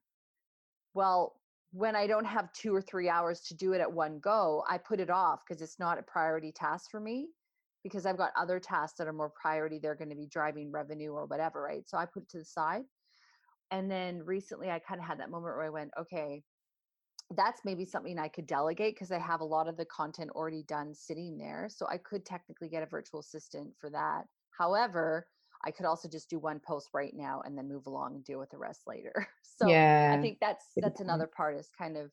well, 0.96 1.34
when 1.72 1.94
I 1.94 2.06
don't 2.06 2.24
have 2.24 2.52
two 2.52 2.74
or 2.74 2.80
three 2.80 3.08
hours 3.08 3.42
to 3.42 3.54
do 3.54 3.74
it 3.74 3.82
at 3.82 3.92
one 3.92 4.18
go, 4.20 4.64
I 4.68 4.78
put 4.78 4.98
it 4.98 5.10
off 5.10 5.42
because 5.46 5.62
it's 5.62 5.78
not 5.78 5.98
a 5.98 6.02
priority 6.02 6.52
task 6.52 6.90
for 6.90 7.00
me 7.00 7.28
because 7.84 8.06
I've 8.06 8.16
got 8.16 8.32
other 8.34 8.58
tasks 8.58 8.98
that 8.98 9.06
are 9.06 9.12
more 9.12 9.30
priority. 9.40 9.78
They're 9.78 9.94
going 9.94 10.10
to 10.10 10.16
be 10.16 10.26
driving 10.26 10.72
revenue 10.72 11.12
or 11.12 11.26
whatever, 11.26 11.62
right? 11.62 11.86
So 11.86 11.98
I 11.98 12.06
put 12.06 12.22
it 12.24 12.30
to 12.30 12.38
the 12.38 12.44
side. 12.46 12.84
And 13.70 13.90
then 13.90 14.24
recently 14.24 14.70
I 14.70 14.78
kind 14.78 15.00
of 15.00 15.06
had 15.06 15.20
that 15.20 15.30
moment 15.30 15.54
where 15.54 15.66
I 15.66 15.70
went, 15.70 15.90
okay, 16.00 16.42
that's 17.30 17.64
maybe 17.64 17.84
something 17.84 18.18
I 18.18 18.28
could 18.28 18.46
delegate 18.46 18.94
because 18.94 19.10
I 19.10 19.18
have 19.18 19.40
a 19.40 19.44
lot 19.44 19.68
of 19.68 19.76
the 19.76 19.84
content 19.84 20.30
already 20.30 20.62
done 20.62 20.94
sitting 20.94 21.38
there. 21.38 21.68
So 21.68 21.86
I 21.88 21.98
could 21.98 22.24
technically 22.24 22.68
get 22.68 22.82
a 22.82 22.86
virtual 22.86 23.20
assistant 23.20 23.76
for 23.76 23.90
that. 23.90 24.28
However, 24.50 25.28
I 25.64 25.70
could 25.72 25.86
also 25.86 26.08
just 26.08 26.30
do 26.30 26.38
one 26.38 26.60
post 26.60 26.90
right 26.94 27.14
now 27.14 27.40
and 27.40 27.58
then 27.58 27.68
move 27.68 27.86
along 27.86 28.14
and 28.14 28.24
deal 28.24 28.38
with 28.38 28.50
the 28.50 28.58
rest 28.58 28.82
later. 28.86 29.28
So 29.42 29.78
yeah, 29.78 30.10
I 30.10 30.18
think 30.18 30.38
that's 30.40 30.76
that's 30.80 31.00
another 31.00 31.26
part 31.26 31.56
is 31.56 31.70
kind 31.70 31.96
of, 31.96 32.12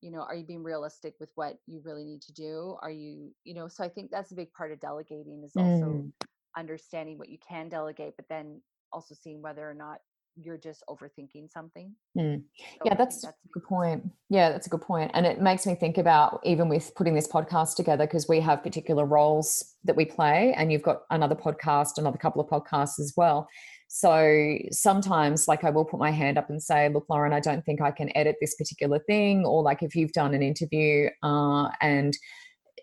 you 0.00 0.10
know, 0.10 0.20
are 0.22 0.34
you 0.34 0.44
being 0.44 0.62
realistic 0.62 1.16
with 1.20 1.32
what 1.34 1.58
you 1.66 1.80
really 1.80 2.04
need 2.04 2.22
to 2.22 2.32
do? 2.32 2.78
Are 2.80 2.90
you, 2.90 3.34
you 3.44 3.54
know, 3.54 3.68
so 3.68 3.84
I 3.84 3.88
think 3.90 4.10
that's 4.10 4.32
a 4.32 4.36
big 4.36 4.52
part 4.52 4.72
of 4.72 4.80
delegating 4.80 5.42
is 5.44 5.56
also 5.56 6.06
Mm. 6.06 6.12
understanding 6.56 7.18
what 7.18 7.28
you 7.28 7.38
can 7.38 7.68
delegate, 7.68 8.16
but 8.16 8.28
then 8.28 8.62
also 8.92 9.14
seeing 9.14 9.42
whether 9.42 9.68
or 9.68 9.74
not 9.74 10.00
you're 10.36 10.58
just 10.58 10.82
overthinking 10.88 11.50
something. 11.50 11.94
Mm. 12.16 12.42
So 12.58 12.76
Yeah, 12.84 12.94
that's 12.94 13.24
a 13.24 13.26
that's 13.26 13.44
a 13.44 13.48
good 13.52 13.64
point. 13.64 14.04
Yeah, 14.28 14.50
that's 14.50 14.66
a 14.66 14.70
good 14.70 14.82
point. 14.82 15.10
And 15.14 15.26
it 15.26 15.40
makes 15.40 15.66
me 15.66 15.74
think 15.74 15.98
about 15.98 16.40
even 16.44 16.68
with 16.68 16.94
putting 16.94 17.14
this 17.14 17.28
podcast 17.28 17.76
together, 17.76 18.06
because 18.06 18.28
we 18.28 18.40
have 18.40 18.62
particular 18.62 19.04
roles 19.04 19.74
that 19.84 19.96
we 19.96 20.04
play, 20.04 20.54
and 20.56 20.70
you've 20.72 20.82
got 20.82 21.02
another 21.10 21.34
podcast, 21.34 21.98
another 21.98 22.18
couple 22.18 22.40
of 22.40 22.48
podcasts 22.48 23.00
as 23.00 23.14
well. 23.16 23.48
So 23.88 24.58
sometimes, 24.70 25.48
like, 25.48 25.64
I 25.64 25.70
will 25.70 25.84
put 25.84 25.98
my 25.98 26.10
hand 26.10 26.36
up 26.36 26.50
and 26.50 26.62
say, 26.62 26.88
Look, 26.90 27.06
Lauren, 27.08 27.32
I 27.32 27.40
don't 27.40 27.64
think 27.64 27.80
I 27.80 27.90
can 27.90 28.14
edit 28.16 28.36
this 28.40 28.54
particular 28.54 28.98
thing. 28.98 29.46
Or, 29.46 29.62
like, 29.62 29.82
if 29.82 29.96
you've 29.96 30.12
done 30.12 30.34
an 30.34 30.42
interview 30.42 31.08
uh, 31.22 31.70
and 31.80 32.16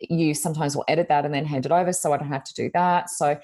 you 0.02 0.34
sometimes 0.34 0.76
will 0.76 0.84
edit 0.88 1.08
that 1.10 1.26
and 1.26 1.34
then 1.34 1.46
hand 1.46 1.66
it 1.66 1.72
over 1.72 1.94
so 1.94 2.12
I 2.12 2.18
don't 2.18 2.28
have 2.28 2.44
to 2.44 2.54
do 2.54 2.70
that. 2.74 3.10
So 3.10 3.38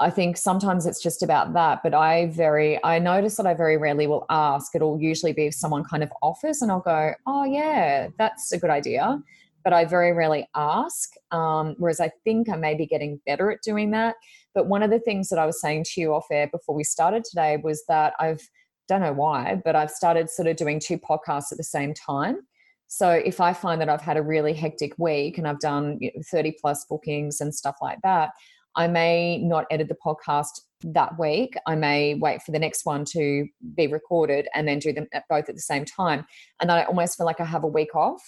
I 0.00 0.10
think 0.10 0.36
sometimes 0.36 0.86
it's 0.86 1.02
just 1.02 1.22
about 1.22 1.54
that. 1.54 1.82
But 1.82 1.92
I 1.92 2.26
very, 2.26 2.82
I 2.84 2.98
notice 2.98 3.36
that 3.36 3.46
I 3.46 3.54
very 3.54 3.76
rarely 3.76 4.06
will 4.06 4.26
ask. 4.30 4.74
It'll 4.74 5.00
usually 5.00 5.32
be 5.32 5.46
if 5.46 5.54
someone 5.54 5.84
kind 5.84 6.02
of 6.02 6.12
offers 6.22 6.62
and 6.62 6.70
I'll 6.70 6.80
go, 6.80 7.14
oh, 7.26 7.44
yeah, 7.44 8.08
that's 8.16 8.52
a 8.52 8.58
good 8.58 8.70
idea. 8.70 9.20
But 9.64 9.72
I 9.72 9.84
very 9.84 10.12
rarely 10.12 10.48
ask. 10.54 11.14
Um, 11.32 11.74
whereas 11.78 12.00
I 12.00 12.10
think 12.24 12.48
I 12.48 12.56
may 12.56 12.74
be 12.74 12.86
getting 12.86 13.20
better 13.26 13.50
at 13.50 13.62
doing 13.62 13.90
that. 13.90 14.14
But 14.54 14.66
one 14.66 14.82
of 14.82 14.90
the 14.90 15.00
things 15.00 15.28
that 15.30 15.38
I 15.38 15.46
was 15.46 15.60
saying 15.60 15.84
to 15.88 16.00
you 16.00 16.14
off 16.14 16.26
air 16.30 16.46
before 16.46 16.76
we 16.76 16.84
started 16.84 17.24
today 17.24 17.58
was 17.62 17.84
that 17.88 18.14
I've, 18.20 18.48
don't 18.86 19.02
know 19.02 19.12
why, 19.12 19.60
but 19.64 19.74
I've 19.74 19.90
started 19.90 20.30
sort 20.30 20.48
of 20.48 20.56
doing 20.56 20.78
two 20.78 20.98
podcasts 20.98 21.50
at 21.50 21.58
the 21.58 21.64
same 21.64 21.92
time. 21.92 22.38
So 22.86 23.10
if 23.10 23.40
I 23.40 23.52
find 23.52 23.80
that 23.80 23.90
I've 23.90 24.00
had 24.00 24.16
a 24.16 24.22
really 24.22 24.54
hectic 24.54 24.94
week 24.96 25.36
and 25.36 25.46
I've 25.46 25.60
done 25.60 26.00
30 26.30 26.56
plus 26.58 26.86
bookings 26.86 27.40
and 27.40 27.54
stuff 27.54 27.76
like 27.82 27.98
that, 28.02 28.30
I 28.78 28.86
may 28.86 29.38
not 29.38 29.66
edit 29.70 29.88
the 29.88 29.96
podcast 29.96 30.60
that 30.82 31.18
week. 31.18 31.54
I 31.66 31.74
may 31.74 32.14
wait 32.14 32.42
for 32.42 32.52
the 32.52 32.58
next 32.60 32.86
one 32.86 33.04
to 33.06 33.46
be 33.74 33.88
recorded 33.88 34.46
and 34.54 34.66
then 34.66 34.78
do 34.78 34.92
them 34.92 35.08
at 35.12 35.24
both 35.28 35.48
at 35.48 35.56
the 35.56 35.60
same 35.60 35.84
time. 35.84 36.24
And 36.60 36.70
then 36.70 36.78
I 36.78 36.84
almost 36.84 37.16
feel 37.16 37.26
like 37.26 37.40
I 37.40 37.44
have 37.44 37.64
a 37.64 37.68
week 37.68 37.94
off. 37.96 38.22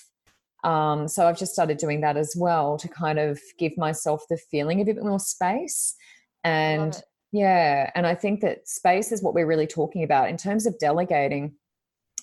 Um, 0.65 1.07
so 1.07 1.27
I've 1.27 1.39
just 1.39 1.53
started 1.53 1.79
doing 1.79 2.01
that 2.03 2.17
as 2.17 2.35
well 2.37 2.77
to 2.79 2.89
kind 2.89 3.19
of 3.19 3.41
give 3.59 3.79
myself 3.79 4.25
the 4.29 4.37
feeling 4.51 4.81
of 4.81 4.89
a 4.89 4.93
bit 4.93 5.05
more 5.05 5.21
space. 5.21 5.95
And 6.43 7.01
yeah, 7.31 7.91
and 7.95 8.05
I 8.05 8.17
think 8.17 8.41
that 8.41 8.69
space 8.69 9.13
is 9.13 9.23
what 9.23 9.35
we're 9.35 9.47
really 9.47 9.69
talking 9.69 10.03
about 10.03 10.29
in 10.29 10.37
terms 10.37 10.67
of 10.67 10.79
delegating 10.81 11.55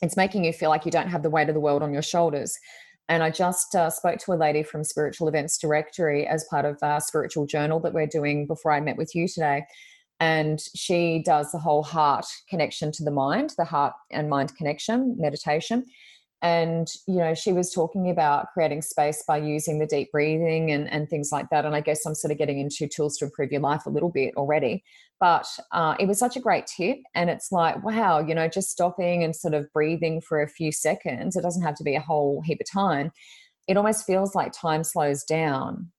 it's 0.02 0.18
making 0.18 0.44
you 0.44 0.54
feel 0.54 0.70
like 0.70 0.86
you 0.86 0.92
don't 0.92 1.08
have 1.08 1.24
the 1.24 1.30
weight 1.30 1.50
of 1.50 1.56
the 1.56 1.60
world 1.60 1.82
on 1.82 1.94
your 1.94 2.02
shoulders. 2.02 2.58
And 3.10 3.24
I 3.24 3.30
just 3.30 3.74
uh, 3.74 3.90
spoke 3.90 4.20
to 4.20 4.34
a 4.34 4.36
lady 4.36 4.64
from 4.64 4.84
Spiritual 4.84 5.28
Events 5.28 5.58
Directory 5.58 6.28
as 6.28 6.46
part 6.50 6.66
of 6.66 6.78
our 6.82 7.00
spiritual 7.00 7.46
journal 7.46 7.80
that 7.82 7.94
we're 7.94 8.08
doing 8.08 8.48
before 8.48 8.72
I 8.74 8.82
met 8.82 8.98
with 8.98 9.16
you 9.16 9.28
today. 9.28 9.66
And 10.20 10.60
she 10.76 11.22
does 11.24 11.52
the 11.52 11.60
whole 11.60 11.84
heart 11.84 12.26
connection 12.50 12.92
to 12.94 13.04
the 13.04 13.12
mind, 13.12 13.54
the 13.58 13.66
heart 13.66 13.94
and 14.12 14.30
mind 14.30 14.56
connection 14.58 15.16
meditation. 15.18 15.86
And, 16.44 16.88
you 17.08 17.18
know, 17.18 17.34
she 17.34 17.52
was 17.52 17.74
talking 17.74 18.12
about 18.12 18.48
creating 18.54 18.84
space 18.84 19.24
by 19.28 19.38
using 19.38 19.80
the 19.80 19.88
deep 19.88 20.12
breathing 20.12 20.72
and, 20.72 20.88
and 20.92 21.10
things 21.10 21.30
like 21.32 21.50
that. 21.50 21.66
And 21.66 21.76
I 21.76 21.82
guess 21.82 22.06
I'm 22.06 22.14
sort 22.14 22.32
of 22.32 22.38
getting 22.38 22.60
into 22.60 22.88
tools 22.88 23.18
to 23.18 23.26
improve 23.26 23.52
your 23.52 23.62
life 23.62 23.88
a 23.88 23.90
little 23.90 24.12
bit 24.12 24.36
already. 24.38 24.84
But 25.20 25.48
uh, 25.72 25.96
it 26.00 26.08
was 26.08 26.20
such 26.20 26.36
a 26.38 26.40
great 26.40 26.68
tip. 26.68 27.00
And 27.16 27.32
it's 27.32 27.52
like, 27.52 27.84
wow, 27.84 28.20
you 28.20 28.36
know, 28.36 28.48
just 28.48 28.70
stopping 28.70 29.24
and 29.24 29.36
sort 29.36 29.56
of 29.56 29.72
breathing 29.74 30.22
for 30.22 30.42
a 30.42 30.48
few 30.48 30.72
seconds, 30.72 31.36
it 31.36 31.42
doesn't 31.42 31.64
have 31.64 31.76
to 31.76 31.84
be 31.84 31.96
a 31.96 32.02
whole 32.02 32.44
heap 32.46 32.62
of 32.62 32.72
time. 32.72 33.12
It 33.68 33.76
almost 33.76 34.06
feels 34.06 34.36
like 34.36 34.54
time 34.54 34.84
slows 34.84 35.24
down. 35.24 35.92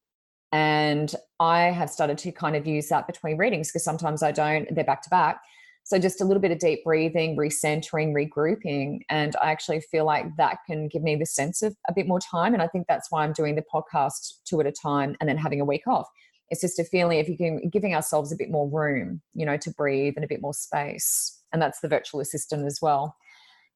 And 0.52 1.14
I 1.40 1.62
have 1.64 1.90
started 1.90 2.16
to 2.18 2.32
kind 2.32 2.56
of 2.56 2.66
use 2.66 2.88
that 2.88 3.06
between 3.06 3.36
readings 3.36 3.68
because 3.68 3.84
sometimes 3.84 4.22
I 4.22 4.32
don't, 4.32 4.72
they're 4.74 4.84
back 4.84 5.02
to 5.02 5.10
back. 5.10 5.40
So 5.88 5.98
just 5.98 6.20
a 6.20 6.24
little 6.26 6.42
bit 6.42 6.50
of 6.50 6.58
deep 6.58 6.84
breathing, 6.84 7.34
recentering, 7.34 8.12
regrouping. 8.12 9.00
And 9.08 9.34
I 9.40 9.50
actually 9.50 9.80
feel 9.80 10.04
like 10.04 10.26
that 10.36 10.58
can 10.66 10.86
give 10.86 11.02
me 11.02 11.16
the 11.16 11.24
sense 11.24 11.62
of 11.62 11.74
a 11.88 11.94
bit 11.94 12.06
more 12.06 12.20
time. 12.20 12.52
And 12.52 12.62
I 12.62 12.66
think 12.66 12.86
that's 12.86 13.10
why 13.10 13.24
I'm 13.24 13.32
doing 13.32 13.54
the 13.54 13.64
podcast 13.72 14.34
two 14.44 14.60
at 14.60 14.66
a 14.66 14.70
time 14.70 15.16
and 15.18 15.26
then 15.26 15.38
having 15.38 15.62
a 15.62 15.64
week 15.64 15.86
off. 15.86 16.06
It's 16.50 16.60
just 16.60 16.78
a 16.78 16.84
feeling 16.84 17.20
if 17.20 17.26
you 17.26 17.38
can 17.38 17.70
giving 17.70 17.94
ourselves 17.94 18.30
a 18.32 18.36
bit 18.36 18.50
more 18.50 18.68
room, 18.68 19.22
you 19.32 19.46
know, 19.46 19.56
to 19.56 19.70
breathe 19.70 20.12
and 20.16 20.26
a 20.26 20.28
bit 20.28 20.42
more 20.42 20.52
space. 20.52 21.40
And 21.54 21.62
that's 21.62 21.80
the 21.80 21.88
virtual 21.88 22.20
assistant 22.20 22.66
as 22.66 22.80
well, 22.82 23.16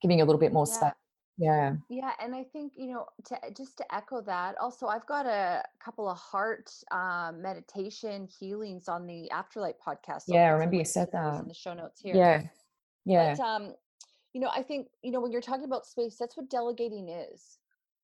giving 0.03 0.21
a 0.21 0.27
little 0.27 0.39
bit 0.39 0.53
more 0.53 0.67
Yeah. 0.69 0.75
space. 0.75 1.02
Yeah. 1.39 1.75
Yeah, 1.89 2.13
and 2.21 2.35
I 2.35 2.45
think 2.45 2.73
you 2.77 2.87
know 2.89 3.07
to 3.27 3.39
just 3.57 3.77
to 3.79 3.95
echo 3.95 4.21
that. 4.23 4.57
Also, 4.59 4.87
I've 4.87 5.07
got 5.07 5.27
a 5.27 5.63
couple 5.85 6.09
of 6.09 6.17
heart 6.19 6.71
um, 6.91 7.43
meditation 7.43 8.27
healings 8.27 8.89
on 8.89 9.07
the 9.07 9.31
Afterlight 9.33 9.75
podcast. 9.87 10.23
So 10.23 10.35
Yeah, 10.35 10.45
I 10.45 10.49
I'll 10.49 10.59
put 10.59 10.63
some 10.63 10.71
remember 10.71 10.77
you 10.77 10.85
said 10.85 11.09
that. 11.13 11.41
in 11.43 11.49
the 11.49 11.55
show 11.55 11.75
notes 11.75 12.01
here. 12.01 12.17
Yeah. 12.17 12.43
Yeah. 13.05 13.35
But 13.37 13.43
um, 13.45 13.75
you 14.33 14.41
know, 14.41 14.51
I 14.55 14.63
think 14.63 14.89
you 15.03 15.11
know 15.11 15.21
when 15.21 15.33
you're 15.33 15.41
talking 15.43 15.65
about 15.65 15.87
space, 15.87 16.17
that's 16.19 16.37
what 16.37 16.49
delegating 16.49 17.09
is. 17.09 17.59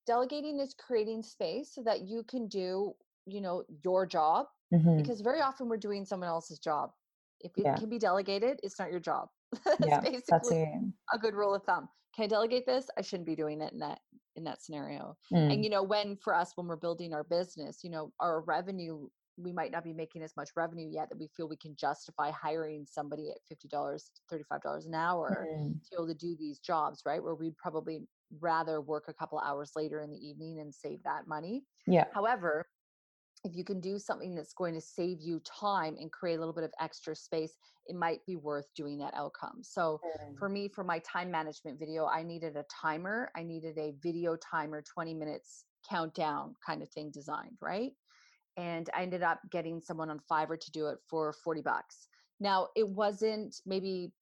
Delegating 0.05 0.59
is 0.59 0.73
creating 0.73 1.23
space 1.23 1.73
so 1.73 1.81
that 1.83 2.01
you 2.01 2.23
can 2.23 2.47
do 2.47 2.95
you 3.25 3.41
know 3.41 3.63
your 3.83 4.05
job 4.05 4.47
hmm 4.71 4.97
because 4.97 5.21
very 5.21 5.41
often 5.41 5.67
we're 5.69 5.77
doing 5.77 6.05
someone 6.05 6.29
else's 6.29 6.59
job. 6.59 6.91
If 7.41 7.57
it 7.57 7.63
Yeah. 7.65 7.75
can 7.75 7.89
be 7.89 7.99
delegated, 7.99 8.59
it's 8.63 8.77
not 8.79 8.91
your 8.91 8.99
job. 8.99 9.29
That's 9.65 9.79
Yeah. 9.85 10.01
That's 10.01 10.11
basically 10.11 10.57
it. 10.57 10.93
a 11.13 11.17
good 11.17 11.33
rule 11.33 11.55
of 11.55 11.63
thumb. 11.63 11.89
Can 12.19 12.25
I 12.25 12.27
delegate 12.27 12.65
this? 12.65 12.89
I 12.97 13.01
shouldn't 13.01 13.27
be 13.27 13.35
doing 13.37 13.61
it 13.61 13.71
in 13.71 13.79
that 13.79 13.99
in 14.35 14.43
that 14.43 14.61
scenario. 14.61 15.15
Mm. 15.33 15.53
And 15.53 15.63
you 15.63 15.69
know, 15.69 15.81
when 15.81 16.17
for 16.17 16.35
us 16.35 16.51
when 16.55 16.67
we're 16.67 16.75
building 16.75 17.13
our 17.13 17.23
business, 17.23 17.79
you 17.81 17.89
know, 17.89 18.11
our 18.19 18.41
revenue 18.41 19.07
we 19.37 19.53
might 19.53 19.71
not 19.71 19.85
be 19.85 19.93
making 19.93 20.21
as 20.21 20.35
much 20.35 20.49
revenue 20.57 20.89
yet 20.91 21.07
that 21.07 21.17
we 21.17 21.29
feel 21.29 21.47
we 21.47 21.55
can 21.55 21.73
justify 21.77 22.29
hiring 22.29 22.85
somebody 22.85 23.29
at 23.29 23.37
$50, 23.49 24.03
$35 24.29 24.85
an 24.85 24.93
hour 24.93 25.47
Mm. 25.49 25.81
to 25.81 25.89
be 25.91 25.95
able 25.95 26.07
to 26.07 26.13
do 26.13 26.35
these 26.35 26.59
jobs, 26.59 27.03
right? 27.05 27.23
Where 27.23 27.35
we'd 27.35 27.55
probably 27.55 28.05
rather 28.41 28.81
work 28.81 29.05
a 29.07 29.13
couple 29.13 29.39
hours 29.39 29.71
later 29.77 30.01
in 30.01 30.09
the 30.09 30.17
evening 30.17 30.59
and 30.59 30.75
save 30.75 31.01
that 31.03 31.25
money. 31.25 31.63
Yeah. 31.87 32.07
However, 32.13 32.65
if 33.43 33.55
you 33.55 33.63
can 33.63 33.79
do 33.79 33.97
something 33.99 34.35
that's 34.35 34.53
going 34.53 34.73
to 34.73 34.81
save 34.81 35.21
you 35.21 35.39
time 35.41 35.95
and 35.97 36.11
create 36.11 36.35
a 36.35 36.39
little 36.39 36.53
bit 36.53 36.63
of 36.65 36.73
extra 36.79 37.15
space, 37.15 37.57
it 37.85 37.95
might 37.95 38.25
be 38.25 38.35
worth 38.35 38.73
doing 38.73 38.97
that 38.99 39.13
outcome. 39.13 39.63
So 39.63 40.01
Mm. 40.03 40.35
for 40.35 40.49
me, 40.49 40.67
for 40.67 40.83
my 40.83 40.99
time 40.99 41.31
management 41.31 41.79
video, 41.79 42.05
I 42.05 42.23
needed 42.23 42.55
a 42.57 42.63
timer. 42.63 43.31
I 43.35 43.43
needed 43.43 43.77
a 43.77 43.91
video 43.91 44.35
timer, 44.35 44.81
20 44.81 45.13
minutes 45.13 45.65
countdown 45.87 46.55
kind 46.65 46.83
of 46.83 46.89
thing 46.89 47.11
designed, 47.11 47.57
right? 47.61 47.93
And 48.57 48.89
I 48.93 49.03
ended 49.03 49.23
up 49.23 49.41
getting 49.49 49.81
someone 49.81 50.09
on 50.09 50.19
Fiverr 50.19 50.59
to 50.59 50.71
do 50.71 50.87
it 50.87 50.99
for 51.07 51.33
40 51.33 51.61
bucks. 51.61 52.07
Now, 52.39 52.69
it 52.75 52.89
wasn't 52.89 53.61
maybe 53.65 54.13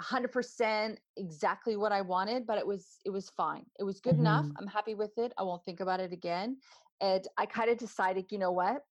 100% 0.00 1.00
exactly 1.16 1.76
what 1.76 1.92
I 1.92 2.02
wanted, 2.02 2.46
but 2.46 2.58
it 2.58 2.66
was 2.66 3.00
it 3.04 3.10
was 3.10 3.30
fine. 3.30 3.70
It 3.78 3.84
was 3.84 4.00
good 4.00 4.16
enough. 4.16 4.46
Mhm. 4.46 4.56
I'm 4.56 4.66
happy 4.66 4.94
with 4.94 5.18
it. 5.18 5.32
I 5.36 5.42
won't 5.42 5.64
think 5.64 5.80
about 5.80 6.00
it 6.00 6.12
again. 6.12 6.60
And 7.00 7.26
I 7.36 7.46
kind 7.46 7.70
of 7.70 7.78
decided, 7.78 8.32
you 8.32 8.38
know 8.38 8.52
what? 8.52 8.82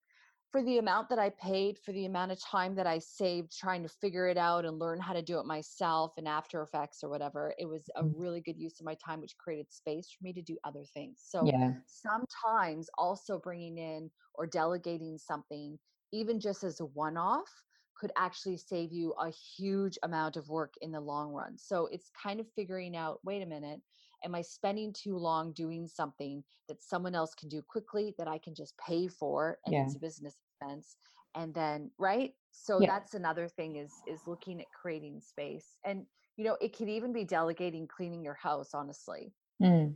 For 0.53 0.63
the 0.63 0.79
amount 0.79 1.09
that 1.11 1.19
I 1.19 1.31
paid, 1.31 1.79
for 1.79 1.93
the 1.93 2.07
amount 2.07 2.33
of 2.33 2.41
time 2.41 2.77
that 2.77 2.87
I 2.87 2.99
saved 3.01 3.53
trying 3.59 3.83
to 3.83 3.89
figure 3.89 4.29
it 4.29 4.39
out 4.39 4.65
and 4.65 4.79
learn 4.79 5.01
how 5.01 5.13
to 5.13 5.23
do 5.23 5.39
it 5.41 5.47
myself 5.47 6.17
in 6.17 6.27
After 6.27 6.63
Effects 6.63 7.03
or 7.03 7.11
whatever, 7.11 7.55
it 7.59 7.67
was 7.67 7.91
a 7.97 8.05
Mm. 8.05 8.15
really 8.15 8.41
good 8.41 8.59
use 8.59 8.81
of 8.81 8.87
my 8.87 8.95
time, 8.95 9.21
which 9.21 9.37
created 9.39 9.73
space 9.73 10.11
for 10.11 10.25
me 10.25 10.33
to 10.33 10.43
do 10.43 10.59
other 10.65 10.85
things. 10.85 11.21
So 11.23 11.53
Yeah. 11.53 11.83
sometimes 11.87 12.89
also 12.97 13.39
bringing 13.39 13.79
in 13.79 14.11
or 14.35 14.47
delegating 14.47 15.19
something, 15.19 15.79
even 16.13 16.41
just 16.41 16.65
as 16.65 16.81
a 16.81 16.87
one 16.87 17.17
off, 17.17 17.65
could 17.97 18.13
actually 18.17 18.57
save 18.59 18.93
you 18.93 19.13
a 19.13 19.31
huge 19.31 19.99
amount 20.03 20.37
of 20.37 20.49
work 20.49 20.75
in 20.81 20.93
the 20.93 21.01
long 21.01 21.33
run. 21.33 21.57
So 21.59 21.87
it's 21.87 22.11
kind 22.11 22.41
of 22.41 22.51
figuring 22.53 22.97
out 22.97 23.21
wait 23.25 23.43
a 23.43 23.47
minute, 23.47 23.83
am 24.25 24.35
I 24.35 24.43
spending 24.43 24.93
too 24.93 25.17
long 25.17 25.53
doing 25.53 25.87
something 25.87 26.45
that 26.69 26.83
someone 26.83 27.15
else 27.15 27.35
can 27.35 27.49
do 27.49 27.63
quickly 27.63 28.15
that 28.19 28.29
I 28.29 28.39
can 28.39 28.55
just 28.55 28.77
pay 28.79 29.09
for 29.09 29.59
and 29.67 29.75
Yeah. 29.75 29.85
it's 29.85 29.97
a 29.97 30.01
business 30.01 30.37
expense? 30.61 30.97
And 31.35 31.53
then, 31.55 31.91
right? 31.99 32.35
So 32.51 32.81
Yeah. 32.81 32.89
that's 32.89 33.15
another 33.15 33.49
thing 33.49 33.77
is 33.77 33.93
is 34.07 34.27
looking 34.27 34.61
at 34.61 34.67
creating 34.73 35.21
space. 35.21 35.77
And 35.85 36.07
you 36.37 36.45
know 36.45 36.57
it 36.61 36.77
could 36.77 36.89
even 36.89 37.13
be 37.13 37.25
delegating 37.25 37.87
cleaning 37.89 38.25
your 38.25 38.35
house 38.35 38.75
honestly 38.75 39.33
mm. 39.63 39.95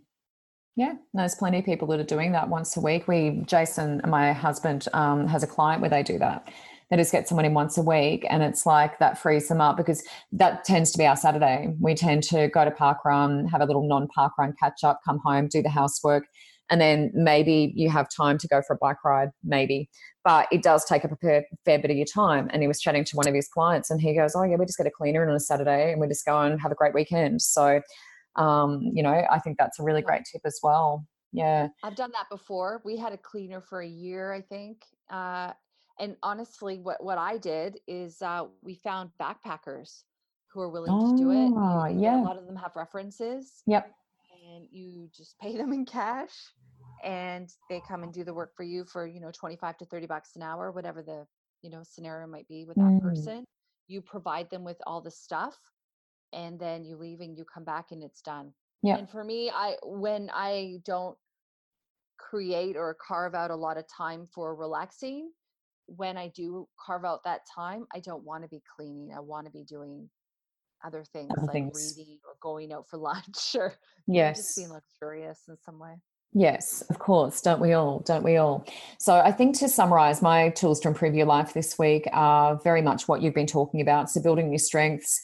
Yeah, 0.77 0.95
there's 1.13 1.35
plenty 1.35 1.59
of 1.59 1.65
people 1.65 1.89
that 1.89 2.01
are 2.01 2.05
doing 2.05 2.33
that 2.33 2.49
once 2.49 2.77
a 2.77 2.81
week. 2.81 3.07
We, 3.09 3.43
Jason, 3.47 4.01
my 4.07 4.33
husband, 4.33 4.89
um, 4.95 5.27
has 5.27 5.43
a 5.43 5.47
client 5.47 5.83
where 5.83 5.91
they 5.91 6.03
do 6.03 6.19
that. 6.19 6.49
They 6.91 6.97
just 6.97 7.13
get 7.13 7.29
someone 7.29 7.45
in 7.45 7.55
once 7.55 7.79
a 7.79 7.83
week, 7.83 8.27
and 8.29 8.43
it's 8.43 8.67
like 8.67 8.99
that 8.99 9.17
frees 9.17 9.47
them 9.49 9.61
up 9.61 9.77
because 9.77 10.03
that 10.33 10.65
tends 10.65 10.91
to 10.93 10.99
be 10.99 11.07
our 11.07 11.17
Saturday. 11.17 11.75
We 11.81 11.95
tend 11.95 12.25
to 12.25 12.49
go 12.49 12.65
to 12.65 12.71
park 12.71 13.05
run, 13.05 13.47
have 13.47 13.61
a 13.61 13.65
little 13.65 13.87
non-park 13.87 14.33
run 14.39 14.55
catch 14.59 14.83
up, 14.83 15.01
come 15.05 15.21
home, 15.25 15.47
do 15.47 15.63
the 15.63 15.69
housework, 15.69 16.25
and 16.69 16.81
then 16.81 17.13
maybe 17.15 17.73
you 17.77 17.91
have 17.91 18.09
time 18.09 18.39
to 18.39 18.49
go 18.49 18.61
for 18.67 18.75
a 18.75 18.79
bike 18.79 19.05
ride, 19.05 19.31
maybe. 19.45 19.89
But 20.25 20.49
it 20.51 20.63
does 20.63 20.85
take 20.85 21.05
up 21.05 21.13
a 21.13 21.17
fair, 21.17 21.45
fair 21.65 21.79
bit 21.79 21.93
of 21.93 21.97
your 21.97 22.07
time. 22.07 22.49
And 22.53 22.61
he 22.61 22.69
was 22.69 22.81
chatting 22.81 23.05
to 23.05 23.17
one 23.17 23.29
of 23.29 23.35
his 23.35 23.49
clients, 23.49 23.89
and 23.91 24.01
he 24.01 24.15
goes, 24.15 24.35
"Oh 24.35 24.43
yeah, 24.43 24.57
we 24.57 24.67
just 24.67 24.79
get 24.79 24.87
a 24.87 24.91
cleaner 24.91 25.23
in 25.23 25.29
on 25.31 25.37
a 25.37 25.41
Saturday, 25.41 25.93
and 25.93 26.01
we 26.01 26.09
just 26.09 26.27
go 26.27 26.41
and 26.41 26.61
have 26.61 26.73
a 26.73 26.77
great 26.77 26.95
weekend." 26.95 27.41
So 27.43 27.81
um, 28.37 28.91
you 28.95 29.03
know, 29.03 29.25
I 29.31 29.39
think 29.39 29.59
that's 29.59 29.79
a 29.79 29.83
really 29.83 30.03
great 30.03 30.23
tip 30.31 30.43
as 30.45 30.59
well. 30.63 31.07
Yeah. 31.33 31.69
I've 31.83 31.97
done 31.97 32.11
that 32.13 32.29
before. 32.31 32.81
We 32.85 32.97
had 32.97 33.13
a 33.13 33.19
cleaner 33.19 33.61
for 33.61 33.83
a 33.83 33.89
year, 33.89 34.33
I 34.33 34.41
think. 34.41 34.85
Uh, 35.09 35.53
and 36.01 36.17
honestly, 36.23 36.79
what, 36.79 37.03
what 37.05 37.19
I 37.19 37.37
did 37.37 37.79
is 37.87 38.23
uh, 38.23 38.47
we 38.63 38.75
found 38.75 39.11
backpackers 39.21 40.03
who 40.53 40.61
are 40.61 40.71
willing 40.71 40.91
oh, 40.93 41.13
to 41.13 41.23
do 41.23 41.31
it. 41.31 41.53
Oh, 41.55 41.87
yeah. 41.87 42.21
A 42.21 42.25
lot 42.25 42.39
of 42.39 42.47
them 42.47 42.57
have 42.57 42.75
references. 42.75 43.63
Yep. 43.67 43.93
And 44.49 44.67
you 44.73 45.09
just 45.15 45.39
pay 45.39 45.57
them 45.57 45.73
in 45.73 45.85
cash 45.85 46.33
and 47.05 47.49
they 47.69 47.81
come 47.87 48.03
and 48.03 48.13
do 48.13 48.25
the 48.25 48.35
work 48.35 48.53
for 48.57 48.65
you 48.65 48.85
for, 48.85 49.07
you 49.07 49.21
know, 49.21 49.31
25 49.31 49.77
to 49.79 49.85
30 49.85 50.07
bucks 50.07 50.31
an 50.37 50.43
hour, 50.43 50.73
whatever 50.73 51.03
the, 51.03 51.27
you 51.63 51.71
know, 51.71 51.83
scenario 51.85 52.27
might 52.27 52.49
be 52.49 52.65
with 52.65 52.77
that 52.77 52.83
mm. 52.83 53.03
person. 53.03 53.45
You 53.87 54.01
provide 54.01 54.51
them 54.51 54.65
with 54.65 54.79
all 54.87 55.01
the 55.01 55.11
stuff 55.11 55.57
and 56.33 56.59
then 56.59 56.85
you 56.85 56.97
leave 56.97 57.21
and 57.21 57.37
you 57.37 57.45
come 57.45 57.65
back 57.65 57.87
and 57.91 58.03
it's 58.03 58.23
done. 58.23 58.53
Yeah. 58.83 58.97
And 58.97 59.09
for 59.09 59.23
me, 59.23 59.51
I 59.51 59.75
when 59.83 60.31
I 60.33 60.79
don't 60.87 61.17
create 62.19 62.77
or 62.77 62.97
carve 63.07 63.35
out 63.35 63.51
a 63.51 63.57
lot 63.57 63.77
of 63.77 63.85
time 63.89 64.27
for 64.27 64.55
relaxing, 64.55 65.31
when 65.97 66.17
I 66.17 66.29
do 66.29 66.69
carve 66.79 67.05
out 67.05 67.25
that 67.25 67.41
time, 67.53 67.87
I 67.95 68.01
don't 68.01 68.25
want 68.25 68.45
to 68.45 68.49
be 68.49 68.63
cleaning. 68.77 69.13
I 69.17 69.21
want 69.21 69.47
to 69.47 69.53
be 69.53 69.65
doing 69.65 70.09
other 70.85 71.05
things 71.13 71.31
other 71.37 71.47
like 71.47 71.53
things. 71.53 71.95
reading 71.97 72.19
or 72.25 72.35
going 72.41 72.73
out 72.73 72.89
for 72.89 72.97
lunch 72.99 73.55
or 73.55 73.75
yes. 74.07 74.37
just 74.37 74.57
being 74.57 74.71
luxurious 74.71 75.41
in 75.49 75.57
some 75.65 75.79
way. 75.79 75.95
Yes, 76.33 76.83
of 76.91 77.01
course. 77.01 77.41
Don't 77.41 77.61
we 77.61 77.73
all? 77.73 78.01
Don't 78.01 78.23
we 78.23 78.37
all? 78.37 78.65
So, 79.01 79.15
I 79.15 79.33
think 79.33 79.59
to 79.59 79.69
summarize, 79.69 80.23
my 80.23 80.51
tools 80.51 80.79
to 80.81 80.89
improve 80.89 81.13
your 81.13 81.27
life 81.27 81.53
this 81.53 81.77
week 81.77 82.07
are 82.13 82.61
very 82.63 82.83
much 82.83 83.09
what 83.09 83.21
you've 83.21 83.35
been 83.35 83.49
talking 83.49 83.81
about. 83.81 84.11
So, 84.11 84.23
building 84.23 84.53
your 84.53 84.61
strengths, 84.61 85.21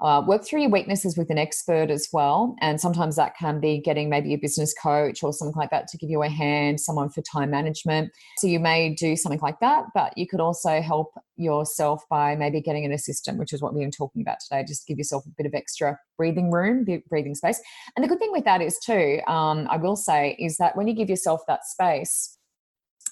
uh, 0.00 0.22
work 0.26 0.44
through 0.44 0.60
your 0.60 0.70
weaknesses 0.70 1.16
with 1.16 1.30
an 1.30 1.38
expert 1.38 1.90
as 1.90 2.08
well. 2.12 2.54
And 2.60 2.80
sometimes 2.80 3.16
that 3.16 3.36
can 3.36 3.60
be 3.60 3.80
getting 3.80 4.10
maybe 4.10 4.34
a 4.34 4.36
business 4.36 4.74
coach 4.74 5.22
or 5.22 5.32
something 5.32 5.56
like 5.56 5.70
that 5.70 5.88
to 5.88 5.96
give 5.96 6.10
you 6.10 6.22
a 6.22 6.28
hand, 6.28 6.80
someone 6.80 7.08
for 7.08 7.22
time 7.22 7.50
management. 7.50 8.12
So 8.38 8.46
you 8.46 8.60
may 8.60 8.94
do 8.94 9.16
something 9.16 9.40
like 9.40 9.60
that, 9.60 9.86
but 9.94 10.16
you 10.18 10.26
could 10.26 10.40
also 10.40 10.82
help 10.82 11.14
yourself 11.36 12.02
by 12.10 12.36
maybe 12.36 12.60
getting 12.60 12.84
an 12.84 12.92
assistant, 12.92 13.38
which 13.38 13.52
is 13.52 13.62
what 13.62 13.74
we've 13.74 13.84
been 13.84 13.90
talking 13.90 14.20
about 14.20 14.38
today. 14.40 14.64
Just 14.66 14.86
give 14.86 14.98
yourself 14.98 15.24
a 15.26 15.30
bit 15.38 15.46
of 15.46 15.54
extra 15.54 15.98
breathing 16.18 16.50
room, 16.50 16.86
breathing 17.08 17.34
space. 17.34 17.60
And 17.96 18.04
the 18.04 18.08
good 18.08 18.18
thing 18.18 18.32
with 18.32 18.44
that 18.44 18.60
is, 18.60 18.78
too, 18.78 19.20
um, 19.26 19.66
I 19.70 19.76
will 19.78 19.96
say, 19.96 20.36
is 20.38 20.58
that 20.58 20.76
when 20.76 20.86
you 20.86 20.94
give 20.94 21.08
yourself 21.08 21.40
that 21.48 21.64
space, 21.64 22.36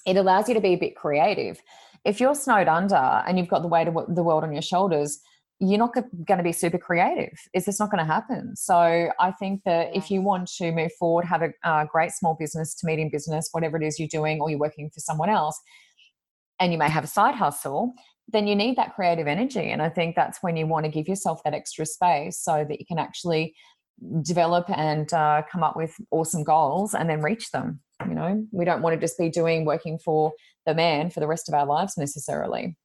it 0.05 0.17
allows 0.17 0.47
you 0.47 0.53
to 0.53 0.61
be 0.61 0.73
a 0.73 0.77
bit 0.77 0.95
creative. 0.95 1.59
If 2.03 2.19
you're 2.19 2.35
snowed 2.35 2.67
under 2.67 2.95
and 2.95 3.39
you've 3.39 3.47
got 3.47 3.63
the 3.63 3.67
weight 3.67 3.87
of 3.87 3.95
the 4.15 4.23
world 4.23 4.43
on 4.43 4.53
your 4.53 4.61
shoulders, 4.61 5.19
you're 5.59 5.79
not 5.79 5.93
going 5.93 6.37
to 6.37 6.43
be 6.43 6.51
super 6.51 6.77
creative. 6.77 7.37
It's 7.53 7.65
just 7.65 7.79
not 7.79 7.89
going 7.89 8.05
to 8.05 8.11
happen. 8.11 8.55
So 8.55 9.09
I 9.19 9.31
think 9.39 9.61
that 9.65 9.95
if 9.95 10.11
you 10.11 10.21
want 10.21 10.49
to 10.57 10.71
move 10.71 10.91
forward, 10.99 11.25
have 11.25 11.41
a 11.41 11.51
uh, 11.63 11.85
great 11.85 12.11
small 12.11 12.35
business 12.37 12.75
to 12.75 12.85
medium 12.85 13.09
business, 13.09 13.49
whatever 13.51 13.77
it 13.77 13.83
is 13.83 13.97
you're 13.97 14.09
doing, 14.09 14.41
or 14.41 14.49
you're 14.49 14.59
working 14.59 14.89
for 14.93 14.99
someone 14.99 15.29
else, 15.29 15.59
and 16.59 16.71
you 16.73 16.77
may 16.77 16.89
have 16.89 17.05
a 17.05 17.07
side 17.07 17.35
hustle, 17.35 17.93
then 18.27 18.47
you 18.47 18.55
need 18.55 18.75
that 18.75 18.95
creative 18.95 19.27
energy. 19.27 19.71
And 19.71 19.81
I 19.81 19.89
think 19.89 20.15
that's 20.15 20.39
when 20.41 20.57
you 20.57 20.67
want 20.67 20.85
to 20.85 20.91
give 20.91 21.07
yourself 21.07 21.41
that 21.43 21.53
extra 21.53 21.85
space 21.85 22.39
so 22.41 22.65
that 22.67 22.79
you 22.79 22.85
can 22.85 22.99
actually 22.99 23.55
develop 24.23 24.65
and 24.69 25.11
uh, 25.13 25.43
come 25.49 25.63
up 25.63 25.77
with 25.77 25.95
awesome 26.11 26.43
goals 26.43 26.93
and 26.93 27.09
then 27.09 27.21
reach 27.21 27.51
them. 27.51 27.79
You 28.05 28.13
know, 28.13 28.45
we 28.51 28.65
don't 28.65 28.81
want 28.81 28.93
to 28.93 28.99
just 28.99 29.17
be 29.17 29.29
doing 29.29 29.63
working 29.63 29.99
for 29.99 30.33
the 30.65 30.73
man 30.73 31.09
for 31.11 31.21
the 31.21 31.27
rest 31.27 31.47
of 31.47 31.55
our 31.55 31.65
lives 31.65 31.97
necessarily. 31.97 32.75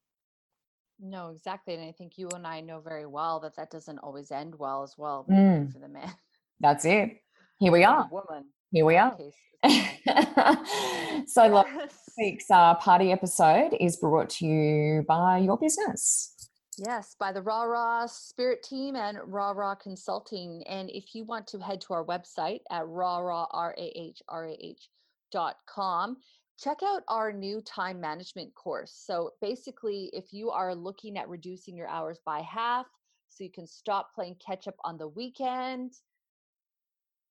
No, 1.03 1.31
exactly. 1.31 1.75
And 1.75 1.85
I 1.85 1.93
think 1.93 2.19
you 2.19 2.29
and 2.35 2.47
I 2.47 2.61
know 2.61 2.81
very 2.81 3.07
well 3.07 3.41
that 3.41 3.57
that 3.57 3.71
doesn't 3.71 3.99
always 3.99 4.31
end 4.31 4.55
well 4.59 4.83
as 4.83 4.95
well 4.99 5.27
mm. 5.31 5.73
for 5.73 5.79
the 5.79 5.89
man. 5.89 6.13
That's 6.61 6.85
it. 6.85 7.23
Here 7.59 7.73
we 7.73 7.85
are. 7.85 8.09
Woman. 8.11 8.47
Here 8.71 8.85
we 8.85 8.97
are. 8.97 9.17
so, 11.27 11.47
last 11.47 12.13
week's 12.17 12.51
uh, 12.51 12.75
party 12.77 13.13
episode 13.13 13.77
is 13.79 13.97
brought 13.97 14.31
to 14.31 14.47
you 14.47 15.05
by 15.07 15.39
your 15.39 15.59
business. 15.59 16.49
Yes, 16.79 17.15
by 17.19 17.33
the 17.33 17.43
Rah 17.43 17.65
Rah 17.65 18.07
Spirit 18.07 18.63
Team 18.63 18.97
and 18.97 19.19
Rah 19.27 19.51
Rah 19.51 19.75
Consulting. 19.75 20.63
And 20.67 20.89
if 20.91 21.15
you 21.15 21.25
want 21.25 21.47
to 21.49 21.59
head 21.59 21.83
to 21.83 21.93
our 21.93 22.05
website 22.05 22.61
at 22.71 22.87
rah 22.87 23.19
rah 23.19 23.47
r 23.51 23.75
a 23.77 23.93
h 23.95 24.23
r 24.29 24.47
a 24.47 24.57
h 24.59 24.89
dot 25.31 25.57
com, 25.67 26.17
check 26.61 26.79
out 26.85 27.03
our 27.09 27.33
new 27.33 27.61
time 27.63 28.01
management 28.01 28.55
course. 28.55 28.93
So 28.95 29.31
basically, 29.41 30.11
if 30.13 30.33
you 30.33 30.51
are 30.51 30.75
looking 30.75 31.17
at 31.17 31.29
reducing 31.29 31.77
your 31.77 31.89
hours 31.89 32.21
by 32.27 32.41
half 32.41 32.87
so 33.29 33.45
you 33.45 33.51
can 33.51 33.67
stop 33.67 34.15
playing 34.15 34.37
catch 34.45 34.69
up 34.69 34.77
on 34.85 34.99
the 34.99 35.09
weekend, 35.09 35.93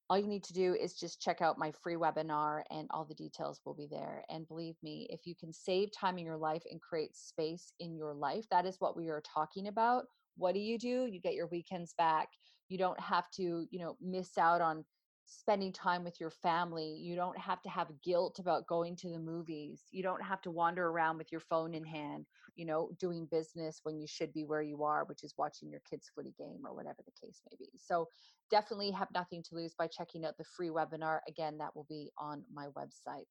all 0.09 0.17
you 0.17 0.27
need 0.27 0.43
to 0.45 0.53
do 0.53 0.73
is 0.73 0.95
just 0.95 1.21
check 1.21 1.39
out 1.39 1.59
my 1.59 1.71
free 1.83 1.95
webinar 1.95 2.63
and 2.71 2.87
all 2.89 3.05
the 3.05 3.13
details 3.13 3.61
will 3.63 3.75
be 3.75 3.87
there. 3.89 4.23
And 4.29 4.47
believe 4.47 4.75
me, 4.81 5.05
if 5.11 5.27
you 5.27 5.35
can 5.35 5.53
save 5.53 5.89
time 5.91 6.17
in 6.17 6.25
your 6.25 6.37
life 6.37 6.63
and 6.69 6.81
create 6.81 7.15
space 7.15 7.73
in 7.79 7.95
your 7.95 8.15
life, 8.15 8.45
that 8.49 8.65
is 8.65 8.77
what 8.79 8.97
we 8.97 9.09
are 9.09 9.21
talking 9.21 9.67
about. 9.67 10.05
What 10.35 10.55
do 10.55 10.59
you 10.59 10.79
do? 10.79 11.05
You 11.05 11.21
get 11.21 11.35
your 11.35 11.47
weekends 11.47 11.93
back. 11.95 12.29
You 12.69 12.79
don't 12.79 12.99
have 12.99 13.29
to, 13.35 13.67
you 13.69 13.79
know, 13.79 13.97
miss 14.01 14.35
out 14.39 14.61
on 14.61 14.83
spending 15.29 15.71
time 15.71 16.03
with 16.03 16.19
your 16.19 16.31
family. 16.31 16.97
You 16.99 17.15
don't 17.15 17.37
have 17.37 17.61
to 17.61 17.69
have 17.69 17.87
guilt 18.03 18.39
about 18.39 18.67
going 18.67 18.95
to 18.97 19.09
the 19.09 19.19
movies. 19.19 19.83
You 19.91 20.01
don't 20.01 20.23
have 20.23 20.41
to 20.41 20.51
wander 20.51 20.87
around 20.87 21.17
with 21.17 21.31
your 21.31 21.41
phone 21.41 21.73
in 21.73 21.85
hand, 21.85 22.25
you 22.55 22.65
know, 22.65 22.89
doing 22.99 23.27
business 23.31 23.81
when 23.83 23.99
you 23.99 24.07
should 24.07 24.33
be 24.33 24.43
where 24.43 24.61
you 24.61 24.83
are, 24.83 25.05
which 25.05 25.23
is 25.23 25.35
watching 25.37 25.69
your 25.69 25.81
kids' 25.89 26.09
footy 26.15 26.33
game 26.37 26.61
or 26.65 26.73
whatever 26.73 26.97
the 27.05 27.27
case 27.27 27.41
may 27.49 27.55
be. 27.59 27.69
So 27.77 28.07
definitely 28.49 28.91
have 28.91 29.09
nothing 29.13 29.43
to 29.43 29.55
lose 29.55 29.75
by 29.77 29.87
checking 29.87 30.25
out 30.25 30.37
the 30.37 30.43
free 30.43 30.69
webinar. 30.69 31.19
Again, 31.27 31.57
that 31.59 31.75
will 31.75 31.85
be 31.87 32.11
on 32.17 32.43
my 32.51 32.65
website. 32.77 33.25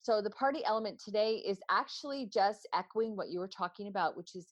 So 0.00 0.20
the 0.20 0.30
party 0.30 0.64
element 0.64 1.00
today 1.04 1.42
is 1.46 1.60
actually 1.70 2.26
just 2.32 2.66
echoing 2.74 3.14
what 3.14 3.28
you 3.28 3.38
were 3.38 3.48
talking 3.48 3.88
about, 3.88 4.16
which 4.16 4.34
is 4.34 4.48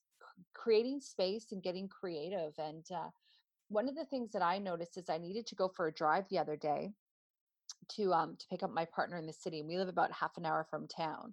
creating 0.55 1.01
space 1.01 1.46
and 1.51 1.62
getting 1.62 1.88
creative 1.88 2.53
and 2.59 2.84
uh, 2.94 3.09
one 3.71 3.89
of 3.89 3.95
the 3.95 4.05
things 4.05 4.33
that 4.33 4.43
I 4.43 4.59
noticed 4.59 4.99
is 4.99 5.09
I 5.09 5.18
needed 5.18 5.47
to 5.47 5.55
go 5.55 5.68
for 5.68 5.87
a 5.87 5.93
drive 5.93 6.25
the 6.29 6.39
other 6.39 6.57
day 6.57 6.91
to 7.97 8.12
um 8.12 8.37
to 8.39 8.47
pick 8.49 8.62
up 8.62 8.73
my 8.73 8.85
partner 8.85 9.16
in 9.16 9.27
the 9.27 9.33
city. 9.33 9.62
We 9.62 9.79
live 9.79 9.89
about 9.89 10.12
half 10.12 10.37
an 10.37 10.45
hour 10.45 10.66
from 10.68 10.87
town. 10.89 11.33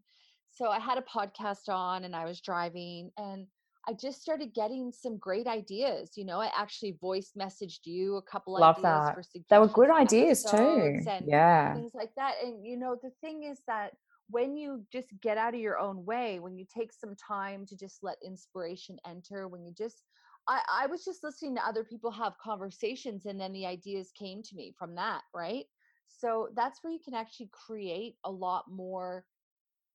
So 0.52 0.70
I 0.70 0.80
had 0.80 0.98
a 0.98 1.02
podcast 1.02 1.68
on 1.68 2.06
and 2.06 2.16
I 2.16 2.26
was 2.26 2.40
driving 2.40 3.12
and 3.18 3.48
I 3.88 3.94
just 3.94 4.22
started 4.22 4.54
getting 4.54 4.92
some 4.92 5.18
great 5.18 5.48
ideas. 5.48 6.12
You 6.16 6.26
know, 6.26 6.40
I 6.40 6.52
actually 6.56 6.98
voice 7.00 7.32
messaged 7.40 7.86
you 7.86 8.18
a 8.18 8.22
couple 8.22 8.54
Love 8.54 8.76
ideas 8.76 8.84
that. 8.84 9.16
for 9.16 9.24
suggestions. 9.24 9.46
They 9.50 9.60
were 9.60 9.68
good 9.68 9.92
ideas 9.92 10.44
too. 10.44 11.00
yeah. 11.26 11.74
Things 11.74 11.94
like 11.96 12.12
that. 12.18 12.36
And 12.44 12.66
you 12.66 12.78
know, 12.78 12.98
the 13.02 13.12
thing 13.22 13.44
is 13.44 13.60
that 13.68 13.94
when 14.30 14.58
you 14.58 14.84
just 14.92 15.08
get 15.22 15.38
out 15.38 15.54
of 15.54 15.60
your 15.60 15.80
own 15.80 16.06
way, 16.06 16.40
when 16.40 16.58
you 16.58 16.66
take 16.66 16.92
some 16.92 17.16
time 17.16 17.66
to 17.66 17.78
just 17.78 18.00
let 18.04 18.18
inspiration 18.26 18.98
enter, 19.08 19.48
when 19.48 19.64
you 19.64 19.74
just 19.78 20.04
I, 20.48 20.62
I 20.84 20.88
was 20.88 21.04
just 21.04 21.24
listening 21.24 21.56
to 21.56 21.68
other 21.68 21.84
people 21.84 22.12
have 22.12 22.38
conversations 22.41 23.26
and 23.26 23.39
then 23.39 23.54
the 23.54 23.66
ideas 23.66 24.12
came 24.18 24.41
to 24.43 24.56
me 24.56 24.74
from 24.78 24.95
that, 24.95 25.22
right? 25.34 25.66
So 26.08 26.50
that's 26.56 26.84
where 26.84 26.93
you 26.93 27.00
can 27.04 27.14
actually 27.14 27.50
create 27.52 28.16
a 28.24 28.32
lot 28.32 28.66
more 28.70 29.26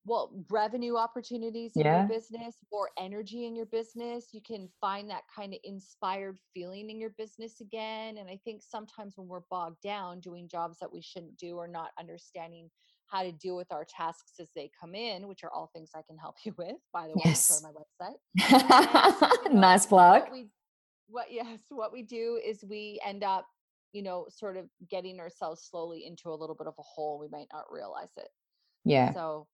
well 0.05 0.31
revenue 0.49 0.97
opportunities 0.97 1.73
in 1.75 1.85
yeah. 1.85 1.99
your 1.99 2.07
business 2.07 2.57
more 2.71 2.89
energy 2.99 3.45
in 3.45 3.55
your 3.55 3.65
business 3.67 4.27
you 4.33 4.41
can 4.41 4.67
find 4.81 5.09
that 5.09 5.23
kind 5.33 5.53
of 5.53 5.59
inspired 5.63 6.37
feeling 6.53 6.89
in 6.89 6.99
your 6.99 7.11
business 7.11 7.61
again 7.61 8.17
and 8.17 8.29
i 8.29 8.37
think 8.43 8.61
sometimes 8.61 9.13
when 9.15 9.27
we're 9.27 9.39
bogged 9.49 9.81
down 9.81 10.19
doing 10.19 10.47
jobs 10.47 10.77
that 10.79 10.91
we 10.91 11.01
shouldn't 11.01 11.37
do 11.37 11.55
or 11.55 11.67
not 11.67 11.91
understanding 11.97 12.69
how 13.07 13.23
to 13.23 13.31
deal 13.31 13.55
with 13.55 13.71
our 13.71 13.85
tasks 13.85 14.33
as 14.39 14.49
they 14.55 14.69
come 14.79 14.95
in, 14.95 15.27
which 15.27 15.43
are 15.43 15.51
all 15.51 15.69
things 15.73 15.91
I 15.95 16.01
can 16.01 16.17
help 16.17 16.35
you 16.45 16.53
with, 16.57 16.77
by 16.91 17.07
the 17.07 17.13
way, 17.13 17.21
yes. 17.25 17.61
my 17.63 17.69
website. 17.69 18.15
and, 18.51 19.45
you 19.45 19.53
know, 19.53 19.59
nice 19.59 19.85
plug. 19.85 20.23
What, 20.23 20.31
we, 20.31 20.47
what 21.07 21.25
yes, 21.31 21.59
what 21.69 21.93
we 21.93 22.03
do 22.03 22.39
is 22.43 22.63
we 22.67 22.99
end 23.05 23.23
up, 23.23 23.45
you 23.91 24.01
know, 24.01 24.25
sort 24.29 24.57
of 24.57 24.65
getting 24.89 25.19
ourselves 25.19 25.67
slowly 25.69 26.05
into 26.05 26.29
a 26.29 26.35
little 26.35 26.55
bit 26.55 26.67
of 26.67 26.73
a 26.79 26.83
hole. 26.83 27.19
We 27.19 27.27
might 27.27 27.47
not 27.53 27.65
realize 27.71 28.11
it. 28.17 28.29
Yeah. 28.85 29.13
So 29.13 29.47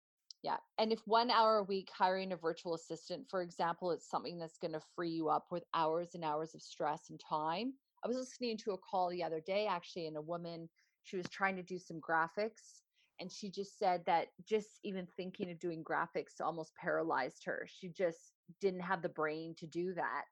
yeah. 0.43 0.58
And 0.78 0.91
if 0.91 1.00
one 1.06 1.30
hour 1.30 1.58
a 1.58 1.64
week 1.64 1.89
hiring 1.93 2.32
a 2.32 2.38
virtual 2.38 2.74
assistant, 2.74 3.26
for 3.30 3.41
example, 3.41 3.91
it's 3.91 4.10
something 4.10 4.39
that's 4.39 4.58
going 4.58 4.72
to 4.72 4.82
free 4.95 5.10
you 5.10 5.28
up 5.28 5.47
with 5.52 5.64
hours 5.74 6.16
and 6.16 6.24
hours 6.24 6.56
of 6.56 6.62
stress 6.62 7.10
and 7.10 7.20
time, 7.20 7.74
I 8.04 8.08
was 8.08 8.16
listening 8.16 8.58
to 8.60 8.72
a 8.72 8.78
call 8.78 9.10
the 9.10 9.24
other 9.24 9.41
day 9.41 9.68
actually, 9.68 10.08
and 10.08 10.16
a 10.16 10.22
woman 10.22 10.70
she 11.04 11.18
was 11.18 11.28
trying 11.30 11.56
to 11.58 11.64
do 11.64 11.78
some 11.78 12.00
graphics, 12.00 12.84
and 13.20 13.32
she 13.32 13.49
just 13.49 13.78
said 13.78 14.01
that 14.05 14.28
just 14.47 14.80
even 14.84 15.07
thinking 15.17 15.51
of 15.51 15.59
doing 15.59 15.84
graphics 15.84 16.41
almost 16.41 16.74
paralyzed 16.76 17.43
her. 17.45 17.67
She 17.67 17.89
just 17.89 18.34
didn't 18.61 18.82
have 18.82 19.01
the 19.01 19.09
brain 19.09 19.55
to 19.59 19.67
do 19.67 19.93
that. 19.95 20.24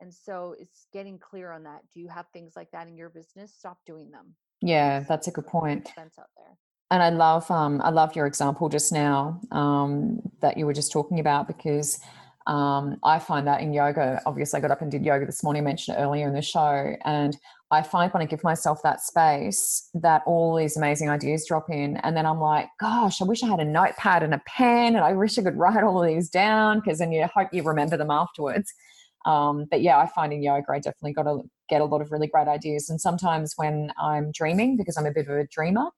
And 0.00 0.12
so 0.12 0.54
it's 0.58 0.86
getting 0.92 1.18
clear 1.18 1.52
on 1.52 1.64
that. 1.64 1.80
Do 1.92 2.00
you 2.00 2.08
have 2.08 2.26
things 2.32 2.52
like 2.54 2.70
that 2.72 2.86
in 2.86 2.96
your 2.96 3.10
business? 3.10 3.54
Stop 3.56 3.78
doing 3.86 4.10
them. 4.10 4.34
Yeah, 4.60 5.00
that's 5.00 5.28
a 5.28 5.30
good 5.30 5.46
point. 5.46 5.88
And 6.90 7.02
I 7.02 7.10
love 7.10 7.50
um 7.50 7.80
I 7.82 7.90
love 7.90 8.16
your 8.16 8.26
example 8.26 8.68
just 8.68 8.92
now 8.92 9.40
um 9.50 10.20
that 10.40 10.56
you 10.56 10.64
were 10.66 10.72
just 10.72 10.92
talking 10.92 11.20
about 11.20 11.46
because 11.46 12.00
um, 12.48 12.98
I 13.04 13.18
find 13.18 13.46
that 13.46 13.60
in 13.60 13.74
yoga, 13.74 14.22
obviously, 14.24 14.56
I 14.56 14.60
got 14.62 14.70
up 14.70 14.80
and 14.80 14.90
did 14.90 15.04
yoga 15.04 15.26
this 15.26 15.44
morning, 15.44 15.62
I 15.62 15.64
mentioned 15.64 15.98
it 15.98 16.00
earlier 16.00 16.26
in 16.28 16.34
the 16.34 16.40
show. 16.40 16.96
And 17.04 17.36
I 17.70 17.82
find 17.82 18.12
when 18.12 18.22
I 18.22 18.26
give 18.26 18.42
myself 18.42 18.80
that 18.82 19.02
space 19.02 19.90
that 19.94 20.22
all 20.26 20.56
these 20.56 20.76
amazing 20.76 21.10
ideas 21.10 21.44
drop 21.46 21.66
in. 21.68 21.98
And 21.98 22.16
then 22.16 22.24
I'm 22.24 22.40
like, 22.40 22.68
gosh, 22.80 23.20
I 23.20 23.24
wish 23.24 23.42
I 23.42 23.48
had 23.48 23.60
a 23.60 23.64
notepad 23.64 24.22
and 24.22 24.32
a 24.32 24.40
pen 24.46 24.96
and 24.96 25.04
I 25.04 25.12
wish 25.12 25.38
I 25.38 25.42
could 25.42 25.56
write 25.56 25.84
all 25.84 26.02
of 26.02 26.08
these 26.08 26.30
down 26.30 26.80
because 26.80 26.98
then 26.98 27.12
you 27.12 27.26
hope 27.26 27.48
you 27.52 27.62
remember 27.62 27.98
them 27.98 28.10
afterwards. 28.10 28.72
Um, 29.26 29.66
but 29.70 29.82
yeah, 29.82 29.98
I 29.98 30.06
find 30.06 30.32
in 30.32 30.42
yoga, 30.42 30.64
I 30.72 30.78
definitely 30.78 31.12
got 31.12 31.24
to 31.24 31.42
get 31.68 31.82
a 31.82 31.84
lot 31.84 32.00
of 32.00 32.10
really 32.10 32.28
great 32.28 32.48
ideas. 32.48 32.88
And 32.88 33.00
sometimes 33.00 33.52
when 33.56 33.92
I'm 34.00 34.32
dreaming, 34.32 34.78
because 34.78 34.96
I'm 34.96 35.06
a 35.06 35.12
bit 35.12 35.28
of 35.28 35.36
a 35.36 35.46
dreamer, 35.46 35.88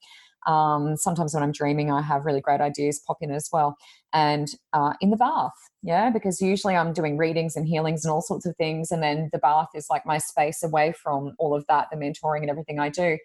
um, 0.46 0.96
sometimes 0.96 1.34
when 1.34 1.42
I'm 1.42 1.52
dreaming, 1.52 1.90
I 1.90 2.02
have 2.02 2.24
really 2.24 2.40
great 2.40 2.60
ideas 2.60 3.00
pop 3.06 3.18
in 3.20 3.30
as 3.30 3.48
well. 3.52 3.76
And 4.12 4.48
uh, 4.72 4.94
in 5.00 5.10
the 5.10 5.16
bath, 5.16 5.52
yeah, 5.82 6.10
because 6.10 6.40
usually 6.40 6.76
I'm 6.76 6.92
doing 6.92 7.16
readings 7.16 7.56
and 7.56 7.66
healings 7.66 8.04
and 8.04 8.12
all 8.12 8.22
sorts 8.22 8.46
of 8.46 8.56
things. 8.56 8.90
And 8.90 9.02
then 9.02 9.30
the 9.32 9.38
bath 9.38 9.68
is 9.74 9.88
like 9.90 10.06
my 10.06 10.18
space 10.18 10.62
away 10.62 10.92
from 10.92 11.34
all 11.38 11.54
of 11.54 11.66
that, 11.68 11.88
the 11.90 11.96
mentoring 11.96 12.40
and 12.40 12.50
everything 12.50 12.78
I 12.78 12.88
do. 12.88 13.18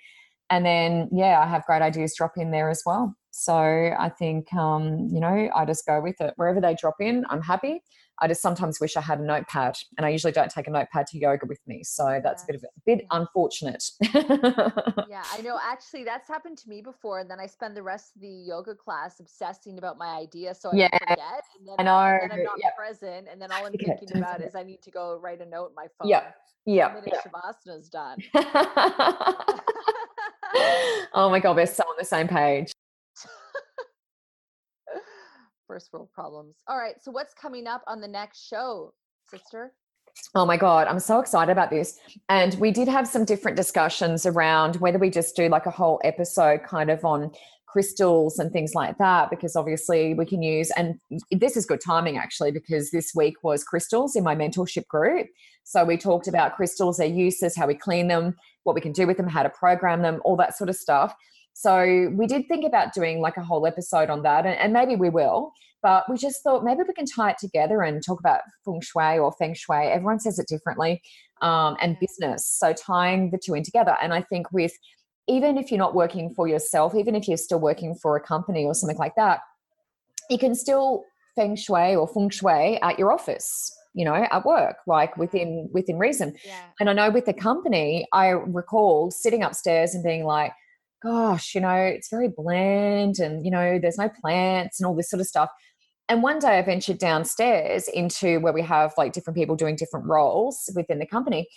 And 0.50 0.66
then, 0.66 1.10
yeah, 1.12 1.40
I 1.42 1.48
have 1.48 1.66
great 1.66 1.82
ideas 1.82 2.16
drop 2.16 2.34
in 2.38 2.52
there 2.52 2.70
as 2.70 2.84
well. 2.86 3.16
So 3.32 3.56
I 3.56 4.10
think, 4.18 4.54
um, 4.54 5.10
you 5.12 5.20
know, 5.20 5.50
I 5.56 5.66
just 5.66 5.86
go 5.86 6.00
with 6.00 6.22
it. 6.22 6.34
Wherever 6.38 6.62
they 6.62 6.76
drop 6.76 6.96
in, 7.00 7.26
I'm 7.30 7.42
happy. 7.42 7.82
I 8.20 8.28
just 8.28 8.42
sometimes 8.42 8.80
wish 8.80 8.96
I 8.96 9.02
had 9.02 9.20
a 9.20 9.24
notepad, 9.24 9.78
and 9.98 10.06
I 10.06 10.10
usually 10.10 10.32
don't 10.32 10.50
take 10.50 10.68
a 10.68 10.72
notepad 10.72 11.08
to 11.08 11.18
yoga 11.18 11.46
with 11.46 11.60
me, 11.68 11.84
so 11.84 12.22
that's 12.24 12.44
a 12.44 12.46
bit 12.46 12.56
of 12.56 12.64
a 12.64 12.68
bit 12.86 13.00
yeah. 13.00 13.08
unfortunate. 13.12 13.84
yeah, 14.04 15.24
I 15.34 15.42
know. 15.44 15.60
Actually, 15.62 16.06
that's 16.06 16.28
happened 16.28 16.58
to 16.60 16.70
me 16.70 16.82
before, 16.82 17.20
and 17.20 17.30
then 17.30 17.40
I 17.40 17.46
spend 17.46 17.76
the 17.76 17.84
rest 17.84 18.16
of 18.16 18.22
the 18.22 18.30
yoga 18.30 18.74
class 18.74 19.20
obsessing 19.20 19.78
about 19.78 19.98
my 19.98 20.16
idea, 20.16 20.56
so 20.56 20.72
I 20.72 20.76
yeah. 20.76 20.98
forget. 20.98 21.20
And 21.60 21.68
then, 21.68 21.76
I 21.80 21.84
know. 21.84 22.20
And 22.22 22.32
then 22.32 22.40
I'm 22.40 22.46
not 22.46 22.60
yep. 22.62 22.78
present, 22.78 23.28
and 23.30 23.42
then 23.42 23.52
all 23.52 23.66
I'm 23.66 23.74
thinking 23.74 24.18
about 24.18 24.42
is 24.42 24.56
I 24.56 24.64
need 24.64 24.82
to 24.84 24.92
go 24.92 25.20
write 25.22 25.42
a 25.42 25.46
note 25.46 25.70
in 25.70 25.76
my 25.76 25.88
phone. 26.00 26.08
Yeah, 26.08 26.32
yeah. 26.66 26.96
The 26.96 27.02
minute 27.02 27.20
Shavasana's 27.26 27.90
done. 27.90 28.18
oh 31.14 31.30
my 31.30 31.40
god, 31.40 31.58
we're 31.58 31.66
so 31.66 31.84
on 31.84 31.96
the 31.98 32.06
same 32.06 32.28
page 32.30 32.72
first 35.68 35.92
world 35.92 36.10
problems. 36.14 36.56
All 36.68 36.78
right. 36.78 36.96
So 37.02 37.12
what's 37.12 37.34
coming 37.34 37.68
up 37.68 37.84
on 37.88 38.02
the 38.02 38.08
next 38.08 38.48
show, 38.48 38.94
sister? 39.30 39.74
Oh 40.34 40.46
my 40.46 40.56
God, 40.56 40.88
I'm 40.88 41.00
so 41.00 41.20
excited 41.20 41.52
about 41.52 41.70
this. 41.70 42.00
And 42.30 42.54
we 42.56 42.72
did 42.72 42.88
have 42.88 43.08
some 43.08 43.26
different 43.26 43.58
discussions 43.58 44.26
around 44.26 44.78
whether 44.78 44.98
we 44.98 45.10
just 45.10 45.36
do 45.36 45.50
like 45.50 45.66
a 45.66 45.72
whole 45.72 46.00
episode 46.04 46.62
kind 46.64 46.90
of 46.90 47.04
on 47.04 47.32
crystals 47.68 48.40
and 48.40 48.54
things 48.54 48.74
like 48.74 48.98
that, 48.98 49.30
because 49.30 49.58
obviously 49.58 50.14
we 50.14 50.26
can 50.26 50.42
use, 50.42 50.72
and 50.78 50.98
this 51.32 51.58
is 51.58 51.66
good 51.66 51.82
timing 51.82 52.18
actually, 52.18 52.50
because 52.50 52.92
this 52.92 53.12
week 53.14 53.36
was 53.44 53.66
crystals 53.66 54.16
in 54.16 54.24
my 54.24 54.34
mentorship 54.34 54.88
group. 54.88 55.28
So 55.66 55.84
we 55.84 55.98
talked 55.98 56.30
about 56.30 56.56
crystals, 56.56 56.96
their 56.96 57.08
uses, 57.08 57.58
how 57.58 57.68
we 57.68 57.76
clean 57.76 58.08
them, 58.08 58.36
what 58.64 58.76
we 58.76 58.82
can 58.82 58.94
do 58.94 59.06
with 59.06 59.18
them, 59.18 59.28
how 59.28 59.44
to 59.44 59.50
program 59.50 60.02
them, 60.02 60.22
all 60.24 60.38
that 60.38 60.56
sort 60.56 60.70
of 60.70 60.78
stuff. 60.78 61.14
So 61.58 62.12
we 62.14 62.28
did 62.28 62.50
think 62.50 62.66
about 62.66 62.94
doing 62.94 63.22
like 63.22 63.38
a 63.38 63.44
whole 63.44 63.66
episode 63.66 64.10
on 64.10 64.24
that, 64.24 64.46
and, 64.46 64.60
and, 64.60 64.74
maybe 64.74 64.98
we 64.98 65.10
will. 65.10 65.54
But 65.82 66.04
we 66.10 66.18
just 66.18 66.44
thought 66.44 66.66
maybe 66.66 66.82
we 66.86 66.94
can 66.94 67.06
tie 67.06 67.32
it 67.32 67.38
together 67.38 67.82
and 67.82 68.04
talk 68.06 68.20
about 68.20 68.42
feng 68.66 68.82
shui 68.82 69.18
or 69.18 69.32
feng 69.32 69.54
shui. 69.54 69.86
Everyone 69.86 70.20
says 70.20 70.38
it 70.38 70.50
differently, 70.50 71.02
um, 71.42 71.78
and 71.80 71.98
business. 71.98 72.46
So 72.46 72.74
tying 72.74 73.32
the 73.32 73.38
two 73.38 73.54
in 73.54 73.64
together. 73.64 73.96
And 74.02 74.14
I 74.14 74.22
think 74.22 74.52
with 74.52 74.74
even 75.30 75.58
if 75.58 75.72
you're 75.72 75.80
not 75.80 75.96
working 75.96 76.34
for 76.34 76.46
yourself, 76.46 76.94
even 76.94 77.16
if 77.16 77.26
you're 77.26 77.38
still 77.38 77.62
working 77.62 77.96
for 77.96 78.18
a 78.18 78.20
company 78.20 78.66
or 78.66 78.74
something 78.74 78.98
like 78.98 79.16
that, 79.16 79.40
you 80.30 80.38
can 80.38 80.56
still 80.56 81.06
feng 81.38 81.56
shui 81.56 81.96
or 81.96 82.06
feng 82.06 82.30
shui 82.30 82.82
at 82.82 83.00
your 83.00 83.14
office 83.14 83.74
you 83.94 84.04
know 84.04 84.28
at 84.30 84.46
work 84.46 84.76
like 84.88 85.16
within 85.16 85.70
within 85.72 85.98
reason 85.98 86.36
yeah. 86.46 86.64
and 86.82 86.90
i 86.90 86.94
know 86.94 87.10
with 87.10 87.26
the 87.26 87.34
company 87.34 88.06
i 88.12 88.28
recall 88.28 89.10
sitting 89.10 89.42
upstairs 89.42 89.96
and 89.96 90.04
being 90.04 90.26
like 90.26 90.52
gosh, 91.06 91.54
you 91.54 91.62
know, 91.62 91.76
it's 91.76 92.10
very 92.10 92.28
bland 92.28 93.20
and, 93.20 93.46
you 93.46 93.52
know, 93.52 93.78
there's 93.80 93.98
no 93.98 94.10
plants 94.10 94.80
and 94.80 94.88
all 94.88 94.96
this 94.96 95.10
sort 95.10 95.22
of 95.22 95.28
stuff. 95.28 95.50
And 96.10 96.24
one 96.24 96.40
day 96.40 96.58
I 96.58 96.62
ventured 96.62 96.98
downstairs 96.98 97.88
into 97.88 98.40
where 98.40 98.54
we 98.54 98.62
have 98.64 98.94
like 98.98 99.14
different 99.14 99.38
people 99.38 99.56
doing 99.56 99.76
different 99.76 100.08
roles 100.08 100.70
within 100.76 101.00
the 101.00 101.06
company. 101.06 101.48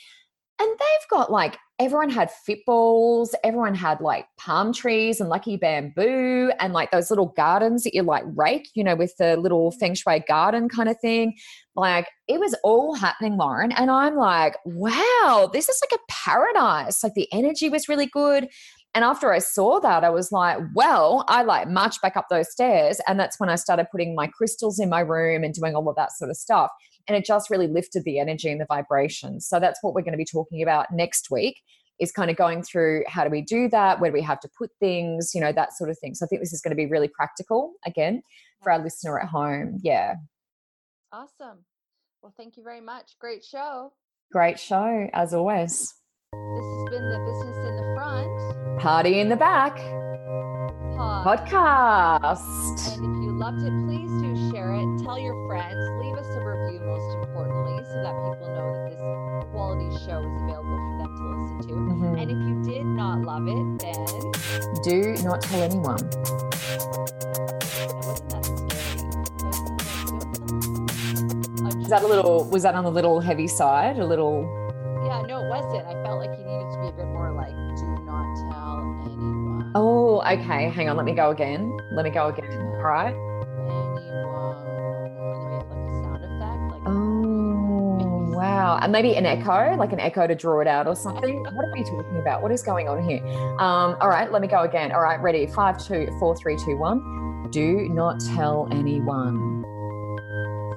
And 0.61 0.69
they've 0.69 1.09
got 1.11 1.31
like 1.31 1.57
everyone 1.79 2.11
had 2.11 2.31
fitballs, 2.49 3.29
everyone 3.45 3.77
had 3.77 4.01
like 4.01 4.27
palm 4.37 4.73
trees 4.73 5.21
and 5.21 5.29
lucky 5.29 5.57
bamboo 5.57 6.51
and 6.59 6.73
like 6.73 6.91
those 6.91 7.11
little 7.11 7.33
gardens 7.37 7.85
that 7.85 7.95
you 7.95 8.03
like 8.03 8.25
rake, 8.35 8.69
you 8.75 8.83
know, 8.83 8.97
with 8.97 9.17
the 9.19 9.37
little 9.37 9.71
feng 9.71 9.93
mm. 9.93 9.99
shui 9.99 10.19
garden 10.27 10.69
kind 10.69 10.89
of 10.89 10.99
thing. 11.01 11.35
Like 11.77 12.09
it 12.27 12.41
was 12.41 12.57
all 12.65 12.95
happening, 12.95 13.37
Lauren. 13.37 13.71
And 13.71 13.89
I'm 13.89 14.17
like, 14.17 14.57
wow, 14.65 15.49
this 15.53 15.69
is 15.69 15.81
like 15.81 16.01
a 16.01 16.13
paradise. 16.13 17.05
Like 17.05 17.15
the 17.15 17.33
energy 17.33 17.69
was 17.69 17.89
really 17.89 18.07
good. 18.07 18.49
And 18.95 19.05
after 19.05 19.33
I 19.33 19.39
saw 19.39 19.81
that, 19.81 20.03
I 20.03 20.11
was 20.11 20.33
like, 20.33 20.59
well, 20.75 21.25
I 21.29 21.43
like 21.43 21.69
marched 21.69 22.01
back 22.03 22.17
up 22.17 22.27
those 22.31 22.51
stairs. 22.51 23.01
And 23.07 23.21
that's 23.21 23.39
when 23.39 23.49
I 23.49 23.55
started 23.55 23.87
putting 23.93 24.15
my 24.15 24.27
crystals 24.27 24.81
in 24.81 24.89
my 24.89 25.01
room 25.01 25.45
and 25.45 25.55
doing 25.55 25.75
all 25.75 25.89
of 25.89 25.97
that 25.97 26.13
sort 26.13 26.31
of 26.31 26.37
stuff. 26.37 26.71
And 27.07 27.17
it 27.17 27.25
just 27.25 27.51
really 27.51 27.69
lifted 27.69 28.05
the 28.05 28.19
energy 28.19 28.51
and 28.51 28.61
the 28.61 28.67
vibration. 28.67 29.41
So 29.41 29.61
that's 29.61 29.79
what 29.83 29.95
we're 29.95 30.03
going 30.03 30.13
to 30.13 30.19
be 30.19 30.25
talking 30.25 30.63
about 30.63 30.87
next 30.91 31.31
week 31.31 31.61
is 32.01 32.13
kind 32.13 32.31
of 32.31 32.37
going 32.37 32.63
through 32.63 33.03
how 33.09 33.25
do 33.25 33.31
we 33.31 33.43
do 33.43 33.69
that? 33.69 34.01
Where 34.01 34.11
do 34.11 34.15
we 34.15 34.23
have 34.23 34.41
to 34.41 34.49
put 34.57 34.71
things? 34.79 35.33
You 35.35 35.41
know, 35.41 35.53
that 35.53 35.73
sort 35.77 35.91
of 35.91 35.99
thing. 35.99 36.15
So 36.15 36.27
I 36.27 36.29
think 36.29 36.41
this 36.43 36.53
is 36.53 36.61
going 36.61 36.71
to 36.71 36.77
be 36.77 36.87
really 36.87 37.09
practical 37.09 37.73
again 37.85 38.23
for 38.63 38.73
our 38.73 38.79
listener 38.79 39.19
at 39.19 39.29
home. 39.29 39.81
Yeah. 39.83 40.15
Awesome. 41.13 41.65
Well, 42.23 42.35
thank 42.37 42.57
you 42.57 42.63
very 42.63 42.81
much. 42.81 43.13
Great 43.21 43.45
show. 43.45 43.93
Great 44.33 44.59
show, 44.59 45.09
as 45.13 45.35
always. 45.35 45.95
This 46.33 46.65
has 46.65 46.91
been 46.91 47.09
the 47.11 47.19
Business 47.19 47.67
in 47.67 47.77
the. 47.77 47.88
Party 48.79 49.19
in 49.19 49.29
the 49.29 49.35
Back 49.35 49.77
Pod. 50.97 51.27
podcast. 51.27 52.95
And 52.95 53.03
if 53.03 53.23
you 53.25 53.33
loved 53.37 53.59
it, 53.63 53.75
please 53.85 54.09
do 54.23 54.31
share 54.53 54.73
it. 54.73 54.87
Tell 55.03 55.19
your 55.19 55.35
friends. 55.49 55.75
Leave 55.99 56.15
us 56.15 56.27
a 56.31 56.41
review, 56.47 56.79
most 56.87 57.17
importantly, 57.19 57.83
so 57.91 58.03
that 58.07 58.15
people 58.15 58.47
know 58.55 58.71
that 58.71 58.91
this 58.91 59.03
quality 59.51 59.91
show 60.07 60.23
is 60.23 60.31
available 60.47 60.79
for 60.79 60.95
them 61.03 61.11
to 61.11 61.23
listen 61.27 61.59
to. 61.67 61.75
Mm-hmm. 61.75 62.19
And 62.23 62.31
if 62.31 62.39
you 62.39 62.55
did 62.73 62.87
not 62.87 63.23
love 63.23 63.49
it, 63.49 63.67
then 63.83 64.07
do 64.85 65.23
not 65.25 65.43
tell 65.43 65.61
anyone. 65.61 66.07
Was 71.81 71.89
that 71.91 72.03
a 72.03 72.07
little? 72.07 72.45
Was 72.45 72.63
that 72.63 72.77
on 72.77 72.85
the 72.85 72.93
little 72.93 73.19
heavy 73.19 73.49
side? 73.49 73.99
A 73.99 74.07
little? 74.07 74.47
Yeah, 75.05 75.23
no, 75.27 75.43
it 75.43 75.49
wasn't. 75.49 75.85
I 75.85 76.01
felt 76.05 76.21
like 76.21 76.31
you 76.39 76.45
needed 76.45 76.71
to 76.71 76.79
be 76.81 76.89
a 76.89 76.93
bit 76.93 77.07
more 77.07 77.33
like 77.33 77.68
Oh, 79.75 80.21
okay. 80.23 80.71
Hang 80.71 80.89
on. 80.89 80.97
Let 80.97 81.05
me 81.05 81.15
go 81.15 81.31
again. 81.31 81.77
Let 81.93 82.05
me 82.05 82.11
go 82.11 82.29
again. 82.29 82.51
All 82.51 82.83
right. 82.83 83.15
Oh, 86.87 88.31
wow. 88.35 88.79
And 88.81 88.93
maybe 88.93 89.15
an 89.17 89.27
echo, 89.27 89.77
like 89.77 89.93
an 89.93 90.01
echo 90.01 90.27
to 90.27 90.35
draw 90.35 90.61
it 90.61 90.67
out 90.67 90.87
or 90.87 90.97
something. 90.97 91.43
What 91.43 91.65
are 91.65 91.73
we 91.73 91.83
talking 91.85 92.19
about? 92.21 92.43
What 92.43 92.51
is 92.53 92.63
going 92.63 92.89
on 92.89 93.03
here? 93.09 93.25
Um, 93.59 93.97
all 94.01 94.09
right. 94.09 94.31
Let 94.33 94.43
me 94.43 94.49
go 94.49 94.63
again. 94.63 94.93
All 94.93 95.01
right. 95.01 95.21
Ready? 95.21 95.47
Five, 95.47 95.79
two, 95.85 96.09
four, 96.19 96.37
three, 96.37 96.57
two, 96.57 96.77
one. 96.77 97.51
Do 97.51 97.89
not 97.91 98.21
tell 98.35 98.69
anyone. 98.71 99.65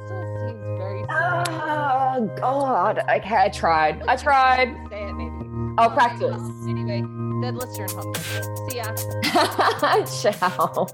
Still 0.05 0.37
seems 0.47 0.77
very. 0.77 1.03
Oh, 1.09 2.29
God. 2.37 2.99
Okay. 2.99 3.35
I 3.35 3.49
tried. 3.49 4.03
I 4.07 4.15
tried. 4.15 4.75
Say 4.89 5.03
it, 5.03 5.13
maybe. 5.13 5.35
I'll 5.77 5.91
practice. 5.91 6.41
Anyway, 6.67 7.03
the 7.41 7.51
listener 7.51 7.87
home. 7.95 8.13
See 8.69 8.77
ya. 8.77 8.93
Ciao. 10.05 10.87